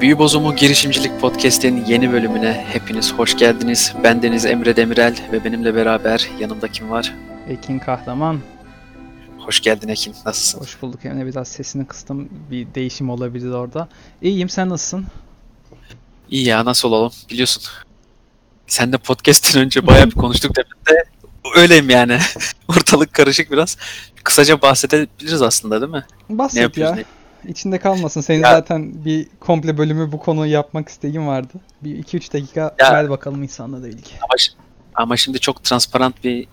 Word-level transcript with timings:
Büyü 0.00 0.18
Bozumu 0.18 0.56
Girişimcilik 0.56 1.20
Podcast'in 1.20 1.84
yeni 1.84 2.12
bölümüne 2.12 2.66
hepiniz 2.72 3.12
hoş 3.12 3.36
geldiniz. 3.36 3.94
Ben 4.02 4.22
Deniz 4.22 4.44
Emre 4.46 4.76
Demirel 4.76 5.16
ve 5.32 5.44
benimle 5.44 5.74
beraber 5.74 6.28
yanımda 6.40 6.68
kim 6.68 6.90
var? 6.90 7.14
Ekin 7.48 7.78
Kahraman. 7.78 8.40
Hoş 9.38 9.60
geldin 9.60 9.88
Ekin. 9.88 10.14
Nasılsın? 10.26 10.60
Hoş 10.60 10.82
bulduk. 10.82 11.04
Emre 11.04 11.26
biraz 11.26 11.48
sesini 11.48 11.86
kıstım. 11.86 12.28
Bir 12.50 12.66
değişim 12.74 13.10
olabilir 13.10 13.50
orada. 13.50 13.88
İyiyim 14.22 14.48
sen 14.48 14.68
nasılsın? 14.68 15.06
İyi 16.30 16.46
ya 16.46 16.64
nasıl 16.64 16.88
olalım 16.88 17.12
biliyorsun. 17.30 17.62
Sen 18.66 18.92
de 18.92 18.98
podcast'ten 18.98 19.62
önce 19.62 19.86
bayağı 19.86 20.06
bir 20.06 20.10
konuştuk 20.14 20.56
demin 20.56 20.70
de 20.98 21.04
öyleyim 21.56 21.90
yani. 21.90 22.18
Ortalık 22.68 23.12
karışık 23.12 23.50
biraz. 23.52 23.76
Kısaca 24.24 24.62
bahsedebiliriz 24.62 25.42
aslında 25.42 25.80
değil 25.80 25.92
mi? 25.92 26.04
Ne 26.30 26.38
Bahset 26.38 26.62
yapıyoruz? 26.62 26.98
ya. 26.98 27.04
İçinde 27.48 27.78
kalmasın. 27.78 28.20
Senin 28.20 28.42
Ya- 28.42 28.50
zaten 28.50 29.04
bir 29.04 29.26
komple 29.40 29.78
bölümü 29.78 30.12
bu 30.12 30.18
konuyu 30.18 30.52
yapmak 30.52 30.88
isteğin 30.88 31.26
vardı. 31.26 31.52
Bir 31.82 31.98
2-3 31.98 32.32
dakika 32.32 32.74
Ya- 32.80 32.92
ver 32.92 33.10
bakalım 33.10 33.42
insanla 33.42 33.88
ilgili. 33.88 34.14
Ama, 34.20 34.34
şi- 34.38 34.52
ama 34.94 35.16
şimdi 35.16 35.40
çok 35.40 35.64
transparent 35.64 36.24
bir 36.24 36.48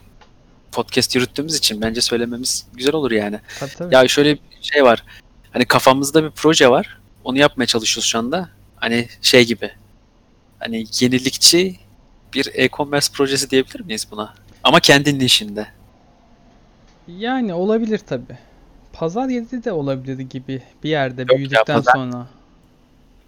podcast 0.71 1.15
yürüttüğümüz 1.15 1.55
için 1.57 1.81
bence 1.81 2.01
söylememiz 2.01 2.67
güzel 2.73 2.93
olur 2.95 3.11
yani. 3.11 3.39
Tabii 3.59 3.71
tabii. 3.77 3.95
Ya 3.95 4.07
şöyle 4.07 4.33
bir 4.33 4.39
şey 4.61 4.83
var. 4.83 5.03
Hani 5.51 5.65
kafamızda 5.65 6.23
bir 6.23 6.29
proje 6.31 6.69
var. 6.69 6.97
Onu 7.23 7.37
yapmaya 7.37 7.65
çalışıyoruz 7.65 8.09
şu 8.09 8.19
anda. 8.19 8.49
Hani 8.75 9.07
şey 9.21 9.45
gibi. 9.45 9.71
Hani 10.59 10.85
yenilikçi 10.99 11.75
bir 12.33 12.51
e-commerce 12.53 13.07
projesi 13.13 13.49
diyebilir 13.49 13.79
miyiz 13.79 14.07
buna? 14.11 14.33
Ama 14.63 14.79
kendi 14.79 15.19
nişinde. 15.19 15.67
Yani 17.07 17.53
olabilir 17.53 17.97
tabii. 18.07 18.37
Pazar 18.93 19.29
yeri 19.29 19.63
de 19.63 19.71
olabilir 19.71 20.19
gibi 20.19 20.61
bir 20.83 20.89
yerde 20.89 21.21
ya, 21.21 21.27
büyüdükten 21.27 21.75
pazar- 21.75 21.93
sonra. 21.93 22.27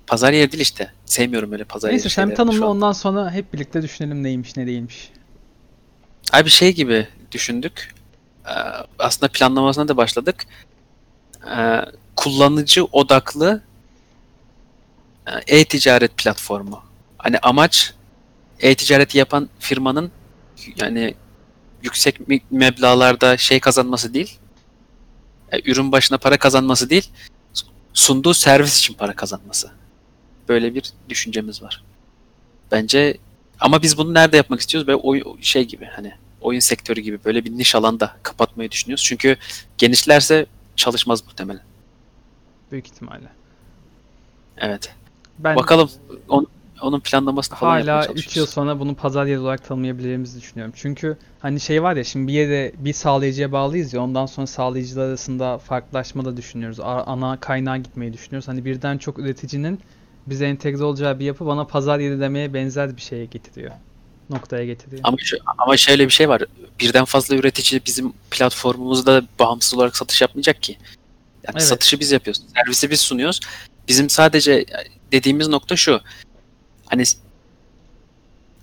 Pazar 0.08 0.34
yeri 0.34 0.52
değil 0.52 0.62
işte. 0.62 0.92
Sevmiyorum 1.06 1.52
öyle 1.52 1.64
pazar 1.64 1.90
Neyse 1.90 2.04
yeri 2.04 2.14
sen 2.14 2.24
şeyleri 2.24 2.38
tanımla 2.38 2.68
ondan 2.68 2.92
sonra 2.92 3.32
hep 3.32 3.54
birlikte 3.54 3.82
düşünelim 3.82 4.24
neymiş 4.24 4.58
ne 4.58 4.68
değilmiş. 4.68 5.12
Abi 6.34 6.50
şey 6.50 6.74
gibi 6.76 7.08
düşündük. 7.32 7.94
Ee, 8.46 8.52
Aslında 9.00 9.32
planlamasına 9.32 9.88
da 9.88 9.98
başladık. 9.98 10.46
Ee, 11.58 11.82
Kullanıcı 12.16 12.86
odaklı 12.86 13.62
e, 15.28 15.58
e-ticaret 15.60 16.18
platformu. 16.18 16.84
Hani 17.18 17.40
amaç 17.40 17.94
e-ticareti 18.60 19.18
yapan 19.18 19.50
firmanın 19.60 20.12
yani 20.78 21.16
yüksek 21.84 22.20
meblağlarda 22.52 23.38
şey 23.38 23.60
kazanması 23.60 24.14
değil, 24.14 24.38
e, 25.52 25.72
ürün 25.72 25.92
başına 25.92 26.18
para 26.18 26.38
kazanması 26.38 26.90
değil, 26.90 27.10
sunduğu 27.94 28.34
servis 28.34 28.78
için 28.80 28.94
para 28.94 29.16
kazanması. 29.16 29.72
Böyle 30.50 30.76
bir 30.76 30.84
düşüncemiz 31.10 31.64
var. 31.64 31.84
Bence 32.72 33.18
ama 33.60 33.82
biz 33.82 33.98
bunu 33.98 34.14
nerede 34.14 34.38
yapmak 34.38 34.60
istiyoruz? 34.60 34.88
Böyle 34.88 34.98
oy, 34.98 35.24
şey 35.42 35.64
gibi 35.64 35.86
hani 35.86 36.14
oyun 36.42 36.60
sektörü 36.60 37.02
gibi 37.02 37.20
böyle 37.26 37.46
bir 37.46 37.52
niş 37.52 37.76
alanda 37.76 38.18
kapatmayı 38.24 38.72
düşünüyoruz. 38.72 39.04
Çünkü 39.04 39.38
genişlerse 39.78 40.46
çalışmaz 40.76 41.26
muhtemelen. 41.26 41.64
Büyük 42.72 42.88
ihtimalle. 42.88 43.28
Evet. 44.58 44.94
Ben 45.40 45.56
Bakalım 45.56 45.92
on- 46.30 46.48
onun 46.86 47.00
planlamasını 47.00 47.58
falan 47.58 47.72
Hala 47.72 48.02
3 48.02 48.08
çalışıyoruz. 48.08 48.38
yıl 48.38 48.46
sonra 48.46 48.80
bunu 48.80 48.96
pazar 48.96 49.26
yeri 49.26 49.40
olarak 49.40 49.68
tanımlayabileceğimizi 49.68 50.42
düşünüyorum. 50.42 50.74
Çünkü 50.78 51.18
hani 51.40 51.60
şey 51.60 51.84
var 51.84 51.96
ya 51.96 52.04
şimdi 52.04 52.28
bir 52.28 52.34
yere 52.34 52.72
bir 52.78 52.94
sağlayıcıya 52.94 53.52
bağlıyız 53.52 53.94
ya 53.94 54.02
ondan 54.02 54.26
sonra 54.26 54.48
sağlayıcılar 54.48 55.08
arasında 55.08 55.58
farklılaşma 55.58 56.26
da 56.26 56.38
düşünüyoruz. 56.38 56.80
Ana 56.80 57.40
kaynağa 57.40 57.78
gitmeyi 57.78 58.14
düşünüyoruz. 58.14 58.48
Hani 58.48 58.66
birden 58.66 58.98
çok 58.98 59.20
üreticinin 59.20 59.80
bize 60.28 60.46
entegre 60.46 60.84
olacağı 60.84 61.20
bir 61.20 61.26
yapı 61.26 61.46
bana 61.46 61.66
pazar 61.68 62.00
yeri 62.00 62.20
demeye 62.20 62.54
benzer 62.54 62.98
bir 62.98 63.02
şeye 63.02 63.26
getiriyor. 63.26 63.72
Noktaya 64.30 64.66
getiriyor. 64.66 65.02
Ama, 65.04 65.18
şu- 65.20 65.38
ama 65.58 65.78
şöyle 65.78 66.06
bir 66.06 66.12
şey 66.14 66.30
var. 66.30 66.44
Birden 66.80 67.06
fazla 67.06 67.36
üretici 67.36 67.82
bizim 67.86 68.14
platformumuzda 68.32 69.22
bağımsız 69.40 69.74
olarak 69.74 69.98
satış 69.98 70.22
yapmayacak 70.22 70.64
ki. 70.64 70.78
Yani 71.48 71.54
Evet. 71.54 71.64
satışı 71.64 72.00
biz 72.00 72.12
yapıyoruz. 72.12 72.42
Servisi 72.56 72.92
biz 72.92 73.00
sunuyoruz. 73.00 73.40
Bizim 73.88 74.10
sadece 74.10 74.66
dediğimiz 75.12 75.48
nokta 75.48 75.76
şu. 75.76 76.02
Hani 76.86 77.04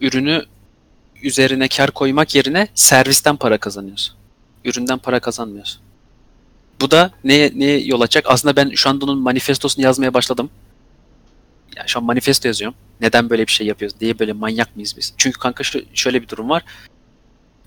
ürünü 0.00 0.44
üzerine 1.22 1.68
kar 1.68 1.90
koymak 1.90 2.34
yerine 2.34 2.68
servisten 2.74 3.36
para 3.36 3.58
kazanıyoruz. 3.58 4.16
Üründen 4.64 4.98
para 4.98 5.20
kazanmıyoruz. 5.20 5.80
Bu 6.80 6.90
da 6.90 7.10
neye, 7.24 7.52
neye 7.54 7.80
yol 7.80 8.00
açacak? 8.00 8.24
Aslında 8.28 8.56
ben 8.56 8.70
şu 8.74 8.90
anda 8.90 9.04
onun 9.04 9.18
manifestosunu 9.18 9.84
yazmaya 9.84 10.14
başladım. 10.14 10.50
Yani 11.76 11.88
şu 11.88 11.98
an 11.98 12.04
manifesto 12.04 12.48
yazıyorum. 12.48 12.76
Neden 13.00 13.30
böyle 13.30 13.46
bir 13.46 13.52
şey 13.52 13.66
yapıyoruz 13.66 14.00
diye 14.00 14.18
böyle 14.18 14.32
manyak 14.32 14.76
mıyız 14.76 14.94
biz? 14.96 15.14
Çünkü 15.16 15.38
kanka 15.38 15.64
şu, 15.64 15.82
şöyle 15.94 16.22
bir 16.22 16.28
durum 16.28 16.50
var. 16.50 16.64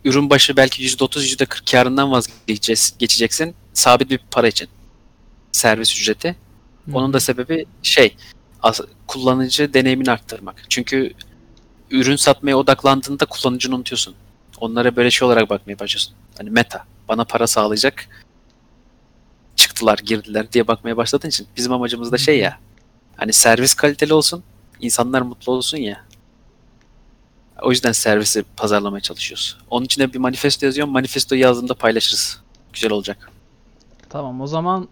Ürün 0.06 0.30
başı 0.30 0.58
belki 0.58 0.84
%30 0.84 1.46
%40 1.46 1.72
karından 1.72 2.12
vazgeçeceksin, 2.12 2.96
geçeceksin 3.00 3.56
sabit 3.74 4.10
bir 4.10 4.20
para 4.32 4.48
için. 4.48 4.68
Servis 5.52 6.02
ücreti. 6.02 6.36
Onun 6.94 7.14
da 7.14 7.20
sebebi 7.20 7.66
şey 7.84 8.16
kullanıcı 9.08 9.74
deneyimini 9.74 10.12
arttırmak. 10.12 10.64
Çünkü 10.70 11.14
ürün 11.92 12.16
satmaya 12.16 12.58
odaklandığında 12.58 13.26
kullanıcını 13.26 13.76
unutuyorsun. 13.76 14.16
Onlara 14.60 14.96
böyle 14.96 15.12
şey 15.12 15.26
olarak 15.26 15.50
bakmaya 15.50 15.80
başlıyorsun. 15.80 16.14
Hani 16.38 16.50
meta 16.50 16.86
bana 17.08 17.24
para 17.24 17.48
sağlayacak 17.48 18.08
çıktılar 19.56 19.98
girdiler 19.98 20.52
diye 20.52 20.68
bakmaya 20.68 20.98
başladığın 20.98 21.30
için 21.30 21.48
bizim 21.58 21.74
amacımız 21.74 22.12
da 22.12 22.18
şey 22.18 22.40
ya 22.40 22.60
hani 23.18 23.34
servis 23.34 23.74
kaliteli 23.74 24.14
olsun 24.14 24.44
insanlar 24.80 25.22
mutlu 25.22 25.54
olsun 25.54 25.78
ya. 25.78 26.06
O 27.62 27.72
yüzden 27.72 27.92
servisi 27.92 28.44
pazarlamaya 28.58 29.02
çalışıyoruz. 29.02 29.58
Onun 29.70 29.86
için 29.86 30.02
de 30.02 30.14
bir 30.14 30.20
manifesto 30.20 30.66
yazıyorum. 30.66 30.94
Manifestoyu 30.94 31.42
yazdığımda 31.42 31.74
paylaşırız. 31.74 32.42
Güzel 32.74 32.92
olacak. 32.92 33.32
Tamam 34.10 34.42
o 34.42 34.48
zaman 34.48 34.88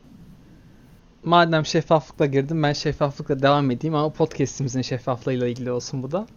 madem 1.23 1.65
şeffaflıkla 1.65 2.25
girdim 2.25 2.63
ben 2.63 2.73
şeffaflıkla 2.73 3.41
devam 3.41 3.71
edeyim 3.71 3.95
ama 3.95 4.13
podcast'imizin 4.13 4.81
şeffaflığıyla 4.81 5.47
ilgili 5.47 5.71
olsun 5.71 6.03
bu 6.03 6.11
da. 6.11 6.27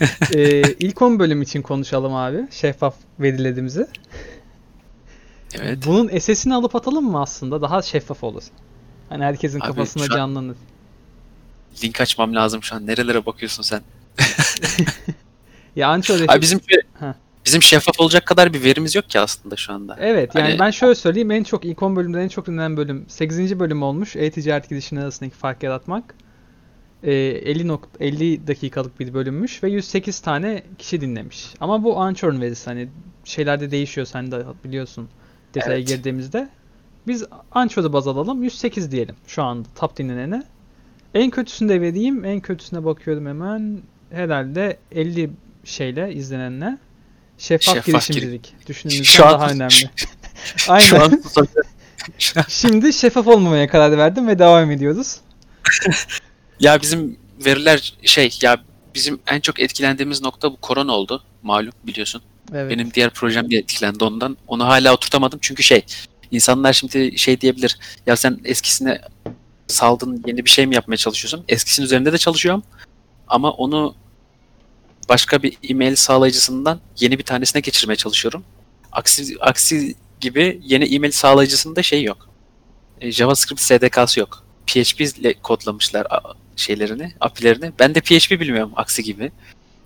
ee, 0.34 0.62
ilk 0.62 1.02
10 1.02 1.18
bölüm 1.18 1.42
için 1.42 1.62
konuşalım 1.62 2.14
abi. 2.14 2.48
Şeffaf 2.50 2.94
verilerimizi. 3.20 3.86
Evet. 5.54 5.78
Bunun 5.86 6.18
SS'ini 6.18 6.54
alıp 6.54 6.76
atalım 6.76 7.10
mı 7.10 7.20
aslında? 7.22 7.62
Daha 7.62 7.82
şeffaf 7.82 8.24
olur. 8.24 8.42
Hani 9.08 9.24
herkesin 9.24 9.60
Abi, 9.60 9.80
an- 9.80 10.16
canlanır. 10.16 10.56
Link 11.84 12.00
açmam 12.00 12.34
lazım 12.34 12.62
şu 12.62 12.76
an. 12.76 12.86
Nerelere 12.86 13.26
bakıyorsun 13.26 13.62
sen? 13.62 13.82
Ya 15.76 15.88
Ancho 15.88 16.14
Abi 16.28 16.40
bizim 16.40 16.60
Heh. 17.00 17.14
Bizim 17.46 17.62
şeffaf 17.62 18.00
olacak 18.00 18.26
kadar 18.26 18.52
bir 18.54 18.64
verimiz 18.64 18.94
yok 18.94 19.10
ki 19.10 19.20
aslında 19.20 19.56
şu 19.56 19.72
anda. 19.72 19.96
Evet 20.00 20.34
yani 20.34 20.48
Hani- 20.48 20.58
ben 20.58 20.70
şöyle 20.70 20.94
söyleyeyim 20.94 21.30
en 21.30 21.42
çok 21.44 21.64
ilk 21.64 21.82
10 21.82 21.96
bölümden 21.96 22.18
en 22.20 22.28
çok 22.28 22.46
dinlenen 22.46 22.76
bölüm 22.76 23.04
8. 23.08 23.60
bölüm 23.60 23.82
olmuş. 23.82 24.16
E-ticaret 24.16 24.68
gidişinin 24.68 25.00
arasındaki 25.00 25.36
fark 25.36 25.62
yaratmak. 25.62 26.14
Ee, 27.02 27.12
50, 27.12 27.68
nok- 27.68 27.88
50 28.00 28.46
dakikalık 28.46 29.00
bir 29.00 29.14
bölümmüş 29.14 29.62
ve 29.62 29.70
108 29.70 30.20
tane 30.20 30.62
kişi 30.78 31.00
dinlemiş. 31.00 31.46
Ama 31.60 31.84
bu 31.84 32.00
Anchor'un 32.00 32.40
verisi 32.40 32.70
hani 32.70 32.88
şeylerde 33.24 33.70
değişiyor 33.70 34.06
sen 34.06 34.32
de 34.32 34.44
biliyorsun 34.64 35.08
detaya 35.54 35.76
Evet. 35.78 35.88
girdiğimizde. 35.88 36.48
Biz 37.06 37.24
Anchor'u 37.52 37.92
baz 37.92 38.06
alalım 38.08 38.42
108 38.42 38.92
diyelim 38.92 39.14
şu 39.26 39.42
anda 39.42 39.68
top 39.74 39.96
dinlenene. 39.96 40.42
En 41.14 41.30
kötüsünü 41.30 41.68
de 41.68 41.80
vereyim. 41.80 42.24
En 42.24 42.40
kötüsüne 42.40 42.84
bakıyorum 42.84 43.26
hemen. 43.26 43.78
Herhalde 44.10 44.76
50 44.92 45.30
şeyle 45.64 46.14
izlenenle. 46.14 46.78
Şeffaf, 47.40 47.74
Şeffaf 47.74 47.86
girişimcilik. 47.86 48.54
Düşündüğümüzden 48.66 49.12
Şu 49.12 49.26
an- 49.26 49.32
daha 49.32 49.50
önemli. 49.50 49.90
Aynen. 50.68 51.22
Şu 52.18 52.40
an 52.40 52.44
Şimdi 52.48 52.92
şeffaf 52.92 53.26
olmamaya 53.26 53.68
karar 53.68 53.98
verdim 53.98 54.28
ve 54.28 54.38
devam 54.38 54.70
ediyoruz. 54.70 55.16
ya 56.60 56.82
bizim 56.82 57.16
veriler 57.44 57.94
şey 58.02 58.38
ya 58.42 58.58
bizim 58.94 59.20
en 59.26 59.40
çok 59.40 59.60
etkilendiğimiz 59.60 60.22
nokta 60.22 60.52
bu 60.52 60.56
korona 60.56 60.92
oldu. 60.92 61.22
Malum 61.42 61.72
biliyorsun. 61.84 62.22
Evet. 62.54 62.70
Benim 62.70 62.94
diğer 62.94 63.10
projem 63.10 63.50
de 63.50 63.56
etkilendi 63.56 64.04
ondan. 64.04 64.36
Onu 64.46 64.66
hala 64.66 64.94
oturtamadım 64.94 65.38
çünkü 65.42 65.62
şey 65.62 65.84
insanlar 66.30 66.72
şimdi 66.72 67.18
şey 67.18 67.40
diyebilir. 67.40 67.78
Ya 68.06 68.16
sen 68.16 68.40
eskisine 68.44 69.00
saldın 69.66 70.22
yeni 70.26 70.44
bir 70.44 70.50
şey 70.50 70.66
mi 70.66 70.74
yapmaya 70.74 70.96
çalışıyorsun? 70.96 71.44
Eskisinin 71.48 71.86
üzerinde 71.86 72.12
de 72.12 72.18
çalışıyorum. 72.18 72.62
Ama 73.28 73.50
onu 73.50 73.94
başka 75.10 75.42
bir 75.42 75.58
e-mail 75.68 75.94
sağlayıcısından 75.96 76.80
yeni 77.00 77.18
bir 77.18 77.24
tanesine 77.24 77.60
geçirmeye 77.60 77.96
çalışıyorum. 77.96 78.44
Aksi, 78.92 79.36
aksi 79.40 79.94
gibi 80.20 80.60
yeni 80.64 80.84
e-mail 80.84 81.10
sağlayıcısında 81.12 81.82
şey 81.82 82.02
yok. 82.02 82.28
E, 83.00 83.12
JavaScript 83.12 83.60
SDK'sı 83.60 84.20
yok. 84.20 84.44
PHP 84.66 85.00
ile 85.00 85.34
kodlamışlar 85.42 86.06
şeylerini, 86.56 87.12
API'lerini. 87.20 87.72
Ben 87.78 87.94
de 87.94 88.00
PHP 88.00 88.30
bilmiyorum 88.30 88.72
aksi 88.76 89.02
gibi. 89.02 89.32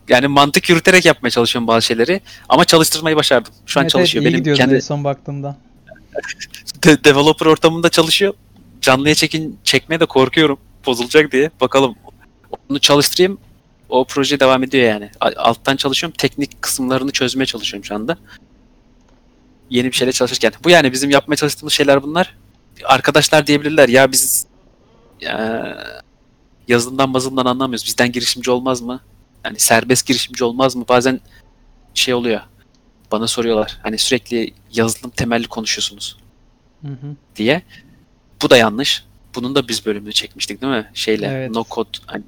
Yani 0.08 0.26
mantık 0.26 0.70
yürüterek 0.70 1.04
yapmaya 1.04 1.30
çalışıyorum 1.30 1.68
bazı 1.68 1.86
şeyleri 1.86 2.20
ama 2.48 2.64
çalıştırmayı 2.64 3.16
başardım. 3.16 3.52
Şu 3.66 3.80
an 3.80 3.84
Evet, 3.84 3.90
çalışıyor. 3.90 4.24
Evet, 4.24 4.34
iyi 4.34 4.44
Benim 4.44 4.56
kendi 4.56 4.74
en 4.74 4.80
son 4.80 5.04
baktığımda. 5.04 5.56
de- 6.84 7.04
developer 7.04 7.46
ortamında 7.46 7.88
çalışıyor. 7.88 8.34
Canlıya 8.80 9.14
çekin 9.14 9.58
çekmeye 9.64 10.00
de 10.00 10.06
korkuyorum. 10.06 10.58
bozulacak 10.86 11.32
diye. 11.32 11.50
Bakalım 11.60 11.94
onu 12.70 12.78
çalıştırayım. 12.78 13.38
O 13.88 14.04
proje 14.04 14.40
devam 14.40 14.62
ediyor 14.62 14.84
yani. 14.84 15.10
Alttan 15.20 15.76
çalışıyorum. 15.76 16.14
Teknik 16.18 16.62
kısımlarını 16.62 17.12
çözmeye 17.12 17.46
çalışıyorum 17.46 17.84
şu 17.84 17.94
anda. 17.94 18.18
Yeni 19.70 19.86
bir 19.86 19.96
şeyle 19.96 20.12
çalışırken. 20.12 20.52
Bu 20.64 20.70
yani 20.70 20.92
bizim 20.92 21.10
yapmaya 21.10 21.36
çalıştığımız 21.36 21.72
şeyler 21.72 22.02
bunlar. 22.02 22.36
Arkadaşlar 22.84 23.46
diyebilirler 23.46 23.88
ya 23.88 24.12
biz 24.12 24.46
ya, 25.20 25.76
yazılımdan 26.68 27.08
mazılımdan 27.10 27.46
anlamıyoruz. 27.46 27.86
Bizden 27.86 28.12
girişimci 28.12 28.50
olmaz 28.50 28.80
mı? 28.80 29.00
Yani 29.44 29.60
serbest 29.60 30.06
girişimci 30.06 30.44
olmaz 30.44 30.76
mı? 30.76 30.84
Bazen 30.88 31.20
şey 31.94 32.14
oluyor. 32.14 32.40
Bana 33.12 33.26
soruyorlar. 33.26 33.78
Hani 33.82 33.98
sürekli 33.98 34.54
yazılım 34.72 35.10
temelli 35.10 35.46
konuşuyorsunuz 35.46 36.16
Hı 36.82 36.88
hı. 36.88 37.16
diye. 37.36 37.62
Bu 38.42 38.50
da 38.50 38.56
yanlış. 38.56 39.04
Bunun 39.34 39.54
da 39.54 39.68
biz 39.68 39.86
bölümünü 39.86 40.12
çekmiştik 40.12 40.62
değil 40.62 40.72
mi? 40.72 40.90
Şeyle 40.94 41.26
Evet. 41.26 41.50
no 41.50 41.64
kod 41.64 41.86
hani 42.06 42.24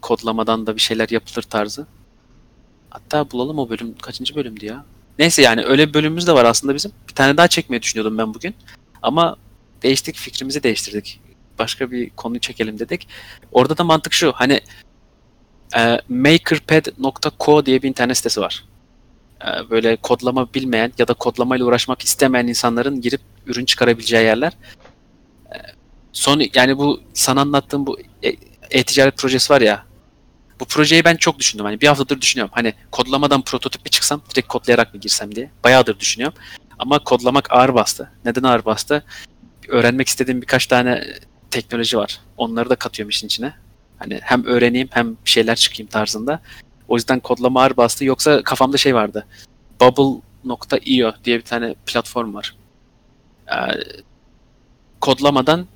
kodlamadan 0.00 0.66
da 0.66 0.76
bir 0.76 0.80
şeyler 0.80 1.08
yapılır 1.08 1.42
tarzı. 1.42 1.86
Hatta 2.90 3.30
bulalım 3.30 3.58
o 3.58 3.68
bölüm 3.68 3.98
kaçıncı 3.98 4.34
bölümdü 4.34 4.66
ya? 4.66 4.84
Neyse 5.18 5.42
yani 5.42 5.64
öyle 5.64 5.88
bir 5.88 5.94
bölümümüz 5.94 6.26
de 6.26 6.32
var 6.32 6.44
aslında 6.44 6.74
bizim. 6.74 6.92
Bir 7.08 7.14
tane 7.14 7.36
daha 7.36 7.48
çekmeyi 7.48 7.82
düşünüyordum 7.82 8.18
ben 8.18 8.34
bugün. 8.34 8.54
Ama 9.02 9.36
değiştik 9.82 10.16
fikrimizi 10.16 10.62
değiştirdik. 10.62 11.20
Başka 11.58 11.90
bir 11.90 12.10
konuyu 12.10 12.40
çekelim 12.40 12.78
dedik. 12.78 13.08
Orada 13.52 13.78
da 13.78 13.84
mantık 13.84 14.12
şu. 14.12 14.32
Hani 14.32 14.60
e, 15.76 16.00
makerpad.co 16.08 17.66
diye 17.66 17.82
bir 17.82 17.88
internet 17.88 18.16
sitesi 18.16 18.40
var. 18.40 18.64
E, 19.44 19.70
böyle 19.70 19.96
kodlama 19.96 20.54
bilmeyen 20.54 20.92
ya 20.98 21.08
da 21.08 21.14
kodlamayla 21.14 21.66
uğraşmak 21.66 22.02
istemeyen 22.02 22.46
insanların 22.46 23.00
girip 23.00 23.20
ürün 23.46 23.64
çıkarabileceği 23.64 24.24
yerler. 24.24 24.52
E, 25.52 25.56
son 26.12 26.42
yani 26.54 26.78
bu 26.78 27.00
sana 27.14 27.40
anlattığım 27.40 27.86
bu 27.86 27.98
e- 28.22 28.36
e-ticaret 28.70 29.16
projesi 29.16 29.52
var 29.52 29.60
ya. 29.60 29.87
Bu 30.60 30.64
projeyi 30.64 31.04
ben 31.04 31.16
çok 31.16 31.38
düşündüm. 31.38 31.66
Hani 31.66 31.80
bir 31.80 31.86
haftadır 31.86 32.20
düşünüyorum. 32.20 32.52
Hani 32.54 32.74
kodlamadan 32.90 33.42
prototip 33.42 33.84
mi 33.84 33.90
çıksam, 33.90 34.22
direkt 34.30 34.48
kodlayarak 34.48 34.94
mı 34.94 35.00
girsem 35.00 35.34
diye. 35.34 35.50
Bayağıdır 35.64 36.00
düşünüyorum. 36.00 36.38
Ama 36.78 36.98
kodlamak 36.98 37.52
ağır 37.52 37.74
bastı. 37.74 38.10
Neden 38.24 38.42
ağır 38.42 38.64
bastı? 38.64 39.04
Öğrenmek 39.68 40.08
istediğim 40.08 40.42
birkaç 40.42 40.66
tane 40.66 41.04
teknoloji 41.50 41.96
var. 41.98 42.20
Onları 42.36 42.70
da 42.70 42.76
katıyorum 42.76 43.10
işin 43.10 43.26
içine. 43.26 43.54
Hani 43.98 44.20
hem 44.22 44.44
öğreneyim 44.44 44.88
hem 44.92 45.10
bir 45.10 45.30
şeyler 45.30 45.56
çıkayım 45.56 45.90
tarzında. 45.90 46.40
O 46.88 46.96
yüzden 46.96 47.20
kodlama 47.20 47.62
ağır 47.62 47.76
bastı. 47.76 48.04
Yoksa 48.04 48.42
kafamda 48.42 48.76
şey 48.76 48.94
vardı. 48.94 49.26
Bubble.io 49.80 51.12
diye 51.24 51.36
bir 51.38 51.44
tane 51.44 51.74
platform 51.86 52.34
var. 52.34 52.56
Ee, 53.48 53.54
kodlamadan 55.00 55.66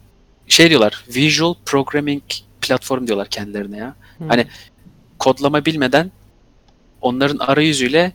şey 0.48 0.70
diyorlar. 0.70 1.04
Visual 1.08 1.54
Programming 1.66 2.22
platform 2.60 3.06
diyorlar 3.06 3.28
kendilerine 3.28 3.76
ya. 3.76 3.94
Hı. 4.18 4.24
Hani 4.28 4.46
kodlama 5.22 5.64
bilmeden 5.64 6.10
onların 7.00 7.38
arayüzüyle 7.38 8.12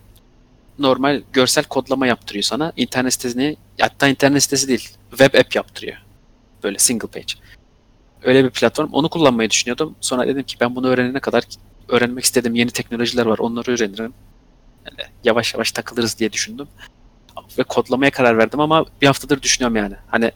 normal 0.79 1.21
görsel 1.33 1.63
kodlama 1.63 2.07
yaptırıyor 2.07 2.43
sana. 2.43 2.73
İnternet 2.77 3.13
sitesini 3.13 3.57
hatta 3.79 4.07
internet 4.07 4.43
sitesi 4.43 4.67
değil. 4.67 4.89
Web 5.09 5.33
app 5.33 5.55
yaptırıyor. 5.55 5.97
Böyle 6.63 6.77
single 6.77 7.07
page. 7.07 7.33
Öyle 8.23 8.43
bir 8.43 8.49
platform. 8.49 8.89
Onu 8.91 9.09
kullanmayı 9.09 9.49
düşünüyordum. 9.49 9.95
Sonra 10.01 10.27
dedim 10.27 10.43
ki 10.43 10.57
ben 10.59 10.75
bunu 10.75 10.87
öğrenene 10.87 11.19
kadar 11.19 11.43
öğrenmek 11.89 12.23
istediğim 12.23 12.55
yeni 12.55 12.71
teknolojiler 12.71 13.25
var. 13.25 13.39
Onları 13.39 13.71
öğrenirim. 13.71 14.13
Yani 14.85 15.09
yavaş 15.23 15.53
yavaş 15.53 15.71
takılırız 15.71 16.19
diye 16.19 16.33
düşündüm. 16.33 16.67
Ve 17.57 17.63
kodlamaya 17.63 18.11
karar 18.11 18.37
verdim 18.37 18.59
ama 18.59 18.85
bir 19.01 19.07
haftadır 19.07 19.41
düşünüyorum 19.41 19.75
yani. 19.75 19.95
Hani 20.07 20.31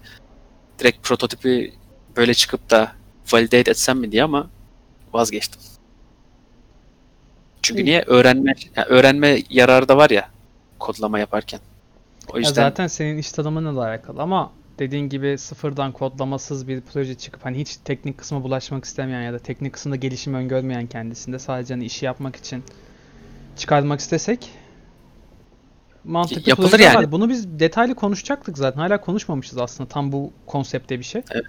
direkt 0.79 1.03
prototipi 1.03 1.73
böyle 2.15 2.33
çıkıp 2.33 2.69
da 2.69 2.91
validate 3.33 3.71
etsem 3.71 3.99
mi 3.99 4.11
diye 4.11 4.23
ama 4.23 4.49
vazgeçtim. 5.13 5.61
Çünkü 7.61 7.85
niye? 7.85 8.03
Öğrenme 8.07 8.53
yani 8.75 8.87
öğrenme 8.87 9.39
yararı 9.49 9.87
da 9.87 9.97
var 9.97 10.09
ya 10.09 10.29
kodlama 10.79 11.19
yaparken. 11.19 11.59
O 12.33 12.35
Ya 12.35 12.39
yüzden 12.39 12.53
zaten 12.53 12.87
senin 12.87 13.17
iş 13.17 13.31
tanımınla 13.31 13.75
da 13.81 13.85
alakalı 13.87 14.21
ama 14.21 14.51
dediğin 14.79 15.09
gibi 15.09 15.37
sıfırdan 15.37 15.91
kodlamasız 15.91 16.67
bir 16.67 16.81
proje 16.81 17.15
çıkıp 17.15 17.45
hani 17.45 17.57
hiç 17.59 17.75
teknik 17.85 18.17
kısma 18.17 18.43
bulaşmak 18.43 18.85
istemeyen 18.85 19.21
ya 19.21 19.33
da 19.33 19.39
teknik 19.39 19.73
kısımda 19.73 19.95
gelişim 19.95 20.33
öngörmeyen 20.33 20.87
kendisinde 20.87 21.39
sadece 21.39 21.73
hani 21.73 21.85
işi 21.85 22.05
yapmak 22.05 22.35
için 22.35 22.63
çıkarmak 23.57 23.99
istesek 23.99 24.49
mantıklı 26.03 26.49
Yapılır 26.49 26.79
yani. 26.79 26.95
var. 26.95 27.11
Bunu 27.11 27.29
biz 27.29 27.59
detaylı 27.59 27.95
konuşacaktık 27.95 28.57
zaten. 28.57 28.79
Hala 28.79 29.01
konuşmamışız 29.01 29.57
aslında 29.57 29.89
tam 29.89 30.11
bu 30.11 30.31
konsepte 30.45 30.99
bir 30.99 31.03
şey. 31.03 31.21
Evet. 31.31 31.45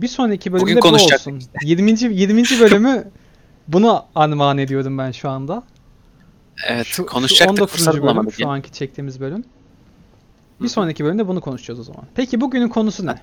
Bir 0.00 0.08
sonraki 0.08 0.52
bölümde 0.52 0.76
Bugün 0.80 0.82
bu 0.82 0.94
olsun. 1.04 1.42
20. 1.62 1.90
20. 2.14 2.42
bölümü 2.60 3.04
bunu 3.68 4.04
anman 4.14 4.58
ediyorum 4.58 4.98
ben 4.98 5.10
şu 5.10 5.28
anda. 5.30 5.62
evet 6.68 6.86
Şu, 6.86 6.94
şu 6.94 7.06
konuşacaktık 7.06 7.50
19. 7.60 7.72
fırsat 7.76 7.94
bölüm, 7.94 8.02
bulamadık. 8.02 8.34
şu 8.34 8.48
anki 8.48 8.72
çektiğimiz 8.72 9.20
bölüm. 9.20 9.44
Bir 10.60 10.64
hı. 10.64 10.68
sonraki 10.68 11.04
bölümde 11.04 11.28
bunu 11.28 11.40
konuşacağız 11.40 11.80
o 11.80 11.82
zaman. 11.82 12.02
Peki 12.14 12.40
bugünün 12.40 12.68
konusu 12.68 13.06
ne? 13.06 13.14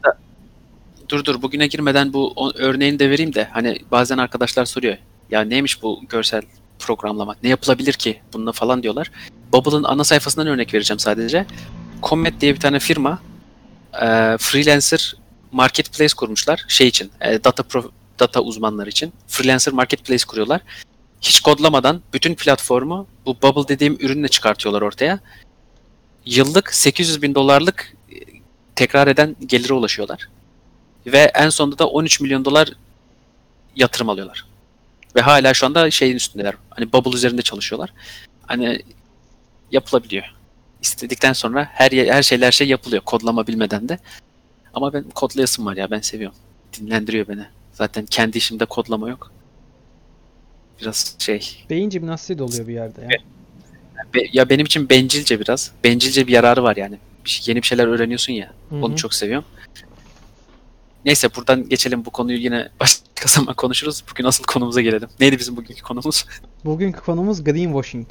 Dur 1.09 1.25
dur 1.25 1.41
bugüne 1.41 1.67
girmeden 1.67 2.13
bu 2.13 2.33
o- 2.35 2.51
örneğini 2.55 2.99
de 2.99 3.09
vereyim 3.09 3.33
de 3.33 3.47
hani 3.51 3.77
bazen 3.91 4.17
arkadaşlar 4.17 4.65
soruyor. 4.65 4.97
Ya 5.31 5.41
neymiş 5.41 5.83
bu 5.83 5.99
görsel 6.09 6.41
programlamak? 6.79 7.43
Ne 7.43 7.49
yapılabilir 7.49 7.93
ki 7.93 8.21
bununla 8.33 8.51
falan 8.51 8.83
diyorlar. 8.83 9.11
Bubble'ın 9.53 9.83
ana 9.83 10.03
sayfasından 10.03 10.47
örnek 10.47 10.73
vereceğim 10.73 10.99
sadece. 10.99 11.45
Comet 12.03 12.41
diye 12.41 12.55
bir 12.55 12.59
tane 12.59 12.79
firma 12.79 13.19
e, 14.01 14.05
freelancer 14.39 15.15
marketplace 15.51 16.13
kurmuşlar 16.17 16.65
şey 16.67 16.87
için 16.87 17.11
e, 17.21 17.43
data 17.43 17.63
pro- 17.63 17.89
data 18.21 18.41
uzmanları 18.41 18.89
için 18.89 19.13
freelancer 19.27 19.73
marketplace 19.73 20.25
kuruyorlar. 20.25 20.61
Hiç 21.21 21.39
kodlamadan 21.39 22.01
bütün 22.13 22.35
platformu 22.35 23.07
bu 23.25 23.41
Bubble 23.41 23.67
dediğim 23.67 23.97
ürünle 23.99 24.27
çıkartıyorlar 24.27 24.81
ortaya. 24.81 25.19
Yıllık 26.25 26.73
800 26.73 27.21
bin 27.21 27.35
dolarlık 27.35 27.93
e, 28.11 28.15
tekrar 28.75 29.07
eden 29.07 29.35
gelire 29.45 29.73
ulaşıyorlar. 29.73 30.29
Ve 31.05 31.31
en 31.35 31.49
sonunda 31.49 31.79
da 31.79 31.87
13 31.87 32.21
milyon 32.21 32.45
dolar 32.45 32.69
yatırım 33.75 34.09
alıyorlar. 34.09 34.45
Ve 35.15 35.21
hala 35.21 35.53
şu 35.53 35.65
anda 35.65 35.91
şeyin 35.91 36.15
üstündeler. 36.15 36.53
Hani 36.69 36.93
Bubble 36.93 37.15
üzerinde 37.15 37.41
çalışıyorlar. 37.41 37.93
Hani 38.47 38.81
yapılabiliyor. 39.71 40.25
İstedikten 40.81 41.33
sonra 41.33 41.69
her 41.71 41.91
her 41.91 42.23
şeyler 42.23 42.51
şey 42.51 42.67
yapılıyor 42.67 43.01
kodlama 43.01 43.47
bilmeden 43.47 43.89
de. 43.89 43.99
Ama 44.73 44.93
ben 44.93 45.03
kodlayasım 45.03 45.65
var 45.65 45.77
ya 45.77 45.91
ben 45.91 45.99
seviyorum. 45.99 46.37
Dinlendiriyor 46.79 47.27
beni. 47.27 47.45
Zaten 47.81 48.05
kendi 48.05 48.37
işimde 48.37 48.65
kodlama 48.65 49.09
yok. 49.09 49.31
Biraz 50.81 51.15
şey 51.19 51.65
Beyin 51.69 51.89
jimnastiği 51.89 52.39
de 52.39 52.43
oluyor 52.43 52.67
bir 52.67 52.73
yerde 52.73 53.01
ya. 53.01 53.09
be- 54.15 54.29
ya 54.33 54.49
benim 54.49 54.65
için 54.65 54.89
bencilce 54.89 55.39
biraz. 55.39 55.71
Bencilce 55.83 56.27
bir 56.27 56.31
yararı 56.31 56.63
var 56.63 56.75
yani. 56.75 56.97
Bir 57.25 57.29
şey- 57.29 57.51
yeni 57.53 57.61
bir 57.61 57.67
şeyler 57.67 57.87
öğreniyorsun 57.87 58.33
ya. 58.33 58.51
Hı 58.69 58.75
Onu 58.75 58.95
çok 58.95 59.13
seviyorum. 59.13 59.45
Neyse 61.05 61.35
buradan 61.35 61.69
geçelim 61.69 62.05
bu 62.05 62.09
konuyu 62.09 62.37
yine 62.37 62.69
başka 62.79 63.03
zaman 63.27 63.53
konuşuruz. 63.53 64.03
Bugün 64.11 64.23
asıl 64.25 64.43
konumuza 64.43 64.81
gelelim. 64.81 65.09
Neydi 65.19 65.39
bizim 65.39 65.57
bugünkü 65.57 65.81
konumuz? 65.81 66.25
Bugünkü 66.65 66.99
konumuz 67.01 67.43
greenwashing. 67.43 68.07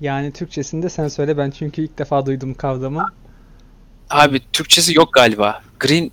Yani 0.00 0.32
Türkçesinde 0.32 0.88
sen 0.88 1.08
söyle 1.08 1.38
ben 1.38 1.50
çünkü 1.50 1.82
ilk 1.82 1.98
defa 1.98 2.26
duydum 2.26 2.54
kavramı. 2.54 3.06
Abi 4.10 4.40
Türkçesi 4.52 4.94
yok 4.96 5.12
galiba. 5.12 5.62
Green 5.80 6.10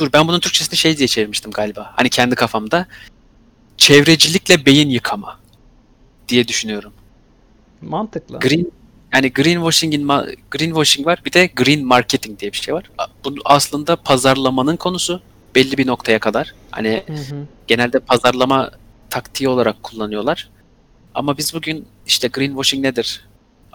Dur 0.00 0.12
ben 0.12 0.28
bunun 0.28 0.40
Türkçesini 0.40 0.76
şey 0.76 0.96
diye 0.96 1.08
çevirmiştim 1.08 1.50
galiba. 1.50 1.92
Hani 1.96 2.10
kendi 2.10 2.34
kafamda. 2.34 2.86
Çevrecilikle 3.76 4.66
beyin 4.66 4.88
yıkama 4.88 5.40
diye 6.28 6.48
düşünüyorum. 6.48 6.92
Mantıklı. 7.82 8.38
Green 8.38 8.72
yani 9.14 9.32
greenwashing'in 9.32 10.08
greenwashing 10.50 11.06
var 11.06 11.22
bir 11.24 11.32
de 11.32 11.46
green 11.46 11.86
marketing 11.86 12.40
diye 12.40 12.52
bir 12.52 12.56
şey 12.56 12.74
var. 12.74 12.90
Bu 13.24 13.34
aslında 13.44 13.96
pazarlamanın 13.96 14.76
konusu 14.76 15.22
belli 15.54 15.78
bir 15.78 15.86
noktaya 15.86 16.18
kadar. 16.18 16.54
Hani 16.70 17.02
Hı 17.06 17.12
hı. 17.12 17.46
genelde 17.66 17.98
pazarlama 17.98 18.70
taktiği 19.10 19.48
olarak 19.48 19.82
kullanıyorlar. 19.82 20.50
Ama 21.14 21.38
biz 21.38 21.54
bugün 21.54 21.86
işte 22.06 22.28
greenwashing 22.28 22.84
nedir? 22.84 23.28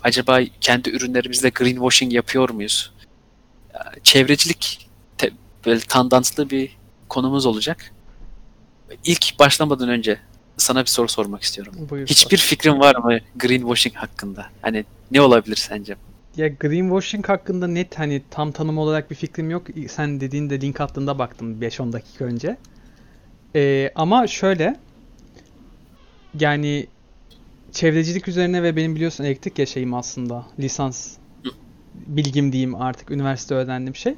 Acaba 0.03 0.39
kendi 0.61 0.89
ürünlerimizde 0.89 1.49
greenwashing 1.49 2.13
yapıyor 2.13 2.49
muyuz? 2.49 2.91
Çevrecilik 4.03 4.84
böyle 5.65 5.79
tandanslı 5.79 6.49
bir 6.49 6.77
konumuz 7.09 7.45
olacak. 7.45 7.91
İlk 9.05 9.39
başlamadan 9.39 9.89
önce 9.89 10.19
sana 10.57 10.81
bir 10.81 10.89
soru 10.89 11.07
sormak 11.07 11.43
istiyorum. 11.43 11.73
Buyur. 11.89 12.07
Hiçbir 12.07 12.37
fikrin 12.37 12.79
var 12.79 12.95
mı 12.95 13.19
greenwashing 13.35 13.95
hakkında? 13.95 14.45
Hani 14.61 14.85
ne 15.11 15.21
olabilir 15.21 15.55
sence? 15.55 15.95
Ya 16.37 16.47
greenwashing 16.47 17.29
hakkında 17.29 17.67
net 17.67 17.99
hani 17.99 18.21
tam 18.31 18.51
tanım 18.51 18.77
olarak 18.77 19.11
bir 19.11 19.15
fikrim 19.15 19.49
yok. 19.49 19.63
Sen 19.87 20.21
dediğinde 20.21 20.61
link 20.61 20.81
attığında 20.81 21.19
baktım 21.19 21.61
5-10 21.61 21.93
dakika 21.93 22.25
önce. 22.25 22.57
Ee, 23.55 23.91
ama 23.95 24.27
şöyle 24.27 24.75
yani 26.39 26.87
çevrecilik 27.71 28.27
üzerine 28.27 28.63
ve 28.63 28.75
benim 28.75 28.95
biliyorsun 28.95 29.23
elektrik 29.23 29.59
ya 29.59 29.65
şeyim 29.65 29.93
aslında 29.93 30.45
lisans 30.59 31.17
bilgim 31.95 32.51
diyeyim 32.51 32.75
artık 32.75 33.11
üniversite 33.11 33.55
öğrendiğim 33.55 33.95
şey. 33.95 34.15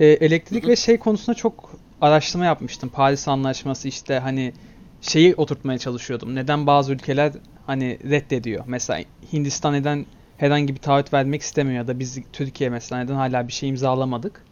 Ee, 0.00 0.06
elektrik 0.06 0.68
ve 0.68 0.76
şey 0.76 0.98
konusunda 0.98 1.36
çok 1.36 1.70
araştırma 2.00 2.44
yapmıştım. 2.44 2.88
Paris 2.88 3.28
Anlaşması 3.28 3.88
işte 3.88 4.18
hani 4.18 4.52
şeyi 5.00 5.34
oturtmaya 5.34 5.78
çalışıyordum. 5.78 6.34
Neden 6.34 6.66
bazı 6.66 6.92
ülkeler 6.92 7.32
hani 7.66 7.98
reddediyor? 8.10 8.64
Mesela 8.66 9.04
Hindistan 9.32 9.72
neden 9.72 10.06
herhangi 10.36 10.74
bir 10.74 10.80
taahhüt 10.80 11.12
vermek 11.12 11.42
istemiyor 11.42 11.76
ya 11.76 11.86
da 11.86 11.98
biz 11.98 12.18
Türkiye 12.32 12.70
mesela 12.70 13.02
neden 13.02 13.14
hala 13.14 13.48
bir 13.48 13.52
şey 13.52 13.68
imzalamadık? 13.68 14.44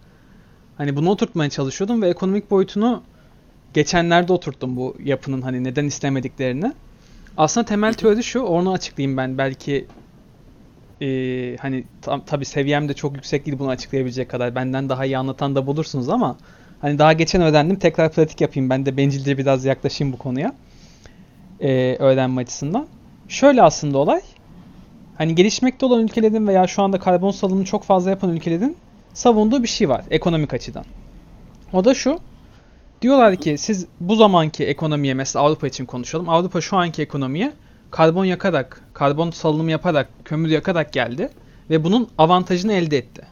Hani 0.77 0.97
bunu 0.97 1.11
oturtmaya 1.11 1.51
çalışıyordum 1.51 2.03
ve 2.03 2.09
ekonomik 2.09 2.51
boyutunu 2.51 3.03
geçenlerde 3.75 4.33
oturttum 4.33 4.77
bu 4.77 4.97
yapının 5.05 5.43
hani 5.43 5.65
neden 5.65 5.85
istemediklerini. 5.85 6.73
Aslında 7.37 7.67
temel 7.67 7.95
teori 7.95 8.23
şu, 8.23 8.41
onu 8.41 8.73
açıklayayım 8.73 9.17
ben. 9.17 9.39
Belki 9.39 9.87
eee, 11.03 11.57
hani 11.57 11.85
tam, 12.03 12.23
tabii 12.27 12.45
seviyem 12.45 12.89
de 12.89 12.95
çok 12.95 13.15
yüksek 13.15 13.47
değil 13.47 13.59
bunu 13.59 13.71
açıklayabilecek 13.71 14.31
kadar. 14.31 14.55
Benden 14.55 14.89
daha 14.89 15.05
iyi 15.05 15.19
anlatan 15.19 15.55
da 15.55 15.67
bulursunuz 15.67 16.09
ama 16.09 16.37
hani 16.81 16.99
daha 16.99 17.13
geçen 17.13 17.43
öğrendim. 17.43 17.79
Tekrar 17.79 18.13
pratik 18.13 18.41
yapayım. 18.41 18.71
Ben 18.71 18.87
de 18.87 18.97
bencilce 18.97 19.39
biraz 19.39 19.65
yaklaşayım 19.65 20.13
bu 20.13 20.19
konuya. 20.19 20.53
Eee, 21.61 21.97
öğrenme 21.99 22.43
açısından. 22.43 22.87
Şöyle 23.29 23.63
aslında 23.63 23.99
olay. 23.99 24.21
Hani 25.19 25.35
gelişmekte 25.35 25.87
olan 25.87 26.05
ülkelerin 26.05 26.47
veya 26.47 26.67
şu 26.67 26.83
anda 26.83 26.99
karbon 26.99 27.31
salımını 27.31 27.65
çok 27.65 27.85
fazla 27.85 28.11
yapan 28.11 28.31
ülkelerin 28.31 28.77
savunduğu 29.15 29.63
bir 29.63 29.69
şey 29.69 29.89
var 29.89 30.05
ekonomik 30.11 30.55
açıdan. 30.55 30.85
O 31.73 31.85
da 31.85 31.95
şu. 31.95 32.19
Diyorlar 33.03 33.37
ki 33.37 33.59
siz 33.59 33.87
bu 34.01 34.17
zamanki 34.17 34.65
ekonomiye 34.65 35.15
mesela 35.15 35.45
Avrupa 35.45 35.67
için 35.67 35.87
konuşalım. 35.87 36.29
Avrupa 36.29 36.61
şu 36.61 36.77
anki 36.77 37.03
ekonomiye 37.03 37.53
karbon 37.93 38.25
yakarak, 38.25 38.81
karbon 38.95 39.31
salınımı 39.31 39.71
yaparak, 39.71 40.09
kömür 40.25 40.49
yakarak 40.49 40.93
geldi 40.93 41.29
ve 41.71 41.85
bunun 41.85 42.09
avantajını 42.19 42.73
elde 42.73 42.99
etti. 42.99 43.23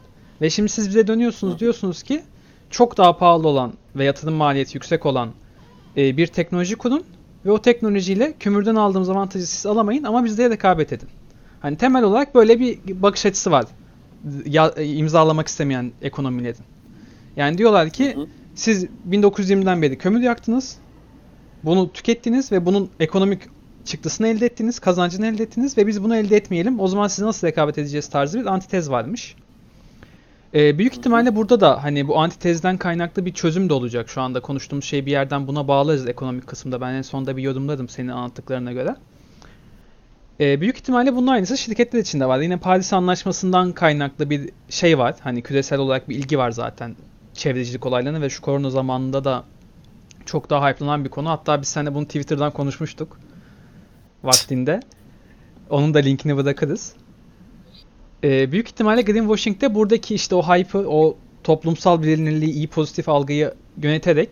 Ve 0.41 0.49
şimdi 0.49 0.69
siz 0.69 0.87
bize 0.87 1.07
dönüyorsunuz 1.07 1.59
diyorsunuz 1.59 2.03
ki 2.03 2.23
çok 2.69 2.97
daha 2.97 3.17
pahalı 3.17 3.47
olan 3.47 3.73
ve 3.95 4.05
yatırım 4.05 4.33
maliyeti 4.33 4.77
yüksek 4.77 5.05
olan 5.05 5.29
e, 5.97 6.17
bir 6.17 6.27
teknoloji 6.27 6.75
kurun 6.75 7.03
ve 7.45 7.51
o 7.51 7.61
teknolojiyle 7.61 8.33
kömürden 8.39 8.75
aldığımız 8.75 9.09
avantajı 9.09 9.47
siz 9.47 9.65
alamayın 9.65 10.03
ama 10.03 10.25
bizlere 10.25 10.49
rekabet 10.49 10.93
edin. 10.93 11.09
Hani 11.61 11.77
temel 11.77 12.03
olarak 12.03 12.35
böyle 12.35 12.59
bir 12.59 12.79
bakış 13.01 13.25
açısı 13.25 13.51
var. 13.51 13.65
Ya, 14.45 14.73
e, 14.77 14.85
imzalamak 14.85 15.47
istemeyen 15.47 15.91
ekonomilerin. 16.01 16.65
Yani 17.35 17.57
diyorlar 17.57 17.89
ki 17.89 18.15
Hı 18.15 18.19
hı. 18.19 18.27
siz 18.55 18.85
1920'den 19.09 19.81
beri 19.81 19.97
kömür 19.97 20.21
yaktınız. 20.21 20.77
Bunu 21.63 21.93
tükettiniz 21.93 22.51
ve 22.51 22.65
bunun 22.65 22.89
ekonomik 22.99 23.41
çıktısını 23.85 24.27
elde 24.27 24.45
ettiniz, 24.45 24.79
kazancını 24.79 25.27
elde 25.27 25.43
ettiniz 25.43 25.77
ve 25.77 25.87
biz 25.87 26.03
bunu 26.03 26.15
elde 26.15 26.37
etmeyelim. 26.37 26.79
O 26.79 26.87
zaman 26.87 27.07
siz 27.07 27.25
nasıl 27.25 27.47
rekabet 27.47 27.77
edeceğiz 27.77 28.09
tarzı 28.09 28.39
bir 28.39 28.45
antitez 28.45 28.91
varmış. 28.91 29.35
Ee, 30.53 30.77
büyük 30.77 30.93
ihtimalle 30.93 31.35
burada 31.35 31.59
da 31.59 31.83
hani 31.83 32.07
bu 32.07 32.19
antitezden 32.19 32.77
kaynaklı 32.77 33.25
bir 33.25 33.33
çözüm 33.33 33.69
de 33.69 33.73
olacak. 33.73 34.09
Şu 34.09 34.21
anda 34.21 34.39
konuştuğumuz 34.39 34.85
şey 34.85 35.05
bir 35.05 35.11
yerden 35.11 35.47
buna 35.47 35.67
bağlarız 35.67 36.07
ekonomik 36.07 36.47
kısımda. 36.47 36.81
Ben 36.81 36.93
en 36.93 37.01
sonunda 37.01 37.37
bir 37.37 37.41
yorumladım 37.41 37.89
senin 37.89 38.07
anlattıklarına 38.07 38.71
göre. 38.71 38.95
Ee, 40.39 40.61
büyük 40.61 40.77
ihtimalle 40.77 41.15
bunun 41.15 41.27
aynısı 41.27 41.57
şirketler 41.57 41.99
için 41.99 42.19
de 42.19 42.25
var. 42.25 42.39
Yine 42.39 42.57
Paris 42.57 42.93
Anlaşması'ndan 42.93 43.71
kaynaklı 43.71 44.29
bir 44.29 44.49
şey 44.69 44.97
var. 44.97 45.15
Hani 45.19 45.41
küresel 45.41 45.79
olarak 45.79 46.09
bir 46.09 46.15
ilgi 46.15 46.37
var 46.37 46.51
zaten 46.51 46.95
çevrecilik 47.33 47.85
olaylarına 47.85 48.21
ve 48.21 48.29
şu 48.29 48.41
korona 48.41 48.69
zamanında 48.69 49.23
da 49.23 49.43
çok 50.25 50.49
daha 50.49 50.69
hype'lanan 50.69 51.05
bir 51.05 51.09
konu. 51.09 51.29
Hatta 51.29 51.61
biz 51.61 51.67
seninle 51.67 51.95
bunu 51.95 52.05
Twitter'dan 52.05 52.51
konuşmuştuk 52.51 53.17
vaktinde. 54.23 54.79
Onun 55.69 55.93
da 55.93 55.99
linkini 55.99 56.37
bırakırız. 56.37 56.93
Ee, 58.23 58.51
büyük 58.51 58.67
ihtimalle 58.67 59.01
greenwashing'de 59.01 59.75
buradaki 59.75 60.15
işte 60.15 60.35
o 60.35 60.43
hype'ı, 60.43 60.87
o 60.87 61.17
toplumsal 61.43 62.01
bilinirliği, 62.03 62.51
iyi 62.53 62.67
pozitif 62.67 63.09
algıyı 63.09 63.53
yöneterek 63.81 64.29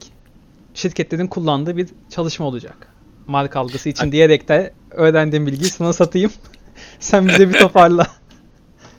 şirketlerin 0.74 1.28
kullandığı 1.28 1.78
bir 1.78 1.88
çalışma 2.10 2.46
olacak. 2.46 2.88
Marka 3.28 3.60
algısı 3.60 3.90
için 3.90 4.12
diyerek 4.12 4.48
de 4.48 4.74
öğrendiğim 4.92 5.48
bilgiyi 5.48 5.70
sana 5.70 5.94
satayım. 5.94 6.32
Sen 7.00 7.28
bize 7.28 7.50
bir 7.50 7.60
toparla. 7.60 8.08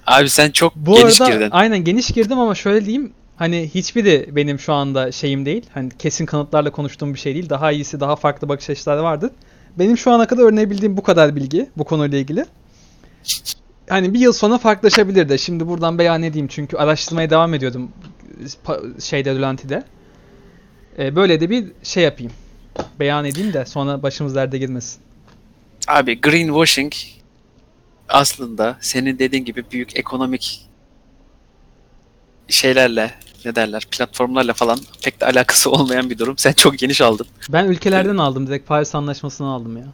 Abi 0.06 0.30
sen 0.30 0.50
çok 0.50 0.76
Bu 0.76 0.94
geniş 0.94 1.20
arada 1.20 1.32
girdin. 1.34 1.48
aynen 1.50 1.84
geniş 1.84 2.10
girdim 2.10 2.38
ama 2.38 2.54
şöyle 2.54 2.84
diyeyim. 2.86 3.12
Hani 3.36 3.70
hiçbiri 3.74 4.28
benim 4.32 4.58
şu 4.58 4.72
anda 4.72 5.12
şeyim 5.12 5.46
değil. 5.46 5.66
Hani 5.74 5.90
kesin 5.98 6.26
kanıtlarla 6.26 6.70
konuştuğum 6.70 7.14
bir 7.14 7.18
şey 7.18 7.34
değil. 7.34 7.48
Daha 7.50 7.72
iyisi, 7.72 8.00
daha 8.00 8.16
farklı 8.16 8.48
bakış 8.48 8.70
açıları 8.70 9.02
vardır. 9.02 9.30
Benim 9.78 9.98
şu 9.98 10.10
ana 10.12 10.26
kadar 10.26 10.42
öğrenebildiğim 10.42 10.96
bu 10.96 11.02
kadar 11.02 11.36
bilgi 11.36 11.70
bu 11.76 11.84
konuyla 11.84 12.18
ilgili. 12.18 12.44
Hani 13.88 14.14
bir 14.14 14.18
yıl 14.18 14.32
sonra 14.32 14.58
farklılaşabilir 14.58 15.28
de. 15.28 15.38
Şimdi 15.38 15.68
buradan 15.68 15.98
beyan 15.98 16.22
edeyim 16.22 16.48
çünkü 16.48 16.76
araştırmaya 16.76 17.30
devam 17.30 17.54
ediyordum 17.54 17.92
şeyde 19.00 19.34
Rölanti'de. 19.34 19.84
Ee, 20.98 21.16
böyle 21.16 21.40
de 21.40 21.50
bir 21.50 21.66
şey 21.82 22.02
yapayım. 22.02 22.32
Beyan 23.00 23.24
edeyim 23.24 23.52
de 23.52 23.66
sonra 23.66 24.02
başımız 24.02 24.34
derde 24.34 24.58
girmesin. 24.58 25.00
Abi 25.88 26.20
greenwashing 26.20 26.92
aslında 28.08 28.78
senin 28.80 29.18
dediğin 29.18 29.44
gibi 29.44 29.64
büyük 29.72 29.96
ekonomik 29.96 30.66
şeylerle 32.48 33.10
ne 33.44 33.54
derler 33.54 33.86
platformlarla 33.90 34.52
falan 34.52 34.78
pek 35.02 35.20
de 35.20 35.26
alakası 35.26 35.70
olmayan 35.70 36.10
bir 36.10 36.18
durum. 36.18 36.38
Sen 36.38 36.52
çok 36.52 36.78
geniş 36.78 37.00
aldın. 37.00 37.26
Ben 37.48 37.64
ülkelerden 37.64 38.16
aldım. 38.16 38.46
Direkt 38.46 38.68
Paris 38.68 38.94
Anlaşması'nı 38.94 39.48
aldım 39.48 39.76
ya. 39.76 39.84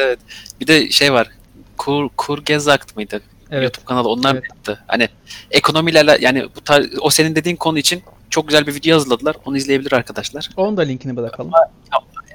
Evet. 0.00 0.18
Bir 0.60 0.66
de 0.66 0.90
şey 0.90 1.12
var. 1.12 1.28
Kur, 1.76 2.08
Kurgezakt 2.16 2.96
mıydı? 2.96 3.20
Evet. 3.50 3.62
YouTube 3.62 3.84
kanalı 3.84 4.08
onlar 4.08 4.34
Evet. 4.34 4.44
yaptı. 4.50 4.84
Hani 4.86 5.08
ekonomiyle 5.50 6.16
yani 6.20 6.48
bu 6.56 6.60
tar- 6.60 6.98
o 7.00 7.10
senin 7.10 7.36
dediğin 7.36 7.56
konu 7.56 7.78
için 7.78 8.02
çok 8.30 8.48
güzel 8.48 8.66
bir 8.66 8.74
video 8.74 8.94
hazırladılar. 8.94 9.36
Onu 9.44 9.56
izleyebilir 9.56 9.92
arkadaşlar. 9.92 10.48
Onun 10.56 10.76
da 10.76 10.82
linkini 10.82 11.16
bırakalım. 11.16 11.52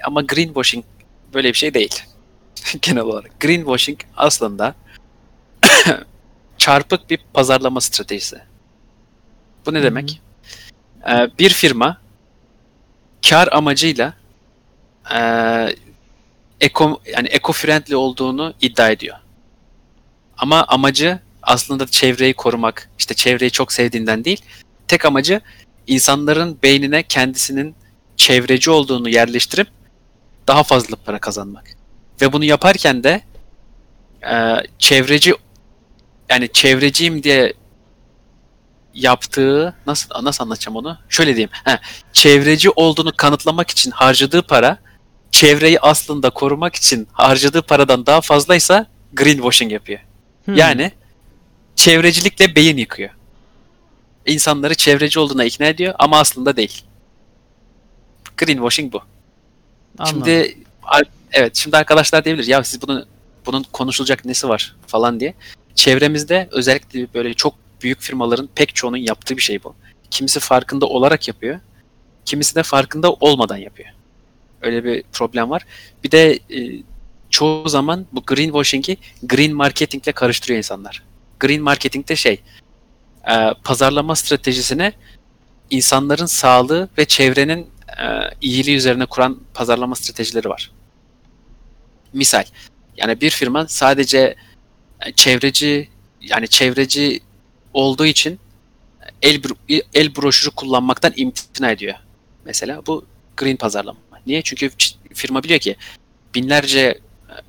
Ama 0.04 0.22
greenwashing 0.22 0.84
böyle 1.34 1.48
bir 1.48 1.58
şey 1.58 1.74
değil. 1.74 2.02
Genel 2.82 3.02
olarak. 3.02 3.40
Greenwashing 3.40 4.00
aslında 4.16 4.74
çarpık 6.58 7.10
bir 7.10 7.18
pazarlama 7.34 7.80
stratejisi. 7.80 8.38
Bu 9.66 9.74
ne 9.74 9.78
Hı 9.78 9.82
demek? 9.82 10.20
Ee, 11.08 11.30
bir 11.38 11.50
firma 11.50 11.98
kar 13.28 13.48
amacıyla 13.52 14.14
ee, 15.14 15.74
eko 16.60 17.00
yani 17.06 17.28
eco-friendly 17.28 17.94
olduğunu 17.94 18.54
iddia 18.60 18.90
ediyor. 18.90 19.16
Ama 20.38 20.64
amacı 20.68 21.18
aslında 21.42 21.86
çevreyi 21.86 22.34
korumak, 22.34 22.90
işte 22.98 23.14
çevreyi 23.14 23.50
çok 23.50 23.72
sevdiğinden 23.72 24.24
değil, 24.24 24.42
tek 24.88 25.04
amacı 25.04 25.40
insanların 25.86 26.58
beynine 26.62 27.02
kendisinin 27.02 27.74
çevreci 28.16 28.70
olduğunu 28.70 29.08
yerleştirip 29.08 29.68
daha 30.46 30.62
fazla 30.62 30.96
para 30.96 31.18
kazanmak. 31.18 31.70
Ve 32.20 32.32
bunu 32.32 32.44
yaparken 32.44 33.04
de 33.04 33.20
e, 34.30 34.36
çevreci 34.78 35.34
yani 36.30 36.48
çevreciyim 36.52 37.22
diye 37.22 37.52
yaptığı 38.98 39.74
nasıl 39.86 40.24
nasıl 40.24 40.44
anlatacağım 40.44 40.76
onu? 40.76 40.98
Şöyle 41.08 41.36
diyeyim. 41.36 41.50
He, 41.64 41.78
çevreci 42.12 42.70
olduğunu 42.70 43.12
kanıtlamak 43.16 43.70
için 43.70 43.90
harcadığı 43.90 44.42
para 44.42 44.78
çevreyi 45.30 45.80
aslında 45.80 46.30
korumak 46.30 46.74
için 46.74 47.08
harcadığı 47.12 47.62
paradan 47.62 48.06
daha 48.06 48.20
fazlaysa 48.20 48.86
greenwashing 49.12 49.72
yapıyor. 49.72 50.00
Hmm. 50.44 50.54
Yani 50.54 50.92
çevrecilikle 51.76 52.54
beyin 52.54 52.76
yıkıyor. 52.76 53.10
İnsanları 54.26 54.74
çevreci 54.74 55.20
olduğuna 55.20 55.44
ikna 55.44 55.66
ediyor 55.66 55.94
ama 55.98 56.18
aslında 56.18 56.56
değil. 56.56 56.84
Greenwashing 58.36 58.92
bu. 58.92 59.02
Anladım. 59.98 60.18
Şimdi 60.24 60.58
evet 61.32 61.56
şimdi 61.56 61.76
arkadaşlar 61.76 62.24
diyebilir 62.24 62.46
ya 62.46 62.64
siz 62.64 62.82
bunu 62.82 63.06
bunun 63.46 63.62
konuşulacak 63.72 64.24
nesi 64.24 64.48
var 64.48 64.76
falan 64.86 65.20
diye. 65.20 65.34
Çevremizde 65.74 66.48
özellikle 66.52 67.14
böyle 67.14 67.34
çok 67.34 67.54
büyük 67.82 68.00
firmaların 68.00 68.48
pek 68.54 68.74
çoğunun 68.74 68.96
yaptığı 68.96 69.36
bir 69.36 69.42
şey 69.42 69.64
bu. 69.64 69.74
Kimisi 70.10 70.40
farkında 70.40 70.86
olarak 70.86 71.28
yapıyor. 71.28 71.60
Kimisi 72.24 72.54
de 72.54 72.62
farkında 72.62 73.12
olmadan 73.12 73.56
yapıyor. 73.56 73.88
Öyle 74.62 74.84
bir 74.84 75.02
problem 75.12 75.50
var. 75.50 75.66
Bir 76.04 76.10
de 76.10 76.32
e, 76.32 76.82
çoğu 77.30 77.68
zaman 77.68 78.06
bu 78.12 78.22
greenwashing'i 78.26 78.96
green 79.22 79.54
marketingle 79.54 80.12
karıştırıyor 80.12 80.58
insanlar. 80.58 81.02
Green 81.40 81.62
marketing 81.62 82.08
de 82.08 82.16
şey 82.16 82.40
e, 83.30 83.54
pazarlama 83.64 84.16
stratejisine 84.16 84.92
insanların 85.70 86.26
sağlığı 86.26 86.88
ve 86.98 87.04
çevrenin 87.04 87.66
e, 87.98 88.04
iyiliği 88.40 88.76
üzerine 88.76 89.06
kuran 89.06 89.40
pazarlama 89.54 89.94
stratejileri 89.94 90.48
var. 90.48 90.70
Misal 92.12 92.44
yani 92.96 93.20
bir 93.20 93.30
firma 93.30 93.68
sadece 93.68 94.34
e, 95.06 95.12
çevreci 95.12 95.88
yani 96.20 96.48
çevreci 96.48 97.20
olduğu 97.72 98.06
için 98.06 98.40
el 99.22 99.42
el 99.94 100.16
broşürü 100.16 100.50
kullanmaktan 100.50 101.12
imtina 101.16 101.70
ediyor. 101.70 101.94
Mesela 102.44 102.82
bu 102.86 103.06
green 103.36 103.56
pazarlama. 103.56 103.98
Niye? 104.26 104.42
Çünkü 104.42 104.70
firma 105.14 105.42
biliyor 105.42 105.60
ki 105.60 105.76
binlerce 106.34 106.80
e, 106.80 107.00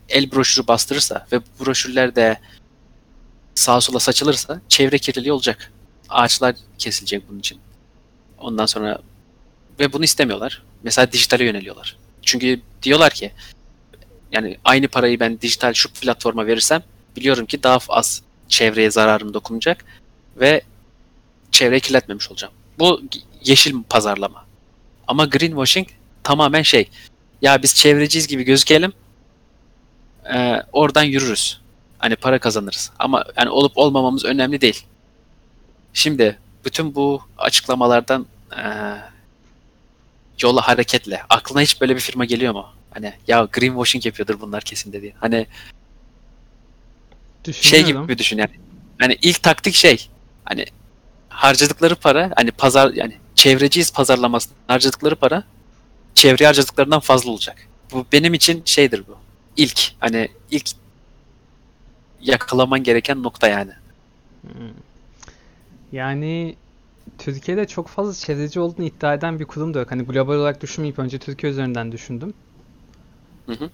el 0.10 0.32
broşürü 0.32 0.68
bastırırsa 0.68 1.28
ve 1.32 1.40
bu 1.40 1.66
broşürler 1.66 2.16
de 2.16 2.40
sağa 3.56 3.82
sola 3.82 4.00
saçılırsa 4.00 4.62
çevre 4.70 4.98
kirliliği 4.98 5.32
olacak. 5.32 5.72
Ağaçlar 6.10 6.56
kesilecek 6.78 7.30
bunun 7.30 7.40
için. 7.40 7.60
Ondan 8.38 8.66
sonra 8.66 9.00
ve 9.80 9.94
bunu 9.94 10.04
istemiyorlar. 10.04 10.64
Mesela 10.84 11.12
dijitale 11.12 11.46
yöneliyorlar. 11.46 11.98
Çünkü 12.22 12.62
diyorlar 12.84 13.14
ki 13.14 13.32
yani 14.32 14.58
aynı 14.64 14.88
parayı 14.88 15.20
ben 15.20 15.42
dijital 15.42 15.74
şu 15.74 15.94
platforma 15.94 16.48
verirsem 16.48 16.84
biliyorum 17.16 17.46
ki 17.46 17.64
daha 17.64 17.80
az 17.90 18.22
çevreye 18.48 18.92
zararım 18.92 19.34
dokunacak 19.34 19.86
ve 20.40 20.62
çevreyi 21.52 21.82
kirletmemiş 21.82 22.32
olacağım. 22.32 22.54
Bu 22.80 23.02
yeşil 23.44 23.84
pazarlama. 23.90 24.46
Ama 25.08 25.26
greenwashing 25.26 25.88
tamamen 26.24 26.62
şey. 26.62 26.90
Ya 27.42 27.64
biz 27.64 27.76
çevreciyiz 27.76 28.28
gibi 28.28 28.44
gözükelim. 28.44 28.94
e, 30.34 30.64
oradan 30.74 31.04
yürürüz. 31.04 31.62
Hani 32.00 32.16
para 32.16 32.40
kazanırız. 32.40 32.92
Ama 33.00 33.26
yani 33.38 33.50
olup 33.50 33.78
olmamamız 33.78 34.26
önemli 34.26 34.62
değil. 34.62 34.86
Şimdi 35.94 36.40
bütün 36.66 36.96
bu 36.96 37.22
açıklamalardan 37.38 38.26
e, 38.58 38.64
yola 40.42 40.68
hareketle 40.68 41.24
aklına 41.30 41.62
hiç 41.62 41.82
böyle 41.82 41.96
bir 41.96 42.02
firma 42.02 42.26
geliyor 42.26 42.54
mu? 42.54 42.68
Hani 42.92 43.14
ya 43.28 43.48
greenwashing 43.54 44.06
yapıyordur 44.06 44.42
bunlar 44.42 44.62
kesin 44.64 44.94
dediğin. 44.94 45.14
Hani 45.20 45.48
şey 47.54 47.86
gibi 47.86 48.18
düşün 48.18 48.38
yani. 48.38 48.52
Hani 49.00 49.18
ilk 49.22 49.44
taktik 49.44 49.76
şey. 49.76 50.10
Hani 50.50 50.66
harcadıkları 51.30 51.96
para 51.96 52.32
hani 52.36 52.52
pazar 52.52 52.94
yani 52.94 53.18
çevreciyiz 53.36 53.94
pazarlamasında 53.94 54.56
harcadıkları 54.68 55.16
para 55.16 55.44
çevreye 56.16 56.48
harcadıklarından 56.48 57.00
fazla 57.00 57.32
olacak. 57.32 57.68
Bu 57.92 58.06
benim 58.12 58.34
için 58.34 58.62
şeydir 58.66 59.04
bu. 59.08 59.18
İlk 59.58 59.92
hani 60.00 60.30
ilk 60.52 60.70
yakalaman 62.22 62.84
gereken 62.84 63.24
nokta 63.24 63.48
yani. 63.48 63.72
Hmm. 64.42 64.74
Yani 65.92 66.56
Türkiye'de 67.18 67.68
çok 67.68 67.88
fazla 67.88 68.14
çevreci 68.14 68.60
olduğunu 68.60 68.86
iddia 68.86 69.14
eden 69.14 69.40
bir 69.40 69.46
kurum 69.46 69.74
da 69.74 69.80
yok. 69.80 69.92
Hani 69.92 70.04
global 70.04 70.36
olarak 70.36 70.62
düşünmeyip 70.62 71.00
önce 71.00 71.20
Türkiye 71.20 71.52
üzerinden 71.52 71.92
düşündüm. 71.92 72.34
Hı 73.46 73.52
hı. 73.52 73.70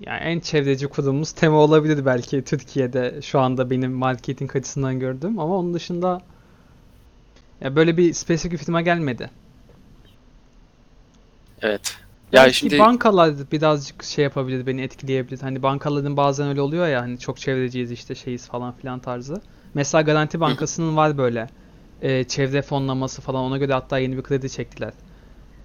Yani 0.00 0.20
en 0.20 0.40
çevreci 0.40 0.86
kurumumuz 0.86 1.32
Tema 1.32 1.56
olabilir 1.56 2.06
belki 2.06 2.44
Türkiye'de 2.44 3.22
şu 3.22 3.40
anda 3.40 3.70
benim 3.70 3.92
marketing 3.92 4.56
açısından 4.56 5.00
gördüğüm 5.00 5.38
ama 5.38 5.56
onun 5.56 5.74
dışında 5.74 6.22
ya 7.60 7.76
böyle 7.76 7.96
bir 7.96 8.12
spesifik 8.12 8.52
bir 8.52 8.58
firma 8.58 8.80
gelmedi. 8.80 9.30
Evet. 11.62 11.96
Ya 12.32 12.42
Belki 12.42 12.56
şimdi 12.56 12.78
bankalar 12.78 13.34
birazcık 13.52 14.02
şey 14.02 14.24
yapabilir, 14.24 14.66
beni 14.66 14.82
etkileyebilir. 14.82 15.40
Hani 15.40 15.62
bankaların 15.62 16.16
bazen 16.16 16.48
öyle 16.48 16.60
oluyor 16.60 16.88
ya 16.88 17.00
hani 17.02 17.18
çok 17.18 17.38
çevreciyiz 17.38 17.90
işte 17.90 18.14
şeyiz 18.14 18.48
falan 18.48 18.72
filan 18.72 18.98
tarzı. 18.98 19.40
Mesela 19.74 20.02
Garanti 20.02 20.40
Bankası'nın 20.40 20.96
var 20.96 21.18
böyle 21.18 21.48
e, 22.02 22.24
çevre 22.24 22.62
fonlaması 22.62 23.22
falan 23.22 23.42
ona 23.44 23.58
göre 23.58 23.72
hatta 23.72 23.98
yeni 23.98 24.16
bir 24.16 24.22
kredi 24.22 24.50
çektiler. 24.50 24.92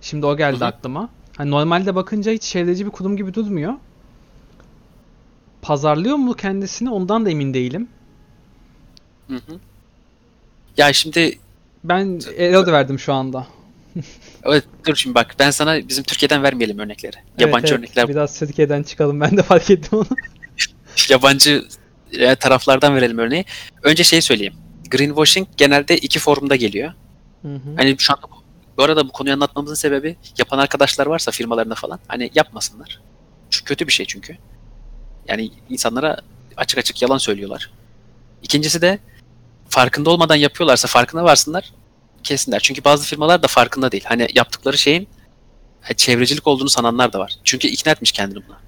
Şimdi 0.01 0.25
o 0.25 0.37
geldi 0.37 0.65
aklıma. 0.65 1.09
Hani 1.37 1.51
normalde 1.51 1.95
bakınca 1.95 2.31
hiç 2.31 2.43
çevreci 2.43 2.85
bir 2.85 2.91
kurum 2.91 3.17
gibi 3.17 3.33
durmuyor. 3.33 3.73
Pazarlıyor 5.61 6.15
mu 6.15 6.33
kendisini 6.33 6.89
ondan 6.89 7.25
da 7.25 7.29
emin 7.29 7.53
değilim. 7.53 7.87
Hı 9.27 9.35
hı. 9.35 9.59
Ya 10.77 10.93
şimdi 10.93 11.37
Ben 11.83 12.21
error 12.37 12.67
verdim 12.67 12.99
şu 12.99 13.13
anda. 13.13 13.47
evet, 14.43 14.63
dur 14.87 14.95
şimdi 14.95 15.15
bak 15.15 15.35
ben 15.39 15.51
sana 15.51 15.87
bizim 15.87 16.03
Türkiye'den 16.03 16.43
vermeyelim 16.43 16.79
örnekleri. 16.79 17.15
Yabancı 17.37 17.57
Evet, 17.57 17.71
evet. 17.71 17.79
örnekler 17.79 18.07
Biraz 18.07 18.39
Türkiye'den 18.39 18.83
çıkalım 18.83 19.21
ben 19.21 19.37
de 19.37 19.43
fark 19.43 19.69
ettim 19.71 19.97
onu. 19.99 20.07
yabancı 21.09 21.65
e, 22.11 22.35
taraflardan 22.35 22.95
verelim 22.95 23.17
örneği. 23.17 23.45
Önce 23.83 24.03
şey 24.03 24.21
söyleyeyim. 24.21 24.53
Greenwashing 24.91 25.47
genelde 25.57 25.97
iki 25.97 26.19
formda 26.19 26.55
geliyor. 26.55 26.93
Hı 27.41 27.55
hı. 27.55 27.75
Hani 27.77 27.95
şu 27.99 28.13
anda 28.13 28.21
bu- 28.77 28.83
arada 28.83 29.07
bu 29.07 29.11
konuyu 29.11 29.33
anlatmamızın 29.33 29.75
sebebi 29.75 30.15
yapan 30.37 30.57
arkadaşlar 30.57 31.07
varsa 31.07 31.31
firmalarında 31.31 31.75
falan 31.75 31.99
hani 32.07 32.31
yapmasınlar. 32.35 33.01
Çünkü 33.49 33.65
kötü 33.65 33.87
bir 33.87 33.93
şey 33.93 34.05
çünkü. 34.05 34.37
Yani 35.29 35.51
insanlara 35.69 36.17
açık 36.57 36.79
açık 36.79 37.01
yalan 37.01 37.17
söylüyorlar. 37.17 37.71
İkincisi 38.43 38.81
de 38.81 38.99
farkında 39.69 40.09
olmadan 40.09 40.35
yapıyorlarsa 40.35 40.87
farkına 40.87 41.23
varsınlar 41.23 41.73
kesinler. 42.23 42.59
Çünkü 42.59 42.83
bazı 42.83 43.05
firmalar 43.05 43.43
da 43.43 43.47
farkında 43.47 43.91
değil. 43.91 44.03
Hani 44.07 44.27
yaptıkları 44.35 44.77
şeyin 44.77 45.07
e, 45.89 45.93
çevrecilik 45.93 46.47
olduğunu 46.47 46.69
sananlar 46.69 47.13
da 47.13 47.19
var. 47.19 47.33
Çünkü 47.43 47.67
ikna 47.67 47.91
etmiş 47.91 48.11
kendini 48.11 48.47
buna. 48.47 48.59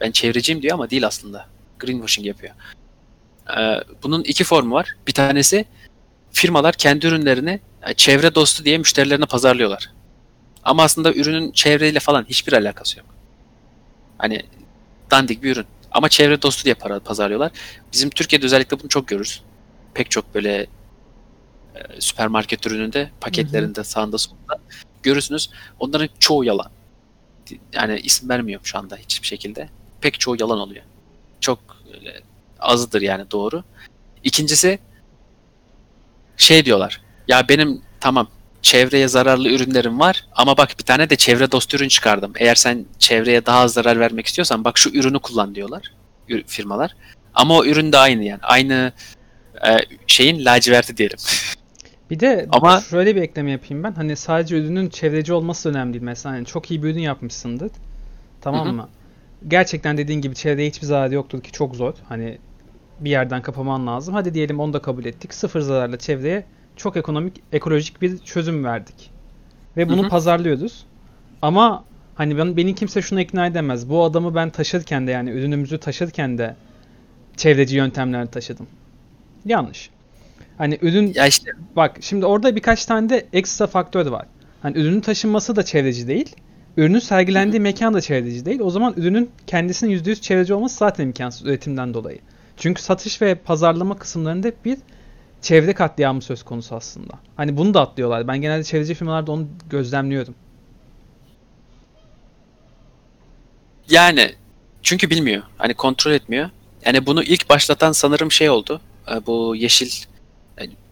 Ben 0.00 0.10
çevreciyim 0.10 0.62
diyor 0.62 0.74
ama 0.74 0.90
değil 0.90 1.06
aslında. 1.06 1.46
Greenwashing 1.78 2.26
yapıyor. 2.26 2.54
Ee, 3.58 3.80
bunun 4.02 4.22
iki 4.22 4.44
formu 4.44 4.74
var. 4.74 4.94
Bir 5.06 5.12
tanesi 5.12 5.64
firmalar 6.32 6.74
kendi 6.74 7.06
ürünlerini 7.06 7.60
e, 7.86 7.94
çevre 7.94 8.34
dostu 8.34 8.64
diye 8.64 8.78
müşterilerine 8.78 9.26
pazarlıyorlar. 9.26 9.90
Ama 10.64 10.82
aslında 10.82 11.12
ürünün 11.12 11.52
çevreyle 11.52 12.00
falan 12.00 12.24
hiçbir 12.28 12.52
alakası 12.52 12.98
yok. 12.98 13.06
Hani 14.18 14.42
dandik 15.10 15.42
bir 15.42 15.52
ürün. 15.52 15.66
Ama 15.92 16.08
çevre 16.08 16.42
dostu 16.42 16.64
diye 16.64 16.74
para 16.74 17.00
pazarlıyorlar. 17.00 17.52
Bizim 17.92 18.10
Türkiye'de 18.10 18.46
özellikle 18.46 18.80
bunu 18.80 18.88
çok 18.88 19.08
görürüz. 19.08 19.42
Pek 19.94 20.10
çok 20.10 20.34
böyle 20.34 20.66
e, 21.74 22.00
süpermarket 22.00 22.66
ürününde 22.66 23.10
paketlerinde 23.20 23.84
sağında 23.84 24.18
solunda 24.18 24.60
görürsünüz. 25.02 25.50
Onların 25.78 26.08
çoğu 26.18 26.44
yalan. 26.44 26.70
Yani 27.72 28.00
isim 28.00 28.28
vermiyorum 28.28 28.66
şu 28.66 28.78
anda 28.78 28.96
hiçbir 28.96 29.26
şekilde. 29.26 29.68
Pek 30.00 30.20
çoğu 30.20 30.36
yalan 30.40 30.58
oluyor. 30.58 30.84
Çok 31.40 31.58
öyle 31.94 32.20
azdır 32.60 33.02
yani 33.02 33.30
doğru. 33.30 33.64
İkincisi 34.24 34.78
şey 36.36 36.64
diyorlar. 36.64 37.00
Ya 37.28 37.48
benim 37.48 37.82
tamam 38.00 38.28
çevreye 38.62 39.08
zararlı 39.08 39.48
ürünlerim 39.48 40.00
var 40.00 40.24
ama 40.32 40.56
bak 40.56 40.68
bir 40.78 40.84
tane 40.84 41.10
de 41.10 41.16
çevre 41.16 41.52
dostu 41.52 41.76
ürün 41.76 41.88
çıkardım. 41.88 42.32
Eğer 42.36 42.54
sen 42.54 42.84
çevreye 42.98 43.46
daha 43.46 43.58
az 43.58 43.72
zarar 43.72 44.00
vermek 44.00 44.26
istiyorsan 44.26 44.64
bak 44.64 44.78
şu 44.78 44.90
ürünü 44.90 45.18
kullan 45.18 45.54
diyorlar 45.54 45.92
firmalar. 46.46 46.96
Ama 47.34 47.56
o 47.56 47.64
ürün 47.64 47.92
de 47.92 47.98
aynı 47.98 48.24
yani. 48.24 48.40
Aynı 48.42 48.92
e, 49.66 49.76
şeyin 50.06 50.44
laciverti 50.44 50.96
diyelim. 50.96 51.18
Bir 52.10 52.20
de 52.20 52.46
Ama- 52.50 52.80
şöyle 52.80 53.16
bir 53.16 53.22
ekleme 53.22 53.50
yapayım 53.50 53.84
ben. 53.84 53.92
Hani 53.92 54.16
sadece 54.16 54.58
ürünün 54.58 54.88
çevreci 54.88 55.32
olması 55.32 55.68
önemli 55.70 55.92
değil. 55.92 56.02
Mesela 56.04 56.34
hani 56.34 56.46
çok 56.46 56.70
iyi 56.70 56.82
bir 56.82 56.88
ürün 56.88 57.00
yapmışsındır. 57.00 57.70
Tamam 58.40 58.66
Hı 58.66 58.70
hı. 58.70 58.72
mı? 58.72 58.88
Gerçekten 59.48 59.98
dediğin 59.98 60.20
gibi 60.20 60.34
çevreye 60.34 60.68
hiçbir 60.68 60.86
zararı 60.86 61.14
yoktur 61.14 61.42
ki 61.42 61.52
çok 61.52 61.76
zor. 61.76 61.94
Hani 62.08 62.38
bir 63.00 63.10
yerden 63.10 63.42
kapaman 63.42 63.86
lazım. 63.86 64.14
Hadi 64.14 64.34
diyelim 64.34 64.60
onu 64.60 64.72
da 64.72 64.82
kabul 64.82 65.04
ettik. 65.04 65.34
Sıfır 65.34 65.60
zararla 65.60 65.98
çevreye 65.98 66.44
çok 66.78 66.96
ekonomik, 66.96 67.42
ekolojik 67.52 68.02
bir 68.02 68.18
çözüm 68.18 68.64
verdik. 68.64 69.10
Ve 69.76 69.88
bunu 69.88 70.02
Hı 70.02 70.06
hı. 70.06 70.08
pazarlıyoruz. 70.08 70.86
Ama 71.42 71.84
hani 72.14 72.38
ben, 72.38 72.56
beni 72.56 72.74
kimse 72.74 73.02
şunu 73.02 73.20
ikna 73.20 73.46
edemez. 73.46 73.88
Bu 73.88 74.04
adamı 74.04 74.34
ben 74.34 74.50
taşırken 74.50 75.06
de 75.06 75.10
yani 75.10 75.30
ürünümüzü 75.30 75.78
taşırken 75.78 76.38
de 76.38 76.56
çevreci 77.36 77.76
yöntemlerle 77.76 78.30
taşıdım. 78.30 78.66
Yanlış. 79.44 79.90
Hani 80.58 80.78
ürün 80.82 81.12
Ya 81.14 81.26
işte 81.26 81.50
Bak 81.76 81.96
şimdi 82.00 82.26
orada 82.26 82.56
birkaç 82.56 82.86
tane 82.86 83.08
de 83.08 83.26
ekstra 83.32 83.66
faktör 83.66 84.06
var. 84.06 84.26
Hani 84.62 84.78
ürünün 84.78 85.00
taşınması 85.00 85.56
da 85.56 85.62
çevreci 85.62 86.08
değil. 86.08 86.36
Ürünün 86.76 86.98
sergilendiği 86.98 87.60
mekan 87.60 87.94
da 87.94 88.00
çevreci 88.00 88.44
değil. 88.44 88.60
O 88.60 88.70
zaman 88.70 88.94
ürünün 88.96 89.30
kendisinin 89.46 89.98
%100 89.98 90.20
çevreci 90.20 90.54
olması 90.54 90.76
zaten 90.76 91.04
imkansız 91.04 91.46
üretimden 91.46 91.94
dolayı. 91.94 92.18
Çünkü 92.56 92.82
satış 92.82 93.22
ve 93.22 93.34
pazarlama 93.34 93.98
kısımlarında 93.98 94.52
bir 94.64 94.78
çevre 95.42 95.72
katliamı 95.72 96.22
söz 96.22 96.42
konusu 96.42 96.74
aslında. 96.74 97.12
Hani 97.36 97.56
bunu 97.56 97.74
da 97.74 97.80
atlıyorlar. 97.80 98.28
Ben 98.28 98.40
genelde 98.40 98.64
çevreci 98.64 98.94
firmalarda 98.94 99.32
onu 99.32 99.48
gözlemliyorum. 99.70 100.34
Yani 103.90 104.34
çünkü 104.82 105.10
bilmiyor. 105.10 105.42
Hani 105.58 105.74
kontrol 105.74 106.12
etmiyor. 106.12 106.50
Yani 106.86 107.06
bunu 107.06 107.22
ilk 107.22 107.50
başlatan 107.50 107.92
sanırım 107.92 108.32
şey 108.32 108.50
oldu. 108.50 108.80
E, 109.10 109.26
Bu 109.26 109.56
yeşil 109.56 109.90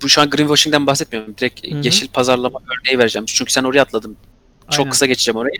bu 0.02 0.08
şu 0.08 0.20
an 0.20 0.30
greenwashing'den 0.30 0.86
bahsetmiyorum. 0.86 1.34
Direkt 1.38 1.66
Hı 1.66 1.74
hı. 1.76 1.80
yeşil 1.84 2.08
pazarlama 2.08 2.58
örneği 2.60 2.98
vereceğim. 2.98 3.26
Çünkü 3.26 3.52
sen 3.52 3.64
oraya 3.64 3.82
atladın. 3.82 4.16
Çok 4.70 4.78
Aynen. 4.80 4.90
kısa 4.90 5.06
geçeceğim 5.06 5.36
orayı. 5.36 5.56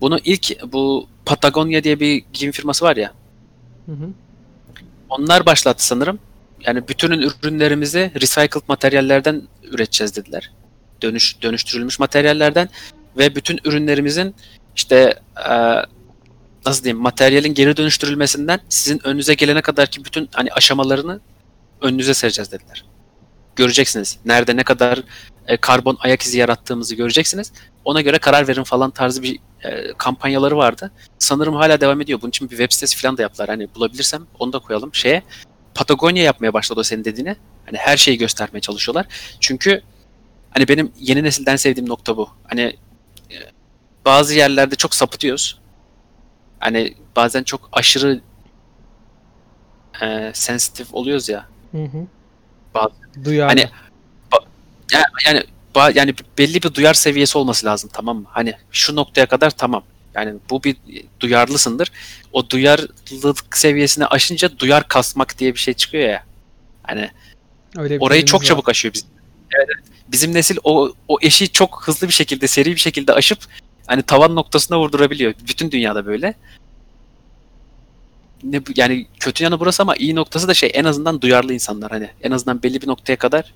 Bunu 0.00 0.18
ilk 0.24 0.72
bu 0.72 1.06
Patagonia 1.26 1.84
diye 1.84 2.00
bir 2.00 2.24
giyim 2.32 2.52
firması 2.52 2.84
var 2.84 2.96
ya. 2.96 3.12
Hı 3.86 3.92
hı. 3.92 4.10
Onlar 5.08 5.46
başlattı 5.46 5.86
sanırım. 5.86 6.18
Yani 6.66 6.88
bütün 6.88 7.10
ürünlerimizi 7.10 8.12
recycled 8.14 8.62
materyallerden 8.68 9.42
üreteceğiz 9.62 10.16
dediler. 10.16 10.50
Dönüş 11.02 11.42
dönüştürülmüş 11.42 11.98
materyallerden 11.98 12.68
ve 13.18 13.34
bütün 13.34 13.60
ürünlerimizin 13.64 14.34
işte 14.76 15.14
e, 15.48 15.52
nasıl 16.66 16.84
diyeyim 16.84 17.02
materyalin 17.02 17.54
geri 17.54 17.76
dönüştürülmesinden 17.76 18.60
sizin 18.68 19.06
önünüze 19.06 19.34
gelene 19.34 19.60
kadar 19.60 19.86
ki 19.86 20.04
bütün 20.04 20.28
hani 20.32 20.52
aşamalarını 20.52 21.20
önünüze 21.80 22.14
sereceğiz 22.14 22.52
dediler. 22.52 22.84
Göreceksiniz. 23.56 24.18
Nerede 24.24 24.56
ne 24.56 24.62
kadar 24.62 25.02
e, 25.46 25.56
karbon 25.56 25.96
ayak 26.00 26.22
izi 26.22 26.38
yarattığımızı 26.38 26.94
göreceksiniz. 26.94 27.52
Ona 27.84 28.00
göre 28.00 28.18
karar 28.18 28.48
verin 28.48 28.62
falan 28.62 28.90
tarzı 28.90 29.22
bir 29.22 29.38
e, 29.64 29.92
kampanyaları 29.98 30.56
vardı. 30.56 30.90
Sanırım 31.18 31.54
hala 31.54 31.80
devam 31.80 32.00
ediyor. 32.00 32.20
Bunun 32.20 32.30
için 32.30 32.50
bir 32.50 32.56
web 32.56 32.72
sitesi 32.72 32.96
falan 33.02 33.18
da 33.18 33.22
yaptılar. 33.22 33.48
Hani 33.48 33.68
bulabilirsem 33.74 34.26
onu 34.38 34.52
da 34.52 34.58
koyalım 34.58 34.94
şeye. 34.94 35.22
Patagonya 35.82 36.22
yapmaya 36.22 36.52
başladı 36.52 36.80
o 36.80 36.82
senin 36.82 37.04
dediğine. 37.04 37.36
Hani 37.66 37.76
her 37.78 37.96
şeyi 37.96 38.18
göstermeye 38.18 38.60
çalışıyorlar. 38.60 39.06
Çünkü 39.40 39.82
Hani 40.50 40.68
benim 40.68 40.92
yeni 41.00 41.22
nesilden 41.22 41.56
sevdiğim 41.56 41.88
nokta 41.88 42.16
bu. 42.16 42.30
Hani 42.44 42.60
e, 43.30 43.36
bazı 44.04 44.34
yerlerde 44.34 44.74
çok 44.76 44.94
sapıtıyoruz. 44.94 45.58
Hani 46.58 46.94
bazen 47.16 47.42
çok 47.42 47.68
aşırı 47.72 48.20
e, 50.02 50.30
sensitif 50.34 50.94
oluyoruz 50.94 51.28
ya. 51.28 51.46
Hı 51.72 51.84
hı. 51.84 52.06
Bazı- 52.74 53.24
Duyarlı. 53.24 53.48
Hani- 53.48 53.70
Ya- 54.92 55.04
Yani 55.26 55.42
ba- 55.74 55.98
yani 55.98 56.14
belli 56.38 56.62
bir 56.62 56.74
duyar 56.74 56.94
seviyesi 56.94 57.38
olması 57.38 57.66
lazım 57.66 57.90
tamam 57.92 58.16
mı? 58.16 58.26
Hani 58.28 58.54
şu 58.70 58.96
noktaya 58.96 59.26
kadar 59.26 59.50
tamam. 59.50 59.82
Yani 60.14 60.34
bu 60.50 60.64
bir 60.64 60.76
duyarlısındır. 61.20 61.92
O 62.32 62.50
duyarlılık 62.50 63.56
seviyesini 63.56 64.06
aşınca 64.06 64.58
duyar 64.58 64.88
kasmak 64.88 65.38
diye 65.38 65.54
bir 65.54 65.58
şey 65.58 65.74
çıkıyor 65.74 66.08
ya. 66.08 66.24
Hani 66.82 67.10
Öyle 67.76 67.98
orayı 67.98 68.24
çok 68.24 68.40
var. 68.40 68.46
çabuk 68.46 68.68
aşıyor 68.68 68.94
bizim. 68.94 69.08
Evet, 69.56 69.68
evet. 69.74 69.84
Bizim 70.08 70.34
nesil 70.34 70.56
o 70.64 70.92
o 71.08 71.18
eşi 71.22 71.48
çok 71.52 71.82
hızlı 71.86 72.08
bir 72.08 72.12
şekilde, 72.12 72.46
seri 72.46 72.70
bir 72.70 72.80
şekilde 72.80 73.12
aşıp 73.12 73.38
hani 73.86 74.02
tavan 74.02 74.34
noktasına 74.34 74.78
vurdurabiliyor. 74.78 75.34
Bütün 75.48 75.70
dünyada 75.70 76.06
böyle. 76.06 76.34
Ne 78.42 78.60
yani 78.76 79.06
kötü 79.20 79.44
yanı 79.44 79.60
burası 79.60 79.82
ama 79.82 79.96
iyi 79.96 80.14
noktası 80.14 80.48
da 80.48 80.54
şey 80.54 80.70
en 80.74 80.84
azından 80.84 81.20
duyarlı 81.20 81.54
insanlar 81.54 81.90
hani 81.90 82.10
en 82.22 82.30
azından 82.30 82.62
belli 82.62 82.82
bir 82.82 82.88
noktaya 82.88 83.16
kadar 83.16 83.54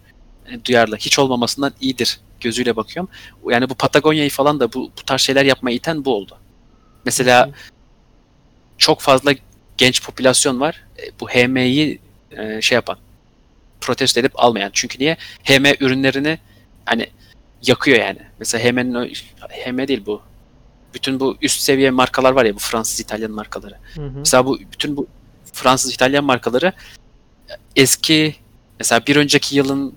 e, 0.50 0.64
duyarlı. 0.64 0.96
Hiç 0.96 1.18
olmamasından 1.18 1.72
iyidir 1.80 2.20
gözüyle 2.40 2.76
bakıyorum. 2.76 3.10
Yani 3.50 3.70
bu 3.70 3.74
Patagonya'yı 3.74 4.30
falan 4.30 4.60
da 4.60 4.72
bu, 4.72 4.90
bu 4.98 5.02
tarz 5.06 5.20
şeyler 5.20 5.44
yapmaya 5.44 5.76
iten 5.76 6.04
bu 6.04 6.14
oldu. 6.14 6.38
Mesela 7.04 7.50
çok 8.78 9.00
fazla 9.00 9.32
genç 9.76 10.02
popülasyon 10.02 10.60
var. 10.60 10.84
E, 10.98 11.02
Bu 11.20 11.28
HM'yi 11.28 11.98
e, 12.30 12.60
şey 12.60 12.76
yapan, 12.76 12.98
protesto 13.80 14.20
edip 14.20 14.32
almayan. 14.34 14.70
Çünkü 14.72 14.98
niye? 14.98 15.16
HM 15.44 15.64
ürünlerini 15.80 16.38
hani 16.84 17.06
yakıyor 17.62 17.98
yani. 17.98 18.18
Mesela 18.38 18.64
HM'nin 18.64 19.14
HM 19.64 19.88
değil 19.88 20.02
bu. 20.06 20.22
Bütün 20.94 21.20
bu 21.20 21.36
üst 21.42 21.60
seviye 21.60 21.90
markalar 21.90 22.32
var 22.32 22.44
ya 22.44 22.54
bu 22.54 22.58
Fransız 22.58 23.00
İtalyan 23.00 23.30
markaları. 23.30 23.74
Hı 23.94 24.00
hı. 24.06 24.10
Mesela 24.18 24.46
bu 24.46 24.58
bütün 24.72 24.96
bu 24.96 25.06
Fransız 25.52 25.94
İtalyan 25.94 26.24
markaları 26.24 26.72
eski 27.76 28.34
mesela 28.78 29.00
bir 29.06 29.16
önceki 29.16 29.56
yılın 29.56 29.94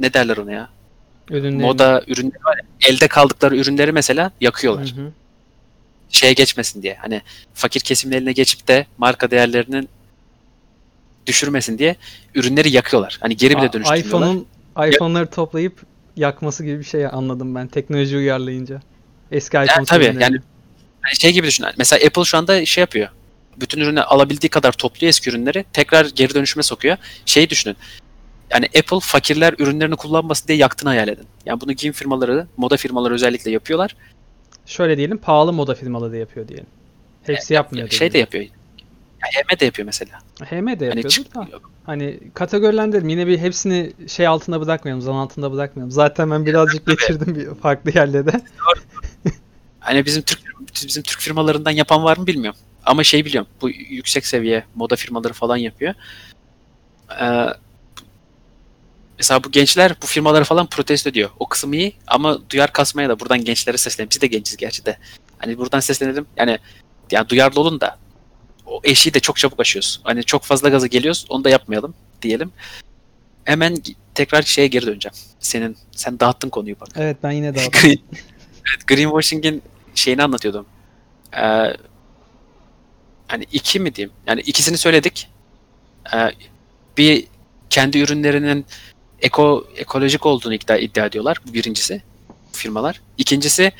ne 0.00 0.12
derler 0.14 0.36
ona 0.36 0.52
ya? 0.52 0.68
Ürünlerini- 1.30 1.62
Moda 1.62 2.02
ürünleri 2.06 2.44
var 2.44 2.56
ya, 2.56 2.64
elde 2.88 3.08
kaldıkları 3.08 3.56
ürünleri 3.56 3.92
mesela 3.92 4.30
yakıyorlar 4.40 4.86
Hı 4.96 5.00
hı. 5.00 5.12
Şeye 6.10 6.32
geçmesin 6.32 6.82
diye. 6.82 6.94
Hani 6.94 7.22
fakir 7.54 7.80
kesimin 7.80 8.16
eline 8.16 8.32
geçip 8.32 8.68
de 8.68 8.86
marka 8.98 9.30
değerlerinin 9.30 9.88
düşürmesin 11.26 11.78
diye 11.78 11.96
ürünleri 12.34 12.70
yakıyorlar. 12.70 13.18
Hani 13.20 13.36
geri 13.36 13.56
bile 13.56 13.72
dönüştürüyorlar. 13.72 14.08
iPhone'un 14.08 14.46
iPhone'ları 14.88 15.26
toplayıp 15.30 15.82
yakması 16.16 16.64
gibi 16.64 16.78
bir 16.78 16.84
şey 16.84 17.06
anladım 17.06 17.54
ben 17.54 17.66
teknoloji 17.66 18.16
uyarlayınca. 18.16 18.80
Eski 19.32 19.56
iPhone 19.56 19.84
tabii, 19.84 20.04
sürümlerini. 20.04 20.22
yani- 20.22 20.42
Hani 21.02 21.16
şey 21.16 21.32
gibi 21.32 21.46
düşün. 21.46 21.66
Mesela 21.78 22.06
Apple 22.06 22.24
şu 22.24 22.38
anda 22.38 22.66
şey 22.66 22.82
yapıyor. 22.82 23.08
Bütün 23.60 23.80
ürünü 23.80 24.02
alabildiği 24.02 24.50
kadar 24.50 24.72
topluyor 24.72 25.08
eski 25.08 25.30
ürünleri. 25.30 25.64
Tekrar 25.72 26.06
geri 26.06 26.34
dönüşüme 26.34 26.62
sokuyor. 26.62 26.96
Şeyi 27.26 27.50
düşünün. 27.50 27.76
Yani 28.50 28.66
Apple 28.66 29.00
fakirler 29.00 29.54
ürünlerini 29.58 29.96
kullanmasın 29.96 30.48
diye 30.48 30.58
yaktığını 30.58 30.88
hayal 30.88 31.08
edin. 31.08 31.26
Yani 31.46 31.60
bunu 31.60 31.72
giyim 31.72 31.92
firmaları, 31.92 32.46
moda 32.56 32.76
firmaları 32.76 33.14
özellikle 33.14 33.50
yapıyorlar. 33.50 33.96
Şöyle 34.70 34.96
diyelim 34.96 35.18
pahalı 35.18 35.52
moda 35.52 35.74
firmaları 35.74 36.12
da 36.12 36.16
yapıyor 36.16 36.48
diyelim. 36.48 36.66
Hepsi 37.22 37.54
yapmıyor. 37.54 37.88
Şey 37.88 38.12
de 38.12 38.18
yapıyor. 38.18 38.44
Ya 38.44 38.50
HM 39.42 39.60
de 39.60 39.64
yapıyor 39.64 39.86
mesela. 39.86 40.18
HM 40.44 40.66
de 40.66 40.70
Hani 40.70 40.82
yapıyordur 40.82 41.08
çık- 41.10 41.34
da. 41.34 41.48
Hani 41.86 42.20
kategorilendirelim. 42.34 43.08
Yine 43.08 43.26
bir 43.26 43.38
hepsini 43.38 43.92
şey 44.08 44.26
altında 44.26 44.60
bırakmayalım. 44.60 45.02
Zan 45.02 45.14
altında 45.14 45.52
bırakmayalım. 45.52 45.90
Zaten 45.90 46.30
ben 46.30 46.46
birazcık 46.46 46.86
geçirdim 46.86 47.34
bir 47.34 47.54
farklı 47.54 47.90
yerlerde. 47.94 48.30
Hani 49.80 50.06
bizim 50.06 50.22
Türk 50.22 50.40
bizim 50.86 51.02
Türk 51.02 51.20
firmalarından 51.20 51.70
yapan 51.70 52.04
var 52.04 52.16
mı 52.16 52.26
bilmiyorum. 52.26 52.60
Ama 52.86 53.04
şey 53.04 53.24
biliyorum. 53.24 53.50
Bu 53.62 53.70
yüksek 53.70 54.26
seviye 54.26 54.64
moda 54.74 54.96
firmaları 54.96 55.32
falan 55.32 55.56
yapıyor. 55.56 55.94
Ee, 57.20 57.46
mesela 59.20 59.44
bu 59.44 59.50
gençler 59.50 59.94
bu 60.02 60.06
firmaları 60.06 60.44
falan 60.44 60.66
protesto 60.66 61.10
ediyor. 61.10 61.30
O 61.38 61.48
kısım 61.48 61.72
iyi 61.72 61.92
ama 62.06 62.38
duyar 62.50 62.72
kasmaya 62.72 63.08
da 63.08 63.20
buradan 63.20 63.44
gençlere 63.44 63.76
seslenelim. 63.76 64.10
Biz 64.10 64.20
de 64.20 64.26
genciz 64.26 64.56
gerçi 64.56 64.86
de. 64.86 64.98
Hani 65.38 65.58
buradan 65.58 65.80
seslenelim. 65.80 66.26
Yani 66.36 66.58
yani 67.10 67.28
duyarlı 67.28 67.60
olun 67.60 67.80
da 67.80 67.98
o 68.66 68.80
eşiği 68.84 69.14
de 69.14 69.20
çok 69.20 69.36
çabuk 69.36 69.60
aşıyoruz. 69.60 70.00
Hani 70.04 70.24
çok 70.24 70.42
fazla 70.42 70.68
gaza 70.68 70.86
geliyoruz. 70.86 71.26
Onu 71.28 71.44
da 71.44 71.50
yapmayalım 71.50 71.94
diyelim. 72.22 72.52
Hemen 73.44 73.76
tekrar 74.14 74.42
şeye 74.42 74.66
geri 74.66 74.86
döneceğim. 74.86 75.14
Senin 75.40 75.76
sen 75.92 76.20
dağıttın 76.20 76.48
konuyu 76.48 76.80
bak. 76.80 76.88
Evet 76.96 77.16
ben 77.22 77.30
yine 77.30 77.50
Green, 77.82 77.98
evet, 78.68 78.86
greenwashing'in 78.86 79.62
şeyini 79.94 80.22
anlatıyordum. 80.22 80.66
Ee, 81.36 81.76
hani 83.28 83.46
iki 83.52 83.80
mi 83.80 83.94
diyeyim? 83.94 84.12
Yani 84.26 84.40
ikisini 84.40 84.78
söyledik. 84.78 85.28
Ee, 86.14 86.30
bir 86.98 87.26
kendi 87.70 87.98
ürünlerinin 87.98 88.66
eko 89.22 89.66
ekolojik 89.76 90.26
olduğunu 90.26 90.54
iddia, 90.54 90.76
iddia 90.76 91.06
ediyorlar. 91.06 91.38
Bu 91.48 91.54
birincisi 91.54 92.02
firmalar. 92.52 93.00
İkincisi 93.18 93.72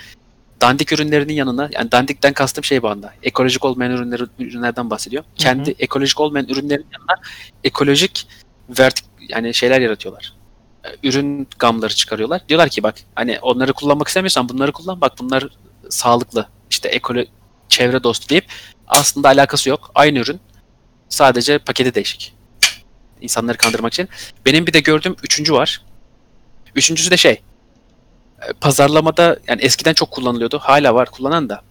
dandik 0.60 0.92
ürünlerinin 0.92 1.32
yanına 1.32 1.68
yani 1.72 1.92
dandikten 1.92 2.32
kastım 2.32 2.64
şey 2.64 2.82
bu 2.82 2.88
anda. 2.88 3.14
Ekolojik 3.22 3.64
olmayan 3.64 3.92
ürünleri, 3.92 4.22
ürünlerden 4.38 4.90
bahsediyor. 4.90 5.24
Kendi 5.36 5.74
ekolojik 5.78 6.20
olmayan 6.20 6.48
ürünlerin 6.48 6.86
yanına 6.92 7.22
ekolojik 7.64 8.26
vertik 8.78 9.04
yani 9.28 9.54
şeyler 9.54 9.80
yaratıyorlar. 9.80 10.32
Ee, 10.84 11.08
Ürün 11.08 11.48
gamları 11.58 11.94
çıkarıyorlar. 11.94 12.48
Diyorlar 12.48 12.68
ki 12.68 12.82
bak 12.82 12.94
hani 13.14 13.38
onları 13.42 13.72
kullanmak 13.72 14.08
istemiyorsan 14.08 14.48
bunları 14.48 14.72
kullan. 14.72 15.00
Bak 15.00 15.12
bunlar 15.18 15.48
sağlıklı. 15.88 16.48
işte 16.70 16.88
ekolo 16.88 17.24
çevre 17.68 18.02
dostu 18.02 18.28
deyip 18.28 18.44
aslında 18.86 19.28
alakası 19.28 19.68
yok. 19.68 19.90
Aynı 19.94 20.18
ürün. 20.18 20.40
Sadece 21.08 21.58
paketi 21.58 21.94
değişik. 21.94 22.34
İnsanları 23.20 23.56
kandırmak 23.58 23.92
için. 23.92 24.08
Benim 24.46 24.66
bir 24.66 24.72
de 24.72 24.80
gördüğüm 24.80 25.16
üçüncü 25.22 25.52
var. 25.52 25.82
Üçüncüsü 26.74 27.10
de 27.10 27.16
şey. 27.16 27.32
e, 28.42 28.52
Pazarlamada 28.60 29.38
yani 29.48 29.62
eskiden 29.62 29.94
çok 29.94 30.10
kullanılıyordu. 30.10 30.58
Hala 30.58 30.94
var 30.94 31.10
kullanan 31.10 31.48
da. 31.48 31.62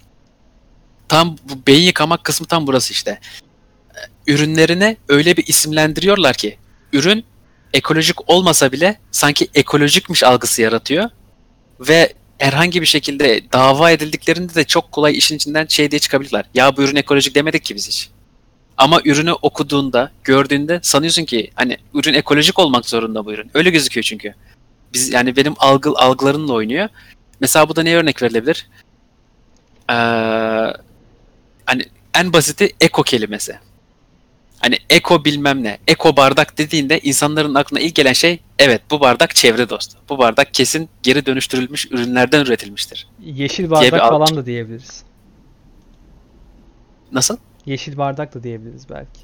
Tam 1.08 1.38
bu 1.44 1.68
beyin 1.68 1.84
yıkamak 1.88 2.24
kısmı 2.24 2.48
tam 2.48 2.68
burası 2.68 2.94
işte. 2.94 3.20
E, 3.96 4.00
Ürünlerine 4.34 4.98
öyle 5.10 5.38
bir 5.38 5.48
isimlendiriyorlar 5.48 6.36
ki 6.36 6.58
ürün 6.94 7.26
ekolojik 7.74 8.30
olmasa 8.30 8.72
bile 8.72 9.00
sanki 9.12 9.48
ekolojikmiş 9.56 10.24
algısı 10.24 10.62
yaratıyor 10.62 11.10
ve 11.80 12.14
herhangi 12.38 12.82
bir 12.82 12.86
şekilde 12.86 13.42
dava 13.54 13.92
edildiklerinde 13.92 14.56
de 14.56 14.64
çok 14.64 14.92
kolay 14.92 15.18
işin 15.18 15.36
içinden 15.36 15.66
şey 15.68 15.92
diye 15.92 16.00
çıkabilirler. 16.00 16.46
Ya 16.54 16.78
bu 16.78 16.82
ürün 16.82 16.96
ekolojik 16.96 17.36
demedik 17.36 17.64
ki 17.66 17.76
biz 17.76 17.88
hiç. 17.88 18.10
Ama 18.80 19.02
ürünü 19.06 19.32
okuduğunda, 19.32 20.12
gördüğünde 20.24 20.80
sanıyorsun 20.84 21.26
ki 21.26 21.52
hani 21.56 21.78
ürün 21.94 22.14
ekolojik 22.14 22.60
olmak 22.60 22.86
zorunda 22.86 23.26
bu 23.26 23.34
ürün. 23.34 23.52
Öyle 23.54 23.70
gözüküyor 23.70 24.04
çünkü. 24.04 24.34
Biz 24.94 25.14
yani 25.14 25.36
benim 25.36 25.54
algı 25.58 25.90
algılarımla 25.96 26.54
oynuyor. 26.54 26.90
Mesela 27.40 27.70
bu 27.70 27.76
da 27.76 27.84
ne 27.84 27.96
örnek 27.96 28.22
verilebilir? 28.22 28.68
Ee, 29.90 29.94
hani 31.66 31.84
en 32.16 32.34
basiti 32.34 32.76
eko 32.82 33.04
kelimesi. 33.04 33.60
Hani 34.60 34.78
eko 34.90 35.26
bilmem 35.26 35.64
ne, 35.64 35.78
eko 35.88 36.16
bardak 36.18 36.58
dediğinde 36.58 37.00
insanların 37.00 37.56
aklına 37.56 37.80
ilk 37.80 37.96
gelen 37.96 38.14
şey 38.14 38.40
evet 38.60 38.82
bu 38.92 39.00
bardak 39.00 39.36
çevre 39.36 39.70
dostu. 39.70 39.98
Bu 40.10 40.18
bardak 40.18 40.54
kesin 40.54 40.90
geri 41.04 41.26
dönüştürülmüş 41.26 41.88
ürünlerden 41.92 42.46
üretilmiştir. 42.46 43.08
Yeşil 43.24 43.70
bardak 43.70 44.02
al- 44.02 44.10
falan 44.10 44.36
da 44.36 44.46
diyebiliriz. 44.46 45.04
Nasıl? 47.12 47.38
Yeşil 47.66 47.98
bardak 47.98 48.36
da 48.36 48.44
diyebiliriz 48.44 48.90
belki. 48.90 49.20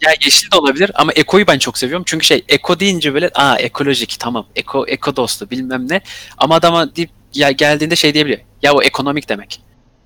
Ya 0.00 0.10
yeşil 0.24 0.50
de 0.50 0.56
olabilir 0.56 0.90
ama 0.94 1.12
ekoyu 1.12 1.46
ben 1.46 1.58
çok 1.58 1.78
seviyorum. 1.78 2.04
Çünkü 2.06 2.26
şey 2.26 2.44
eko 2.48 2.80
deyince 2.80 3.14
böyle 3.14 3.30
aa 3.34 3.56
ekolojik 3.56 4.16
tamam 4.18 4.46
eko 4.56 4.86
eko 4.86 5.16
dostu 5.16 5.50
bilmem 5.50 5.88
ne. 5.90 6.00
Ama 6.38 6.54
adama 6.54 6.96
deyip 6.96 7.10
ya 7.34 7.50
geldiğinde 7.50 7.96
şey 7.96 8.14
diyebiliyor. 8.14 8.40
Ya 8.62 8.72
o 8.72 8.82
ekonomik 8.82 9.28
demek. 9.28 9.62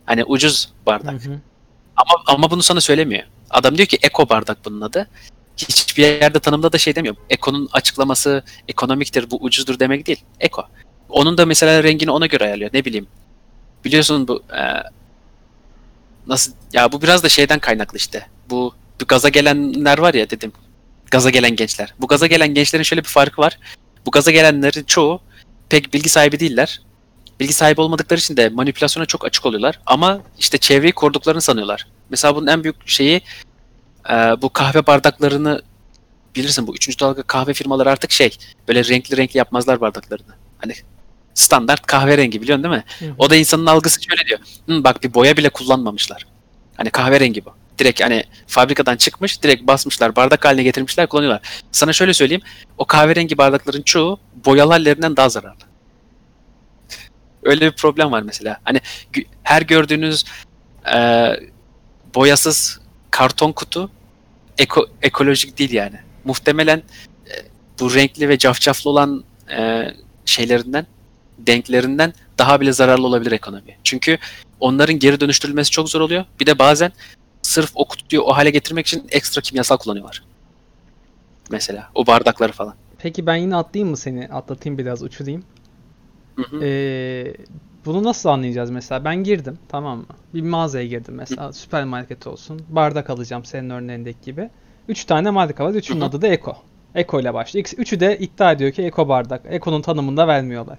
Hani 0.06 0.24
ucuz 0.24 0.72
bardak. 0.86 1.24
Hı 1.24 1.30
hı. 1.30 1.40
Ama 1.96 2.22
ama 2.26 2.50
bunu 2.50 2.62
sana 2.62 2.80
söylemiyor. 2.80 3.22
Adam 3.50 3.76
diyor 3.76 3.86
ki 3.86 3.98
eko 4.02 4.28
bardak 4.28 4.64
bunun 4.64 4.80
adı. 4.80 5.08
Hiçbir 5.56 6.02
yerde 6.02 6.38
tanımda 6.38 6.72
da 6.72 6.78
şey 6.78 6.94
demiyor. 6.96 7.16
Eko'nun 7.30 7.68
açıklaması 7.72 8.42
ekonomiktir, 8.68 9.30
bu 9.30 9.36
ucuzdur 9.36 9.78
demek 9.78 10.06
değil. 10.06 10.24
Eko. 10.40 10.64
Onun 11.08 11.38
da 11.38 11.46
mesela 11.46 11.82
rengini 11.82 12.10
ona 12.10 12.26
göre 12.26 12.44
ayarlıyor. 12.44 12.70
Ne 12.72 12.84
bileyim. 12.84 13.06
Biliyorsun 13.84 14.28
bu 14.28 14.42
e, 14.52 14.62
nasıl 16.30 16.52
ya 16.72 16.92
bu 16.92 17.02
biraz 17.02 17.22
da 17.22 17.28
şeyden 17.28 17.58
kaynaklı 17.58 17.98
işte. 17.98 18.26
Bu, 18.50 18.74
bu 19.00 19.04
gaza 19.06 19.28
gelenler 19.28 19.98
var 19.98 20.14
ya 20.14 20.30
dedim. 20.30 20.52
Gaza 21.10 21.30
gelen 21.30 21.56
gençler. 21.56 21.94
Bu 22.00 22.06
gaza 22.06 22.26
gelen 22.26 22.54
gençlerin 22.54 22.82
şöyle 22.82 23.02
bir 23.02 23.08
farkı 23.08 23.42
var. 23.42 23.58
Bu 24.06 24.10
gaza 24.10 24.30
gelenlerin 24.30 24.84
çoğu 24.84 25.20
pek 25.68 25.94
bilgi 25.94 26.08
sahibi 26.08 26.40
değiller. 26.40 26.80
Bilgi 27.40 27.52
sahibi 27.52 27.80
olmadıkları 27.80 28.20
için 28.20 28.36
de 28.36 28.48
manipülasyona 28.48 29.06
çok 29.06 29.24
açık 29.24 29.46
oluyorlar. 29.46 29.80
Ama 29.86 30.20
işte 30.38 30.58
çevreyi 30.58 30.92
koruduklarını 30.92 31.40
sanıyorlar. 31.40 31.86
Mesela 32.10 32.36
bunun 32.36 32.46
en 32.46 32.64
büyük 32.64 32.88
şeyi 32.88 33.20
e, 34.10 34.14
bu 34.14 34.50
kahve 34.52 34.86
bardaklarını 34.86 35.62
bilirsin 36.36 36.66
bu 36.66 36.74
üçüncü 36.74 36.98
dalga 36.98 37.22
kahve 37.22 37.54
firmaları 37.54 37.90
artık 37.90 38.10
şey 38.10 38.36
böyle 38.68 38.84
renkli 38.84 39.16
renkli 39.16 39.38
yapmazlar 39.38 39.80
bardaklarını. 39.80 40.34
Hani 40.58 40.74
standart 41.34 41.86
kahverengi 41.86 42.42
biliyorsun 42.42 42.64
değil 42.64 42.74
mi? 42.74 42.84
Hı. 42.98 43.14
O 43.18 43.30
da 43.30 43.36
insanın 43.36 43.66
algısı 43.66 44.00
şöyle 44.02 44.26
diyor. 44.26 44.40
Hı, 44.68 44.84
bak 44.84 45.02
bir 45.02 45.14
boya 45.14 45.36
bile 45.36 45.48
kullanmamışlar. 45.48 46.26
Hani 46.76 46.90
kahverengi 46.90 47.44
bu. 47.44 47.50
Direkt 47.78 48.00
hani 48.00 48.24
fabrikadan 48.46 48.96
çıkmış, 48.96 49.42
direkt 49.42 49.66
basmışlar, 49.66 50.16
bardak 50.16 50.44
haline 50.44 50.62
getirmişler, 50.62 51.06
kullanıyorlar. 51.06 51.42
Sana 51.72 51.92
şöyle 51.92 52.14
söyleyeyim. 52.14 52.42
O 52.78 52.84
kahverengi 52.84 53.38
bardakların 53.38 53.82
çoğu 53.82 54.20
boyalı 54.44 54.72
hallerinden 54.72 55.16
daha 55.16 55.28
zararlı. 55.28 55.70
Öyle 57.42 57.66
bir 57.66 57.76
problem 57.76 58.12
var 58.12 58.22
mesela. 58.22 58.60
Hani 58.64 58.80
her 59.42 59.62
gördüğünüz 59.62 60.24
e, 60.94 61.30
boyasız 62.14 62.80
karton 63.10 63.52
kutu 63.52 63.90
eko, 64.58 64.86
ekolojik 65.02 65.58
değil 65.58 65.72
yani. 65.72 65.96
Muhtemelen 66.24 66.82
e, 67.26 67.34
bu 67.80 67.94
renkli 67.94 68.28
ve 68.28 68.38
cafcaflı 68.38 68.90
olan 68.90 69.24
e, 69.50 69.90
şeylerinden, 70.24 70.86
denklerinden 71.50 72.12
daha 72.38 72.60
bile 72.60 72.72
zararlı 72.72 73.06
olabilir 73.06 73.32
ekonomi. 73.32 73.76
Çünkü 73.84 74.18
onların 74.60 74.98
geri 74.98 75.20
dönüştürülmesi 75.20 75.70
çok 75.70 75.88
zor 75.88 76.00
oluyor. 76.00 76.24
Bir 76.40 76.46
de 76.46 76.58
bazen 76.58 76.92
sırf 77.42 77.70
o 77.74 77.84
kutuyu 77.84 78.22
o 78.22 78.32
hale 78.32 78.50
getirmek 78.50 78.86
için 78.86 79.06
ekstra 79.10 79.40
kimyasal 79.40 79.76
kullanıyorlar. 79.76 80.22
Mesela 81.50 81.90
o 81.94 82.06
bardakları 82.06 82.52
falan. 82.52 82.74
Peki 82.98 83.26
ben 83.26 83.36
yine 83.36 83.56
atlayayım 83.56 83.90
mı 83.90 83.96
seni? 83.96 84.28
Atlatayım 84.28 84.78
biraz 84.78 85.02
uçurayım. 85.02 85.44
Hı 86.36 86.42
hı. 86.42 86.64
Ee, 86.64 87.34
bunu 87.84 88.04
nasıl 88.04 88.28
anlayacağız 88.28 88.70
mesela? 88.70 89.04
Ben 89.04 89.24
girdim 89.24 89.58
tamam 89.68 89.98
mı? 89.98 90.06
Bir 90.34 90.42
mağazaya 90.42 90.86
girdim 90.86 91.14
mesela 91.14 91.52
süpermarket 91.52 92.26
olsun. 92.26 92.62
Bardak 92.68 93.10
alacağım 93.10 93.44
senin 93.44 93.70
örneğindeki 93.70 94.24
gibi. 94.24 94.50
Üç 94.88 95.04
tane 95.04 95.30
marka 95.30 95.64
var. 95.64 95.70
Üçünün 95.74 96.00
Hı 96.00 96.04
hı. 96.04 96.08
adı 96.08 96.22
da 96.22 96.28
Eko. 96.28 96.56
Eko 96.94 97.20
ile 97.20 97.34
başlıyor. 97.34 97.66
Üçü 97.76 98.00
de 98.00 98.18
iddia 98.18 98.52
ediyor 98.52 98.72
ki 98.72 98.82
Eko 98.82 99.08
bardak. 99.08 99.42
Eko'nun 99.50 99.82
tanımını 99.82 100.16
da 100.16 100.28
vermiyorlar. 100.28 100.78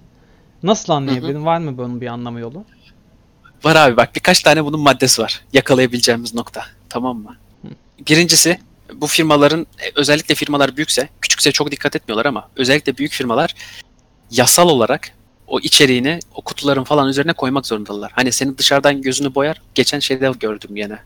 Nasıl 0.62 0.92
anlayabilirim? 0.92 1.44
Var 1.44 1.58
mı 1.58 1.78
bunun 1.78 2.00
bir 2.00 2.06
anlamı 2.06 2.40
yolu? 2.40 2.64
Var 3.64 3.76
abi 3.76 3.96
bak 3.96 4.14
birkaç 4.14 4.42
tane 4.42 4.64
bunun 4.64 4.80
maddesi 4.80 5.22
var. 5.22 5.44
Yakalayabileceğimiz 5.52 6.34
nokta. 6.34 6.64
Tamam 6.88 7.18
mı? 7.18 7.36
Birincisi 8.08 8.58
bu 8.94 9.06
firmaların 9.06 9.60
e, 9.60 9.92
özellikle 9.94 10.34
firmalar 10.34 10.76
büyükse, 10.76 11.08
küçükse 11.20 11.52
çok 11.52 11.70
dikkat 11.70 11.96
etmiyorlar 11.96 12.26
ama 12.26 12.48
özellikle 12.56 12.96
büyük 12.98 13.12
firmalar 13.12 13.54
yasal 14.30 14.68
olarak 14.68 15.10
o 15.46 15.60
içeriğini 15.60 16.18
o 16.34 16.42
kutuların 16.42 16.84
falan 16.84 17.08
üzerine 17.08 17.32
koymak 17.32 17.66
zorundalar. 17.66 18.12
Hani 18.14 18.32
senin 18.32 18.58
dışarıdan 18.58 19.02
gözünü 19.02 19.34
boyar. 19.34 19.62
Geçen 19.74 19.98
şeyde 19.98 20.32
gördüm 20.40 20.76
yine. 20.76 20.98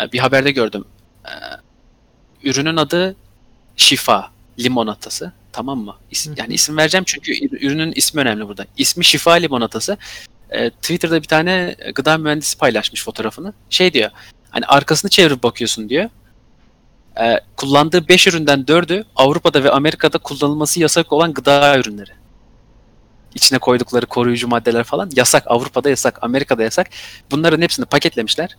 Ee, 0.00 0.12
Bir 0.12 0.18
haberde 0.18 0.50
gördüm. 0.50 0.84
Ee, 1.24 1.30
Ürünün 2.42 2.76
adı 2.76 3.16
Şifa 3.76 4.30
limonatası. 4.58 5.32
Tamam 5.52 5.78
mı? 5.78 5.96
İs-. 6.10 6.38
Yani 6.38 6.54
isim 6.54 6.76
vereceğim 6.76 7.04
çünkü 7.06 7.56
ürünün 7.56 7.92
ismi 7.96 8.20
önemli 8.20 8.48
burada. 8.48 8.66
İsmi 8.76 9.04
Şifa 9.04 9.32
limonatası. 9.32 9.96
Ee, 10.50 10.70
Twitter'da 10.70 11.22
bir 11.22 11.28
tane 11.28 11.76
gıda 11.94 12.18
mühendisi 12.18 12.58
paylaşmış 12.58 13.04
fotoğrafını. 13.04 13.52
Şey 13.70 13.92
diyor. 13.92 14.10
Hani 14.50 14.66
arkasını 14.66 15.10
çevirip 15.10 15.42
bakıyorsun 15.42 15.88
diyor. 15.88 16.10
Ee, 17.20 17.40
kullandığı 17.56 18.08
5 18.08 18.26
üründen 18.26 18.60
4'ü 18.60 19.04
Avrupa'da 19.16 19.64
ve 19.64 19.70
Amerika'da 19.70 20.18
kullanılması 20.18 20.80
yasak 20.80 21.12
olan 21.12 21.32
gıda 21.34 21.78
ürünleri. 21.78 22.10
İçine 23.34 23.58
koydukları 23.58 24.06
koruyucu 24.06 24.48
maddeler 24.48 24.84
falan 24.84 25.10
yasak. 25.16 25.44
Avrupa'da 25.46 25.90
yasak, 25.90 26.18
Amerika'da 26.22 26.62
yasak. 26.62 26.90
Bunların 27.30 27.62
hepsini 27.62 27.86
paketlemişler. 27.86 28.56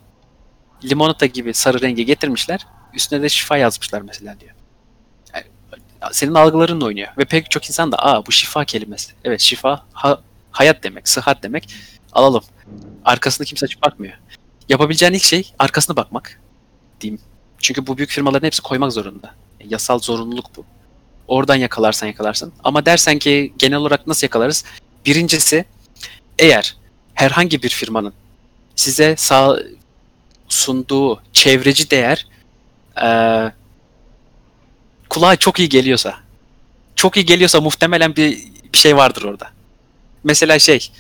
Limonata 0.85 1.25
gibi 1.25 1.53
sarı 1.53 1.81
rengi 1.81 2.05
getirmişler. 2.05 2.67
Üstüne 2.93 3.21
de 3.21 3.29
şifa 3.29 3.57
yazmışlar 3.57 4.01
mesela 4.01 4.39
diyor. 4.39 4.56
Senin 6.11 6.33
algılarınla 6.33 6.85
oynuyor. 6.85 7.07
Ve 7.17 7.25
pek 7.25 7.51
çok 7.51 7.69
insan 7.69 7.91
da 7.91 7.97
aa 8.05 8.25
bu 8.25 8.31
şifa 8.31 8.65
kelimesi. 8.65 9.11
Evet 9.23 9.41
şifa 9.41 9.85
ha- 9.93 10.21
hayat 10.51 10.83
demek, 10.83 11.07
sıhhat 11.07 11.43
demek. 11.43 11.69
Alalım. 12.13 12.43
Arkasını 13.05 13.47
kimse 13.47 13.65
açıp 13.65 13.81
bakmıyor. 13.83 14.13
Yapabileceğin 14.69 15.13
ilk 15.13 15.23
şey 15.23 15.53
arkasına 15.59 15.95
bakmak 15.95 16.41
diyeyim. 17.01 17.21
Çünkü 17.59 17.87
bu 17.87 17.97
büyük 17.97 18.09
firmaların 18.09 18.45
hepsi 18.45 18.61
koymak 18.61 18.93
zorunda. 18.93 19.33
Yasal 19.69 19.99
zorunluluk 19.99 20.45
bu. 20.57 20.65
Oradan 21.27 21.55
yakalarsan 21.55 22.07
yakalarsın. 22.07 22.53
Ama 22.63 22.85
dersen 22.85 23.19
ki 23.19 23.53
genel 23.57 23.77
olarak 23.77 24.07
nasıl 24.07 24.25
yakalarız? 24.27 24.63
Birincisi 25.05 25.65
eğer 26.39 26.75
herhangi 27.13 27.63
bir 27.63 27.69
firmanın 27.69 28.13
size 28.75 29.15
sağ 29.17 29.59
sunduğu 30.49 31.21
çevreci 31.33 31.91
değer 31.91 32.27
eee 32.97 33.51
kulağa 35.09 35.35
çok 35.35 35.59
iyi 35.59 35.69
geliyorsa 35.69 36.15
çok 36.95 37.17
iyi 37.17 37.25
geliyorsa 37.25 37.61
muhtemelen 37.61 38.15
bir, 38.15 38.43
bir 38.73 38.77
şey 38.77 38.97
vardır 38.97 39.23
orada. 39.23 39.49
Mesela 40.23 40.59
şey 40.59 40.91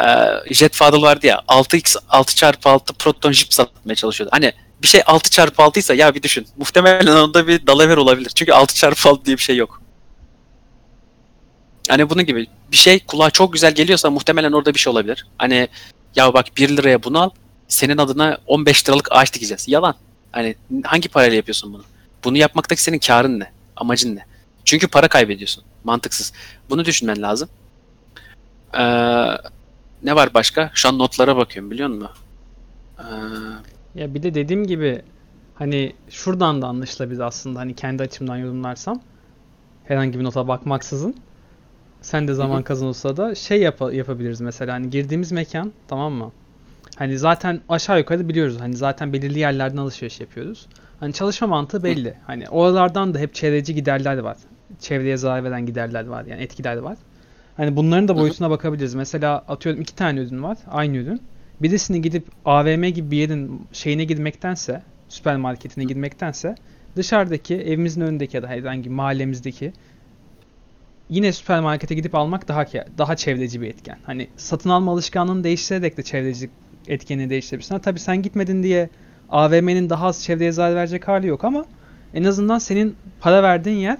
eee 0.00 0.42
Jet 0.50 0.74
Fadıl 0.74 1.02
vardı 1.02 1.26
ya 1.26 1.42
6x 1.48 1.96
6 2.08 2.36
çarpı 2.36 2.68
6 2.68 2.92
proton 2.94 3.32
jip 3.32 3.54
satmaya 3.54 3.94
çalışıyordu. 3.94 4.30
Hani 4.34 4.52
bir 4.82 4.88
şey 4.88 5.02
6 5.06 5.30
çarpı 5.30 5.62
6 5.62 5.80
ise 5.80 5.94
ya 5.94 6.14
bir 6.14 6.22
düşün. 6.22 6.46
Muhtemelen 6.56 7.16
onda 7.16 7.46
bir 7.48 7.66
dalaver 7.66 7.96
olabilir. 7.96 8.30
Çünkü 8.34 8.52
6 8.52 8.74
çarpı 8.74 9.08
6 9.08 9.24
diye 9.24 9.36
bir 9.36 9.42
şey 9.42 9.56
yok. 9.56 9.82
Hani 11.88 12.10
bunun 12.10 12.26
gibi 12.26 12.46
bir 12.72 12.76
şey 12.76 13.00
kulağa 13.06 13.30
çok 13.30 13.52
güzel 13.52 13.72
geliyorsa 13.74 14.10
muhtemelen 14.10 14.52
orada 14.52 14.74
bir 14.74 14.78
şey 14.78 14.90
olabilir. 14.90 15.26
Hani 15.38 15.68
ya 16.16 16.34
bak 16.34 16.46
1 16.56 16.76
liraya 16.76 17.02
bunu 17.02 17.22
al 17.22 17.30
senin 17.68 17.98
adına 17.98 18.38
15 18.46 18.88
liralık 18.88 19.08
ağaç 19.12 19.32
dikeceğiz. 19.34 19.68
Yalan. 19.68 19.94
Hani 20.32 20.54
hangi 20.84 21.08
parayla 21.08 21.36
yapıyorsun 21.36 21.72
bunu? 21.72 21.84
Bunu 22.24 22.38
yapmaktaki 22.38 22.82
senin 22.82 22.98
karın 22.98 23.40
ne? 23.40 23.52
Amacın 23.76 24.16
ne? 24.16 24.26
Çünkü 24.64 24.88
para 24.88 25.08
kaybediyorsun. 25.08 25.64
Mantıksız. 25.84 26.32
Bunu 26.70 26.84
düşünmen 26.84 27.22
lazım. 27.22 27.48
Ee, 28.74 28.80
ne 30.02 30.14
var 30.16 30.34
başka? 30.34 30.70
Şu 30.74 30.88
an 30.88 30.98
notlara 30.98 31.36
bakıyorum 31.36 31.70
biliyor 31.70 31.88
musun? 31.88 32.10
Ee, 32.98 33.02
Ya 34.00 34.14
bir 34.14 34.22
de 34.22 34.34
dediğim 34.34 34.66
gibi 34.66 35.02
hani 35.54 35.92
şuradan 36.10 36.62
da 36.62 36.66
anlaşılabilir 36.66 37.20
aslında 37.20 37.58
hani 37.60 37.74
kendi 37.76 38.02
açımdan 38.02 38.36
yorumlarsam 38.36 39.00
herhangi 39.84 40.18
bir 40.18 40.24
nota 40.24 40.48
bakmaksızın 40.48 41.16
sen 42.02 42.28
de 42.28 42.34
zaman 42.34 42.62
kazanırsa 42.62 43.16
da 43.16 43.34
şey 43.34 43.58
yapa- 43.62 43.94
yapabiliriz 43.94 44.40
mesela 44.40 44.74
hani 44.74 44.90
girdiğimiz 44.90 45.32
mekan 45.32 45.72
tamam 45.88 46.12
mı? 46.12 46.32
Hani 46.96 47.18
zaten 47.18 47.60
aşağı 47.68 47.98
yukarı 47.98 48.28
biliyoruz 48.28 48.56
hani 48.60 48.76
zaten 48.76 49.12
belirli 49.12 49.38
yerlerden 49.38 49.76
alışveriş 49.76 50.20
yapıyoruz. 50.20 50.66
Hani 51.02 51.12
çalışma 51.12 51.46
mantığı 51.46 51.82
belli. 51.82 52.14
Hani 52.26 52.48
oralardan 52.48 53.14
da 53.14 53.18
hep 53.18 53.34
çevreci 53.34 53.74
giderler 53.74 54.18
var. 54.18 54.36
Çevreye 54.80 55.16
zarar 55.16 55.44
veren 55.44 55.66
giderler 55.66 56.06
var 56.06 56.24
yani 56.24 56.42
etkiler 56.42 56.76
var. 56.76 56.98
Hani 57.56 57.76
bunların 57.76 58.08
da 58.08 58.16
boyutuna 58.16 58.50
bakabiliriz. 58.50 58.94
Mesela 58.94 59.44
atıyorum 59.48 59.80
iki 59.80 59.94
tane 59.94 60.20
ürün 60.20 60.42
var. 60.42 60.58
Aynı 60.70 60.96
ürün. 60.96 61.22
Birisini 61.62 62.02
gidip 62.02 62.26
AVM 62.44 62.84
gibi 62.84 63.10
bir 63.10 63.16
yerin 63.16 63.66
şeyine 63.72 64.04
girmektense, 64.04 64.82
süpermarketine 65.08 65.84
girmektense 65.84 66.54
dışarıdaki 66.96 67.54
evimizin 67.54 68.00
önündeki 68.00 68.36
ya 68.36 68.42
da 68.42 68.48
herhangi 68.48 68.90
mahallemizdeki 68.90 69.72
yine 71.08 71.32
süpermarkete 71.32 71.94
gidip 71.94 72.14
almak 72.14 72.48
daha 72.48 72.66
daha 72.98 73.16
çevreci 73.16 73.60
bir 73.60 73.68
etken. 73.68 73.98
Hani 74.02 74.28
satın 74.36 74.70
alma 74.70 74.92
alışkanlığını 74.92 75.44
değiştirerek 75.44 75.96
de 75.96 76.02
çevrecilik 76.02 76.50
etkenini 76.88 77.30
değiştirebilirsin. 77.30 77.78
Tabii 77.78 78.00
sen 78.00 78.22
gitmedin 78.22 78.62
diye 78.62 78.88
AVM'nin 79.32 79.90
daha 79.90 80.06
az 80.06 80.22
çevreye 80.22 80.52
zarar 80.52 80.74
verecek 80.74 81.08
hali 81.08 81.26
yok 81.26 81.44
ama 81.44 81.64
en 82.14 82.24
azından 82.24 82.58
senin 82.58 82.96
para 83.20 83.42
verdiğin 83.42 83.76
yer 83.76 83.98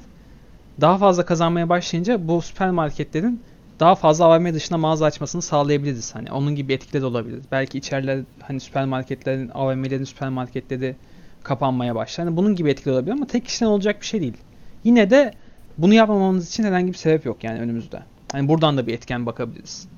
daha 0.81 0.99
fazla 0.99 1.25
kazanmaya 1.25 1.69
başlayınca 1.69 2.29
bu 2.29 2.43
süpermarketlerin 2.43 3.43
daha 3.81 3.95
fazla 3.95 4.25
AVM 4.25 4.55
dışına 4.55 4.79
mağaza 4.79 5.07
açmasını 5.07 5.43
sağlayabiliriz. 5.43 6.15
Hani 6.15 6.33
onun 6.33 6.55
gibi 6.55 6.73
etkileri 6.73 7.03
de 7.03 7.07
olabilir. 7.07 7.41
Belki 7.53 7.79
içeriler 7.79 8.21
hani 8.43 8.61
süpermarketlerin, 8.61 9.51
AVM'lerin 9.55 10.05
süpermarketleri 10.05 10.97
kapanmaya 11.43 11.95
başlar. 11.95 12.27
Hani 12.27 12.37
bunun 12.37 12.57
gibi 12.57 12.71
etkileri 12.71 12.95
olabilir 12.95 13.13
ama 13.13 13.27
tek 13.27 13.45
kişiden 13.45 13.67
olacak 13.67 14.01
bir 14.01 14.07
şey 14.07 14.21
değil. 14.21 14.37
Yine 14.85 15.11
de 15.11 15.35
bunu 15.79 15.95
yapmamamız 15.95 16.49
için 16.49 16.65
herhangi 16.65 16.89
bir 16.93 16.97
sebep 16.97 17.27
yok 17.27 17.45
yani 17.45 17.59
önümüzde. 17.61 18.03
Hani 18.33 18.49
buradan 18.49 18.77
da 18.77 18.87
bir 18.87 18.95
etken 18.95 19.27
bakabiliriz. 19.27 19.89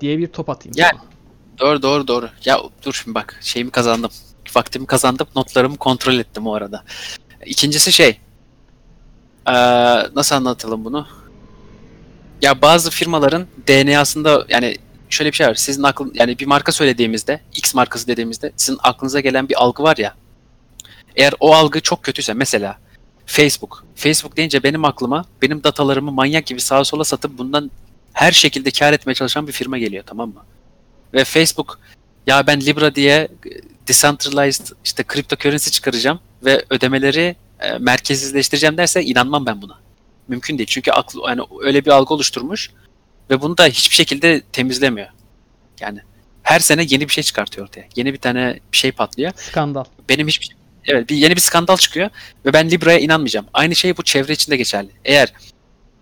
Diye 0.00 0.18
bir 0.18 0.26
top 0.26 0.48
atayım. 0.48 0.74
Ya- 0.78 0.88
sana. 0.90 1.11
Doğru 1.58 1.82
doğru 1.82 2.08
doğru. 2.08 2.28
Ya 2.44 2.58
dur 2.84 2.92
şimdi 2.92 3.14
bak 3.14 3.38
şeyimi 3.42 3.70
kazandım. 3.70 4.10
Vaktimi 4.56 4.86
kazandım. 4.86 5.26
Notlarımı 5.36 5.76
kontrol 5.76 6.14
ettim 6.14 6.46
o 6.46 6.54
arada. 6.54 6.84
İkincisi 7.46 7.92
şey. 7.92 8.20
eee, 9.48 10.08
nasıl 10.16 10.36
anlatalım 10.36 10.84
bunu? 10.84 11.06
Ya 12.42 12.62
bazı 12.62 12.90
firmaların 12.90 13.46
DNA'sında 13.68 14.46
yani 14.48 14.76
şöyle 15.10 15.30
bir 15.30 15.36
şey 15.36 15.46
var. 15.46 15.54
Sizin 15.54 15.82
aklın 15.82 16.12
yani 16.14 16.38
bir 16.38 16.46
marka 16.46 16.72
söylediğimizde 16.72 17.40
X 17.56 17.74
markası 17.74 18.06
dediğimizde 18.06 18.52
sizin 18.56 18.78
aklınıza 18.82 19.20
gelen 19.20 19.48
bir 19.48 19.62
algı 19.62 19.82
var 19.82 19.96
ya. 19.96 20.14
Eğer 21.16 21.34
o 21.40 21.54
algı 21.54 21.80
çok 21.80 22.02
kötüyse 22.02 22.34
mesela 22.34 22.78
Facebook. 23.26 23.84
Facebook 23.94 24.36
deyince 24.36 24.62
benim 24.62 24.84
aklıma 24.84 25.24
benim 25.42 25.64
datalarımı 25.64 26.12
manyak 26.12 26.46
gibi 26.46 26.60
sağa 26.60 26.84
sola 26.84 27.04
satıp 27.04 27.38
bundan 27.38 27.70
her 28.12 28.32
şekilde 28.32 28.70
kar 28.70 28.92
etmeye 28.92 29.14
çalışan 29.14 29.46
bir 29.46 29.52
firma 29.52 29.78
geliyor 29.78 30.04
tamam 30.06 30.28
mı? 30.28 30.44
Ve 31.14 31.24
Facebook 31.24 31.80
ya 32.26 32.46
ben 32.46 32.60
Libra 32.60 32.94
diye 32.94 33.16
e, 33.16 33.28
decentralized 33.88 34.66
işte 34.84 35.04
cryptocurrency 35.12 35.70
çıkaracağım 35.70 36.20
ve 36.44 36.64
ödemeleri 36.70 37.36
e, 37.60 37.78
merkezsizleştireceğim 37.78 38.76
derse 38.76 39.02
inanmam 39.02 39.46
ben 39.46 39.62
buna. 39.62 39.78
Mümkün 40.28 40.58
değil. 40.58 40.66
Çünkü 40.72 40.90
aklı 40.90 41.20
yani 41.28 41.40
öyle 41.60 41.84
bir 41.84 41.90
algı 41.90 42.14
oluşturmuş. 42.14 42.70
ve 43.30 43.40
bunu 43.40 43.58
da 43.58 43.66
hiçbir 43.66 43.94
şekilde 43.94 44.40
temizlemiyor. 44.52 45.08
Yani 45.80 45.98
her 46.42 46.60
sene 46.60 46.86
yeni 46.88 47.08
bir 47.08 47.12
şey 47.12 47.24
çıkartıyor 47.24 47.66
ortaya. 47.66 47.86
Yeni 47.96 48.12
bir 48.12 48.18
tane 48.18 48.60
bir 48.72 48.76
şey 48.76 48.92
patlıyor. 48.92 49.32
Skandal. 49.36 49.84
Benim 50.08 50.28
hiçbir 50.28 50.46
şey- 50.46 50.56
evet 50.86 51.08
bir 51.10 51.16
yeni 51.16 51.36
bir 51.36 51.40
skandal 51.40 51.76
çıkıyor 51.76 52.10
ve 52.46 52.52
ben 52.52 52.70
Libra'ya 52.70 52.98
inanmayacağım. 52.98 53.46
Aynı 53.52 53.74
şey 53.74 53.96
bu 53.96 54.02
çevre 54.02 54.32
için 54.32 54.52
de 54.52 54.56
geçerli. 54.56 54.90
Eğer 55.04 55.32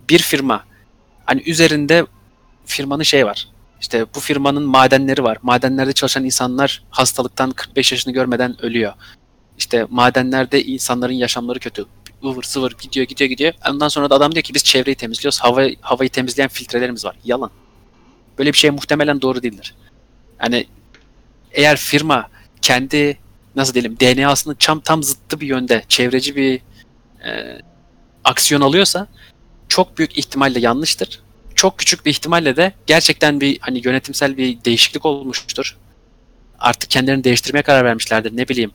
bir 0.09 0.19
firma 0.19 0.65
hani 1.25 1.43
üzerinde 1.43 2.07
firmanın 2.67 3.03
şey 3.03 3.27
var. 3.27 3.49
İşte 3.81 4.07
bu 4.15 4.21
firmanın 4.21 4.63
madenleri 4.63 5.25
var. 5.25 5.39
Madenlerde 5.43 5.93
çalışan 5.93 6.25
insanlar 6.25 6.83
hastalıktan 6.91 7.51
45 7.51 7.93
yaşını 7.93 8.13
görmeden 8.13 8.65
ölüyor. 8.65 8.93
İşte 9.59 9.87
madenlerde 9.91 10.65
insanların 10.65 11.13
yaşamları 11.13 11.59
kötü. 11.59 11.85
ıvır 12.25 12.43
sıvır 12.43 12.73
gidiyor 12.83 13.07
gidiyor 13.07 13.31
gidiyor. 13.31 13.53
Ondan 13.71 13.89
sonra 13.89 14.11
da 14.11 14.15
adam 14.15 14.33
diyor 14.33 14.43
ki 14.43 14.55
biz 14.55 14.65
çevreyi 14.65 14.95
temizliyoruz. 14.95 15.41
Hava, 15.41 15.63
havayı 15.81 16.11
temizleyen 16.11 16.49
filtrelerimiz 16.49 17.05
var. 17.05 17.17
Yalan. 17.25 17.51
Böyle 18.39 18.53
bir 18.53 18.59
şey 18.59 18.71
muhtemelen 18.71 19.23
doğru 19.23 19.43
değildir. 19.43 19.75
Yani 20.43 20.67
eğer 21.53 21.77
firma 21.77 22.29
kendi 22.63 23.19
nasıl 23.57 23.75
diyelim 23.75 23.97
DNA'sının 24.01 24.55
tam, 24.55 24.81
tam 24.81 25.03
zıttı 25.03 25.41
bir 25.41 25.47
yönde 25.47 25.85
çevreci 25.89 26.37
bir 26.37 26.61
e, 27.25 27.61
aksiyon 28.25 28.61
alıyorsa 28.61 29.07
çok 29.69 29.99
büyük 29.99 30.19
ihtimalle 30.19 30.61
yanlıştır. 30.61 31.21
Çok 31.61 31.79
küçük 31.79 32.07
bir 32.07 32.11
ihtimalle 32.11 32.57
de 32.57 32.73
gerçekten 32.87 33.41
bir 33.41 33.59
hani 33.61 33.81
yönetimsel 33.85 34.37
bir 34.37 34.65
değişiklik 34.65 35.07
olmuştur. 35.07 35.77
Artık 36.59 36.91
kendilerini 36.91 37.25
değiştirmeye 37.25 37.63
karar 37.63 37.85
vermişlerdir. 37.85 38.37
Ne 38.37 38.49
bileyim 38.49 38.73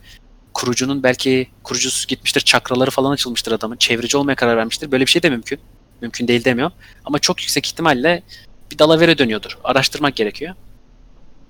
kurucunun 0.53 1.03
belki 1.03 1.47
kurucusu 1.63 2.07
gitmiştir, 2.07 2.41
çakraları 2.41 2.91
falan 2.91 3.11
açılmıştır 3.11 3.51
adamın. 3.51 3.77
Çevreci 3.77 4.17
olmaya 4.17 4.35
karar 4.35 4.57
vermiştir. 4.57 4.91
Böyle 4.91 5.05
bir 5.05 5.11
şey 5.11 5.23
de 5.23 5.29
mümkün. 5.29 5.59
Mümkün 6.01 6.27
değil 6.27 6.45
demiyorum. 6.45 6.75
Ama 7.05 7.19
çok 7.19 7.41
yüksek 7.41 7.65
ihtimalle 7.65 8.23
bir 8.71 8.79
dalavere 8.79 9.17
dönüyordur. 9.17 9.57
Araştırmak 9.63 10.15
gerekiyor. 10.15 10.55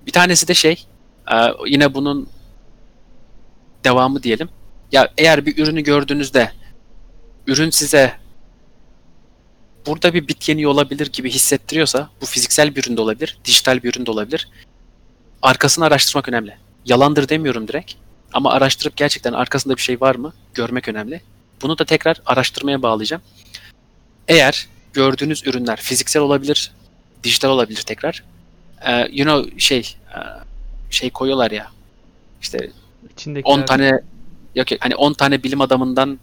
Bir 0.06 0.12
tanesi 0.12 0.48
de 0.48 0.54
şey, 0.54 0.86
e, 1.32 1.36
yine 1.66 1.94
bunun 1.94 2.28
devamı 3.84 4.22
diyelim. 4.22 4.48
Ya 4.92 5.08
eğer 5.18 5.46
bir 5.46 5.62
ürünü 5.62 5.80
gördüğünüzde 5.80 6.52
ürün 7.46 7.70
size 7.70 8.12
burada 9.86 10.14
bir 10.14 10.28
bit 10.28 10.48
yeniği 10.48 10.68
olabilir 10.68 11.06
gibi 11.12 11.30
hissettiriyorsa 11.30 12.10
bu 12.20 12.26
fiziksel 12.26 12.76
bir 12.76 12.84
ürün 12.84 12.96
de 12.96 13.00
olabilir, 13.00 13.38
dijital 13.44 13.82
bir 13.82 13.94
ürün 13.94 14.06
de 14.06 14.10
olabilir. 14.10 14.48
Arkasını 15.42 15.84
araştırmak 15.84 16.28
önemli. 16.28 16.56
Yalandır 16.84 17.28
demiyorum 17.28 17.68
direkt. 17.68 17.92
Ama 18.32 18.52
araştırıp 18.52 18.96
gerçekten 18.96 19.32
arkasında 19.32 19.76
bir 19.76 19.82
şey 19.82 20.00
var 20.00 20.14
mı 20.14 20.32
görmek 20.54 20.88
önemli. 20.88 21.20
Bunu 21.62 21.78
da 21.78 21.84
tekrar 21.84 22.22
araştırmaya 22.26 22.82
bağlayacağım. 22.82 23.22
Eğer 24.28 24.68
gördüğünüz 24.92 25.46
ürünler 25.46 25.76
fiziksel 25.76 26.22
olabilir, 26.22 26.72
dijital 27.24 27.48
olabilir 27.48 27.82
tekrar. 27.82 28.24
Ee, 28.86 29.08
you 29.12 29.28
know 29.28 29.58
şey 29.60 29.96
e, 30.14 30.18
şey 30.90 31.10
koyuyorlar 31.10 31.50
ya. 31.50 31.70
İşte 32.42 32.70
İçindekiler. 33.12 33.54
10 33.54 33.62
tane 33.62 34.00
yok, 34.54 34.66
hani 34.80 34.96
10 34.96 35.12
tane 35.12 35.42
bilim 35.42 35.60
adamından 35.60 36.18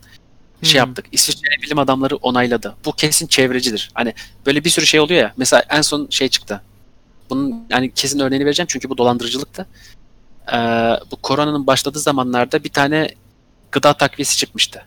şey 0.68 0.82
Hmm. 0.82 0.88
yaptık. 0.88 1.06
İsviçre 1.12 1.62
bilim 1.64 1.80
adamları 1.80 2.16
onayladı. 2.16 2.76
Bu 2.86 2.92
kesin 2.92 3.28
çevrecidir. 3.28 3.92
Hani 3.94 4.14
böyle 4.46 4.64
bir 4.66 4.70
sürü 4.70 4.86
şey 4.86 5.00
oluyor 5.00 5.22
ya. 5.22 5.34
Mesela 5.38 5.64
en 5.70 5.82
son 5.82 6.08
şey 6.10 6.28
çıktı. 6.30 6.62
Bunun 7.30 7.66
yani 7.70 7.94
kesin 7.94 8.20
örneğini 8.20 8.46
vereceğim 8.46 8.68
çünkü 8.72 8.90
bu 8.90 8.98
dolandırıcılıktı. 8.98 9.68
Ee, 10.54 10.58
bu 11.12 11.16
koronanın 11.22 11.68
başladığı 11.68 12.00
zamanlarda 12.00 12.64
bir 12.64 12.70
tane 12.70 13.10
gıda 13.72 13.94
takviyesi 13.94 14.38
çıkmıştı. 14.38 14.86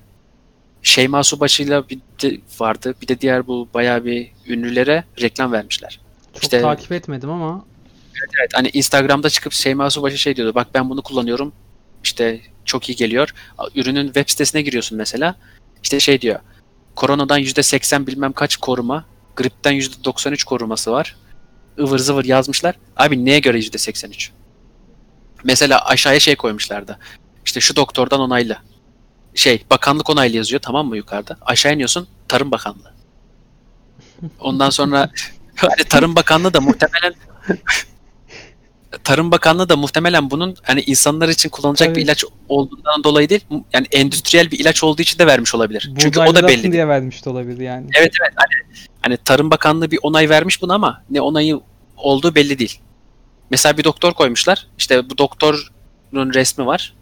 Şeyma 0.82 1.22
Subaşı'yla 1.24 1.88
bir 1.88 1.98
de 2.22 2.40
vardı. 2.60 2.94
Bir 3.02 3.08
de 3.08 3.20
diğer 3.20 3.46
bu 3.46 3.68
bayağı 3.74 4.04
bir 4.04 4.30
ünlülere 4.46 5.04
reklam 5.20 5.52
vermişler. 5.52 6.00
Çok 6.34 6.42
işte- 6.42 6.60
takip 6.60 6.92
etmedim 6.92 7.30
ama 7.30 7.64
Evet 8.40 8.50
hani 8.54 8.70
Instagram'da 8.72 9.30
çıkıp 9.30 9.52
Şeyma 9.52 9.90
Subaşı 9.90 10.18
şey 10.18 10.36
diyordu. 10.36 10.54
Bak 10.54 10.68
ben 10.74 10.90
bunu 10.90 11.02
kullanıyorum. 11.02 11.52
İşte 12.04 12.40
çok 12.64 12.88
iyi 12.88 12.96
geliyor. 12.96 13.34
Ürünün 13.74 14.06
web 14.06 14.28
sitesine 14.28 14.62
giriyorsun 14.62 14.98
mesela. 14.98 15.34
İşte 15.82 16.00
şey 16.00 16.20
diyor. 16.20 16.40
Koronadan 16.96 17.40
%80 17.40 18.06
bilmem 18.06 18.32
kaç 18.32 18.56
koruma. 18.56 19.04
Gripten 19.36 19.74
%93 19.74 20.44
koruması 20.44 20.92
var. 20.92 21.16
ıvır 21.78 21.98
zıvır 21.98 22.24
yazmışlar. 22.24 22.74
Abi 22.96 23.24
neye 23.24 23.38
göre 23.38 23.58
%83? 23.58 24.30
Mesela 25.44 25.84
aşağıya 25.84 26.20
şey 26.20 26.36
koymuşlardı. 26.36 26.98
İşte 27.44 27.60
şu 27.60 27.76
doktordan 27.76 28.20
onaylı. 28.20 28.58
Şey 29.34 29.64
bakanlık 29.70 30.10
onaylı 30.10 30.36
yazıyor 30.36 30.60
tamam 30.60 30.86
mı 30.88 30.96
yukarıda? 30.96 31.36
Aşağı 31.40 31.74
iniyorsun 31.74 32.08
Tarım 32.28 32.50
Bakanlığı. 32.50 32.92
Ondan 34.40 34.70
sonra 34.70 35.10
hani 35.56 35.84
Tarım 35.88 36.16
Bakanlığı 36.16 36.54
da 36.54 36.60
muhtemelen 36.60 37.14
Tarım 39.04 39.30
Bakanlığı 39.30 39.68
da 39.68 39.76
muhtemelen 39.76 40.30
bunun 40.30 40.56
hani 40.62 40.80
insanlar 40.80 41.28
için 41.28 41.48
kullanılacak 41.48 41.88
bir 41.88 41.94
Evet. 41.94 42.04
ilaç 42.04 42.24
olduğundan 42.48 43.04
dolayı 43.04 43.28
değil, 43.28 43.44
yani 43.72 43.86
endüstriyel 43.92 44.50
bir 44.50 44.58
ilaç 44.58 44.84
olduğu 44.84 45.02
için 45.02 45.18
de 45.18 45.26
vermiş 45.26 45.54
olabilir. 45.54 45.90
Çünkü 45.98 46.20
o 46.20 46.34
da 46.34 46.48
belli. 46.48 46.72
diye 46.72 46.88
vermiş 46.88 47.24
de 47.24 47.30
olabilir 47.30 47.60
yani. 47.60 47.86
Evet 47.98 48.12
evet 48.22 48.32
hani, 48.36 48.80
hani 49.02 49.16
Tarım 49.16 49.50
Bakanlığı 49.50 49.90
bir 49.90 49.98
onay 50.02 50.28
vermiş 50.28 50.62
buna 50.62 50.74
ama 50.74 51.02
ne 51.10 51.20
onayı 51.20 51.60
olduğu 51.96 52.34
belli 52.34 52.58
değil. 52.58 52.80
Mesela 53.50 53.78
bir 53.78 53.84
doktor 53.84 54.12
koymuşlar. 54.12 54.66
İşte 54.78 55.10
bu 55.10 55.18
doktorun 55.18 56.34
resmi 56.34 56.66
var. 56.66 56.94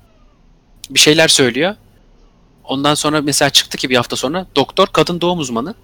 Bir 0.91 0.99
şeyler 1.01 1.29
söylüyor. 1.29 1.75
Ondan 2.65 2.95
sonra 2.95 3.21
mesela 3.21 3.51
çıktı 3.51 3.77
ki 3.77 3.91
bir 3.91 3.97
hafta 3.97 4.17
sonra 4.17 4.47
doktor 4.57 4.87
kadın 4.87 5.21
doğum 5.21 5.39
uzmanı. 5.39 5.75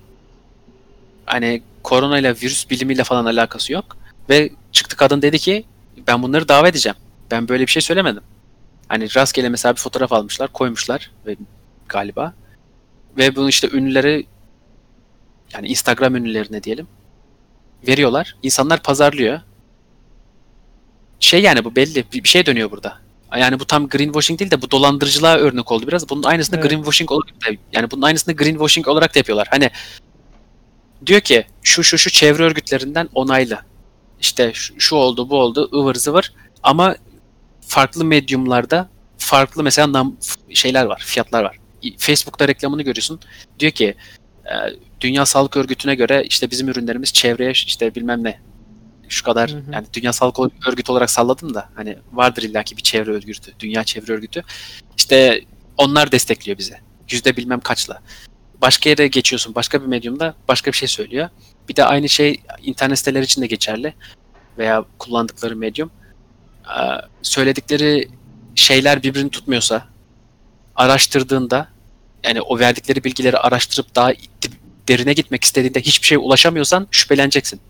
Hani 1.27 1.62
koronayla 1.83 2.35
virüs 2.35 2.70
bilimiyle 2.70 3.05
falan 3.05 3.25
alakası 3.25 3.73
yok. 3.73 3.96
Ve 4.29 4.51
çıktı 4.73 4.96
kadın 4.96 5.23
dedi 5.23 5.38
ki 5.38 5.64
ben 6.07 6.22
bunları 6.22 6.48
dava 6.48 6.68
edeceğim. 6.68 6.96
Ben 7.31 7.48
böyle 7.48 7.66
bir 7.66 7.70
şey 7.70 7.83
söylemedim. 7.83 8.22
Hani 8.88 9.14
rastgele 9.16 9.48
mesela 9.48 9.74
bir 9.74 9.81
fotoğraf 9.81 10.12
almışlar, 10.12 10.53
koymuşlar 10.53 11.11
ve 11.26 11.37
galiba. 11.88 12.35
Ve 13.16 13.37
bunu 13.37 13.48
işte 13.48 13.68
ünlülere 13.72 14.22
yani 15.53 15.68
Instagram 15.68 16.16
ünlülerine 16.16 16.62
diyelim 16.62 16.88
veriyorlar. 17.88 18.37
İnsanlar 18.42 18.83
pazarlıyor. 18.83 19.40
Şey 21.20 21.42
yani 21.42 21.64
bu 21.64 21.76
belli 21.76 22.05
bir 22.12 22.29
şey 22.29 22.46
dönüyor 22.46 22.70
burada. 22.70 22.98
Yani 23.37 23.61
bu 23.61 23.64
tam 23.64 23.88
greenwashing 23.88 24.40
değil 24.40 24.50
de 24.50 24.62
bu 24.62 24.70
dolandırıcılığa 24.70 25.37
örnek 25.37 25.72
oldu 25.72 25.87
biraz. 25.87 26.09
Bunun 26.09 26.22
aynısını 26.22 26.61
Evet. 26.61 26.70
greenwashing 26.70 27.12
olarak 27.12 27.35
da 27.35 27.50
yani 27.72 27.90
bunun 27.90 28.03
aynısını 28.03 28.37
greenwashing 28.37 28.88
olarak 28.88 29.14
da 29.14 29.18
yapıyorlar. 29.18 29.48
Hani 29.50 29.70
diyor 31.07 31.20
ki 31.20 31.46
şu 31.62 31.85
şu 31.85 31.98
şu 31.98 32.11
çevre 32.11 32.42
örgütlerinden 32.42 33.09
onaylı. 33.14 33.59
İşte 34.20 34.50
şu, 34.54 34.80
şu 34.80 34.96
oldu 34.96 35.30
bu 35.30 35.37
oldu 35.37 35.70
ıvır 35.74 35.94
zıvır 35.94 36.33
ama 36.62 36.96
farklı 37.61 38.04
medyumlarda 38.04 38.88
farklı 39.18 39.62
mesela 39.62 39.92
nam, 39.92 40.16
şeyler 40.54 40.85
var, 40.85 41.02
fiyatlar 41.06 41.42
var. 41.42 41.56
Facebook'ta 41.98 42.48
reklamını 42.48 42.83
görüyorsun. 42.83 43.20
Diyor 43.59 43.72
ki 43.72 43.94
e, 44.44 44.54
Dünya 45.00 45.26
Sağlık 45.26 45.56
Örgütü'ne 45.56 45.94
göre 45.94 46.24
işte 46.24 46.50
bizim 46.50 46.68
ürünlerimiz 46.68 47.12
çevreye 47.12 47.50
işte 47.50 47.94
bilmem 47.94 48.24
ne 48.24 48.40
şu 49.09 49.24
kadar 49.24 49.50
Hı 49.50 49.56
hı. 49.56 49.62
yani 49.72 49.87
Dünya 49.92 50.12
Sağlık 50.12 50.68
Örgütü 50.68 50.92
olarak 50.92 51.11
salladım 51.11 51.54
da 51.54 51.68
hani 51.74 51.98
vardır 52.12 52.42
illaki 52.42 52.76
bir 52.76 52.83
çevre 52.83 53.11
örgütü, 53.11 53.52
Dünya 53.61 53.85
Çevre 53.85 54.12
Örgütü. 54.12 54.42
İşte 54.96 55.44
onlar 55.76 56.12
destekliyor 56.12 56.59
bizi. 56.59 56.74
Yüzde 57.11 57.37
bilmem 57.37 57.61
kaçla. 57.61 58.02
Başka 58.62 58.90
yere 58.90 59.09
geçiyorsun, 59.09 59.54
başka 59.54 59.83
bir 59.83 59.87
medyumda 59.87 60.35
başka 60.48 60.73
bir 60.73 60.77
şey 60.77 60.88
söylüyor. 60.88 61.29
Bir 61.71 61.77
de 61.77 61.85
aynı 61.85 62.08
şey 62.08 62.40
internet 62.62 62.98
siteleri 62.98 63.25
için 63.25 63.42
de 63.42 63.46
geçerli 63.46 63.94
veya 64.58 64.85
kullandıkları 64.98 65.56
medyum. 65.56 65.90
Ee, 66.64 66.81
söyledikleri 67.23 68.08
şeyler 68.54 69.02
birbirini 69.02 69.31
tutmuyorsa 69.31 69.87
araştırdığında 70.77 71.68
yani 72.25 72.40
o 72.40 72.58
verdikleri 72.58 73.04
bilgileri 73.04 73.38
araştırıp 73.38 73.94
daha 73.94 74.12
derine 74.88 75.12
gitmek 75.12 75.44
istediğinde 75.44 75.81
hiçbir 75.81 76.06
şeye 76.06 76.18
ulaşamıyorsan 76.18 76.87
şüpheleneceksin. 76.90 77.60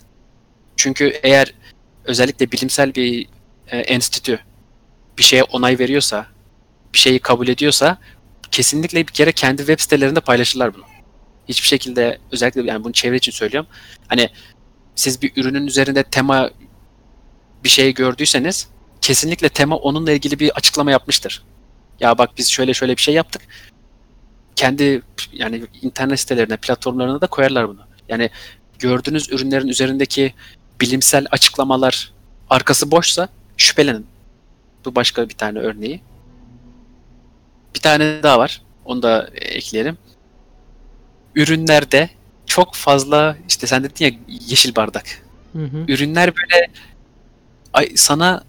Çünkü 0.77 1.21
eğer 1.23 1.55
özellikle 2.05 2.53
bilimsel 2.53 2.95
bir 2.95 3.27
e, 3.69 3.79
enstitü 3.79 4.41
bir 5.19 5.23
şeye 5.23 5.45
onay 5.45 5.79
veriyorsa, 5.79 6.27
bir 6.93 6.99
şeyi 6.99 7.19
kabul 7.19 7.49
ediyorsa 7.49 7.99
kesinlikle 8.51 9.07
bir 9.07 9.13
kere 9.13 9.33
kendi 9.33 9.59
web 9.59 9.81
sitelerinde 9.81 10.21
paylaşırlar 10.21 10.75
bunu. 10.75 10.85
Hiçbir 11.51 11.69
şekilde 11.69 12.19
özellikle 12.33 12.63
yani 12.63 12.85
bunu 12.85 12.93
çevre 12.93 13.17
için 13.17 13.33
söylüyorum. 13.33 13.71
Hani 14.09 14.29
siz 14.95 15.23
bir 15.23 15.33
ürünün 15.37 15.67
üzerinde 15.67 16.03
tema 16.03 16.51
bir 17.65 17.69
şey 17.69 17.95
gördüyseniz 17.95 18.69
kesinlikle 19.01 19.49
tema 19.49 19.77
onunla 19.77 20.13
ilgili 20.13 20.39
bir 20.39 20.51
açıklama 20.51 20.91
yapmıştır. 20.91 21.43
Ya 22.01 22.19
bak 22.19 22.31
biz 22.39 22.49
şöyle 22.49 22.75
şöyle 22.75 22.97
bir 22.97 23.03
şey 23.03 23.15
yaptık. 23.15 23.43
Kendi 24.57 25.03
yani 25.33 25.63
internet 25.83 26.21
sitelerine, 26.21 26.57
platformlarına 26.57 27.21
da 27.21 27.27
koyarlar 27.27 27.69
bunu. 27.69 27.81
Yani 28.09 28.31
gördüğünüz 28.79 29.33
ürünlerin 29.33 29.69
üzerindeki 29.69 30.35
bilimsel 30.81 31.27
açıklamalar 31.31 32.13
arkası 32.51 32.91
boşsa 32.91 33.29
şüphelenin. 33.57 34.07
Bu 34.85 34.95
başka 34.95 35.29
bir 35.29 35.35
tane 35.35 35.59
örneği. 35.59 36.01
Bir 37.75 37.81
tane 37.81 38.23
daha 38.23 38.39
var. 38.39 38.63
Onu 38.85 39.03
da 39.03 39.31
ekleyelim. 39.35 39.99
Ürünlerde 41.35 42.11
çok 42.47 42.75
fazla 42.75 43.37
işte 43.49 43.67
sen 43.67 43.85
dedin 43.85 44.05
ya 44.05 44.13
yeşil 44.29 44.77
bardak. 44.77 45.23
Hı 45.53 45.65
hı. 45.65 45.85
ürünler 45.89 46.33
böyle 46.37 46.67
ay, 47.73 47.93
sana 47.97 48.45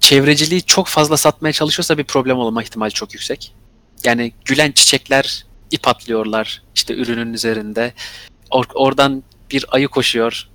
çevreciliği 0.00 0.62
çok 0.62 0.86
fazla 0.86 1.16
satmaya 1.16 1.52
çalışıyorsa 1.52 1.98
bir 1.98 2.04
problem 2.04 2.38
olma 2.38 2.62
ihtimali 2.62 2.92
çok 2.92 3.14
yüksek. 3.14 3.52
Yani 4.04 4.32
gülen 4.44 4.72
çiçekler 4.72 5.46
ip 5.70 5.88
atlıyorlar 5.88 6.62
işte 6.74 6.94
ürünün 6.94 7.32
üzerinde. 7.32 7.92
Or- 8.50 8.74
oradan 8.74 9.22
bir 9.50 9.64
ayı 9.68 9.88
koşuyor, 9.88 10.48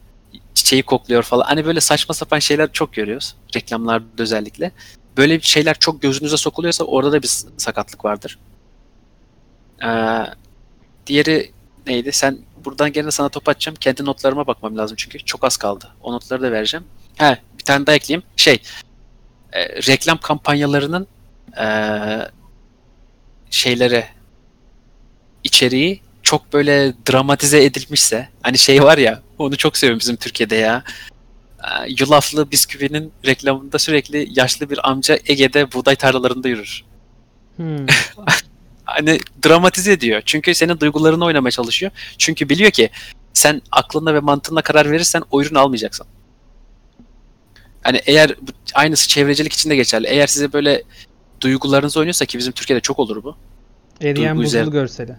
çiçeği 0.53 0.83
kokluyor 0.83 1.23
falan. 1.23 1.45
Hani 1.45 1.65
böyle 1.65 1.81
saçma 1.81 2.15
sapan 2.15 2.39
şeyler 2.39 2.71
çok 2.71 2.93
görüyoruz 2.93 3.35
reklamlarda 3.55 4.05
özellikle. 4.17 4.71
Böyle 5.17 5.41
şeyler 5.41 5.79
çok 5.79 6.01
gözünüze 6.01 6.37
sokuluyorsa 6.37 6.83
orada 6.83 7.11
da 7.11 7.21
bir 7.21 7.31
sakatlık 7.57 8.05
vardır. 8.05 8.39
Ee, 9.83 10.25
diğeri 11.07 11.51
neydi? 11.87 12.11
Sen 12.11 12.39
buradan 12.65 12.91
gene 12.93 13.11
sana 13.11 13.29
top 13.29 13.49
atacağım. 13.49 13.75
Kendi 13.75 14.05
notlarıma 14.05 14.47
bakmam 14.47 14.77
lazım 14.77 14.95
çünkü 14.97 15.19
çok 15.19 15.43
az 15.43 15.57
kaldı. 15.57 15.89
O 16.01 16.13
notları 16.13 16.41
da 16.41 16.51
vereceğim. 16.51 16.85
He, 17.17 17.37
bir 17.59 17.63
tane 17.63 17.85
daha 17.85 17.95
ekleyeyim. 17.95 18.23
Şey, 18.35 18.61
e, 19.53 19.67
reklam 19.67 20.17
kampanyalarının 20.17 21.07
e, 21.61 21.65
şeyleri 23.49 24.05
içeriği 25.43 26.01
çok 26.23 26.53
böyle 26.53 26.93
dramatize 27.11 27.63
edilmişse 27.63 28.29
hani 28.41 28.57
şey 28.57 28.83
var 28.83 28.97
ya 28.97 29.21
onu 29.37 29.57
çok 29.57 29.77
seviyorum 29.77 29.99
bizim 29.99 30.15
Türkiye'de 30.15 30.55
ya. 30.55 30.83
E, 31.59 31.67
Yulaflı 31.99 32.51
bisküvinin 32.51 33.13
reklamında 33.25 33.79
sürekli 33.79 34.27
yaşlı 34.39 34.69
bir 34.69 34.89
amca 34.89 35.19
Ege'de 35.27 35.71
buğday 35.71 35.95
tarlalarında 35.95 36.49
yürür. 36.49 36.83
Hmm. 37.57 37.85
Hani 38.95 39.19
dramatize 39.45 39.91
ediyor. 39.91 40.21
Çünkü 40.25 40.55
senin 40.55 40.79
duygularını 40.79 41.25
oynamaya 41.25 41.51
çalışıyor. 41.51 41.91
Çünkü 42.17 42.49
biliyor 42.49 42.71
ki 42.71 42.89
sen 43.33 43.61
aklınla 43.71 44.13
ve 44.13 44.19
mantığınla 44.19 44.61
karar 44.61 44.91
verirsen 44.91 45.23
o 45.31 45.41
ürünü 45.41 45.59
almayacaksın. 45.59 46.07
Hani 47.83 48.01
eğer 48.05 48.35
aynısı 48.73 49.07
çevrecilik 49.07 49.53
için 49.53 49.69
de 49.69 49.75
geçerli. 49.75 50.07
Eğer 50.07 50.27
size 50.27 50.53
böyle 50.53 50.83
duygularınız 51.41 51.97
oynuyorsa 51.97 52.25
ki 52.25 52.37
bizim 52.37 52.53
Türkiye'de 52.53 52.81
çok 52.81 52.99
olur 52.99 53.23
bu. 53.23 53.35
Eriyen 54.01 54.15
Duygu 54.15 54.37
buzul 54.37 54.47
üzerine. 54.47 54.69
görseli. 54.69 55.15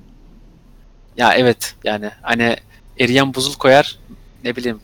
Ya 1.17 1.35
evet 1.35 1.75
yani 1.85 2.11
hani 2.23 2.57
eriyen 2.99 3.35
buzul 3.35 3.55
koyar 3.55 3.99
ne 4.45 4.57
bileyim 4.57 4.81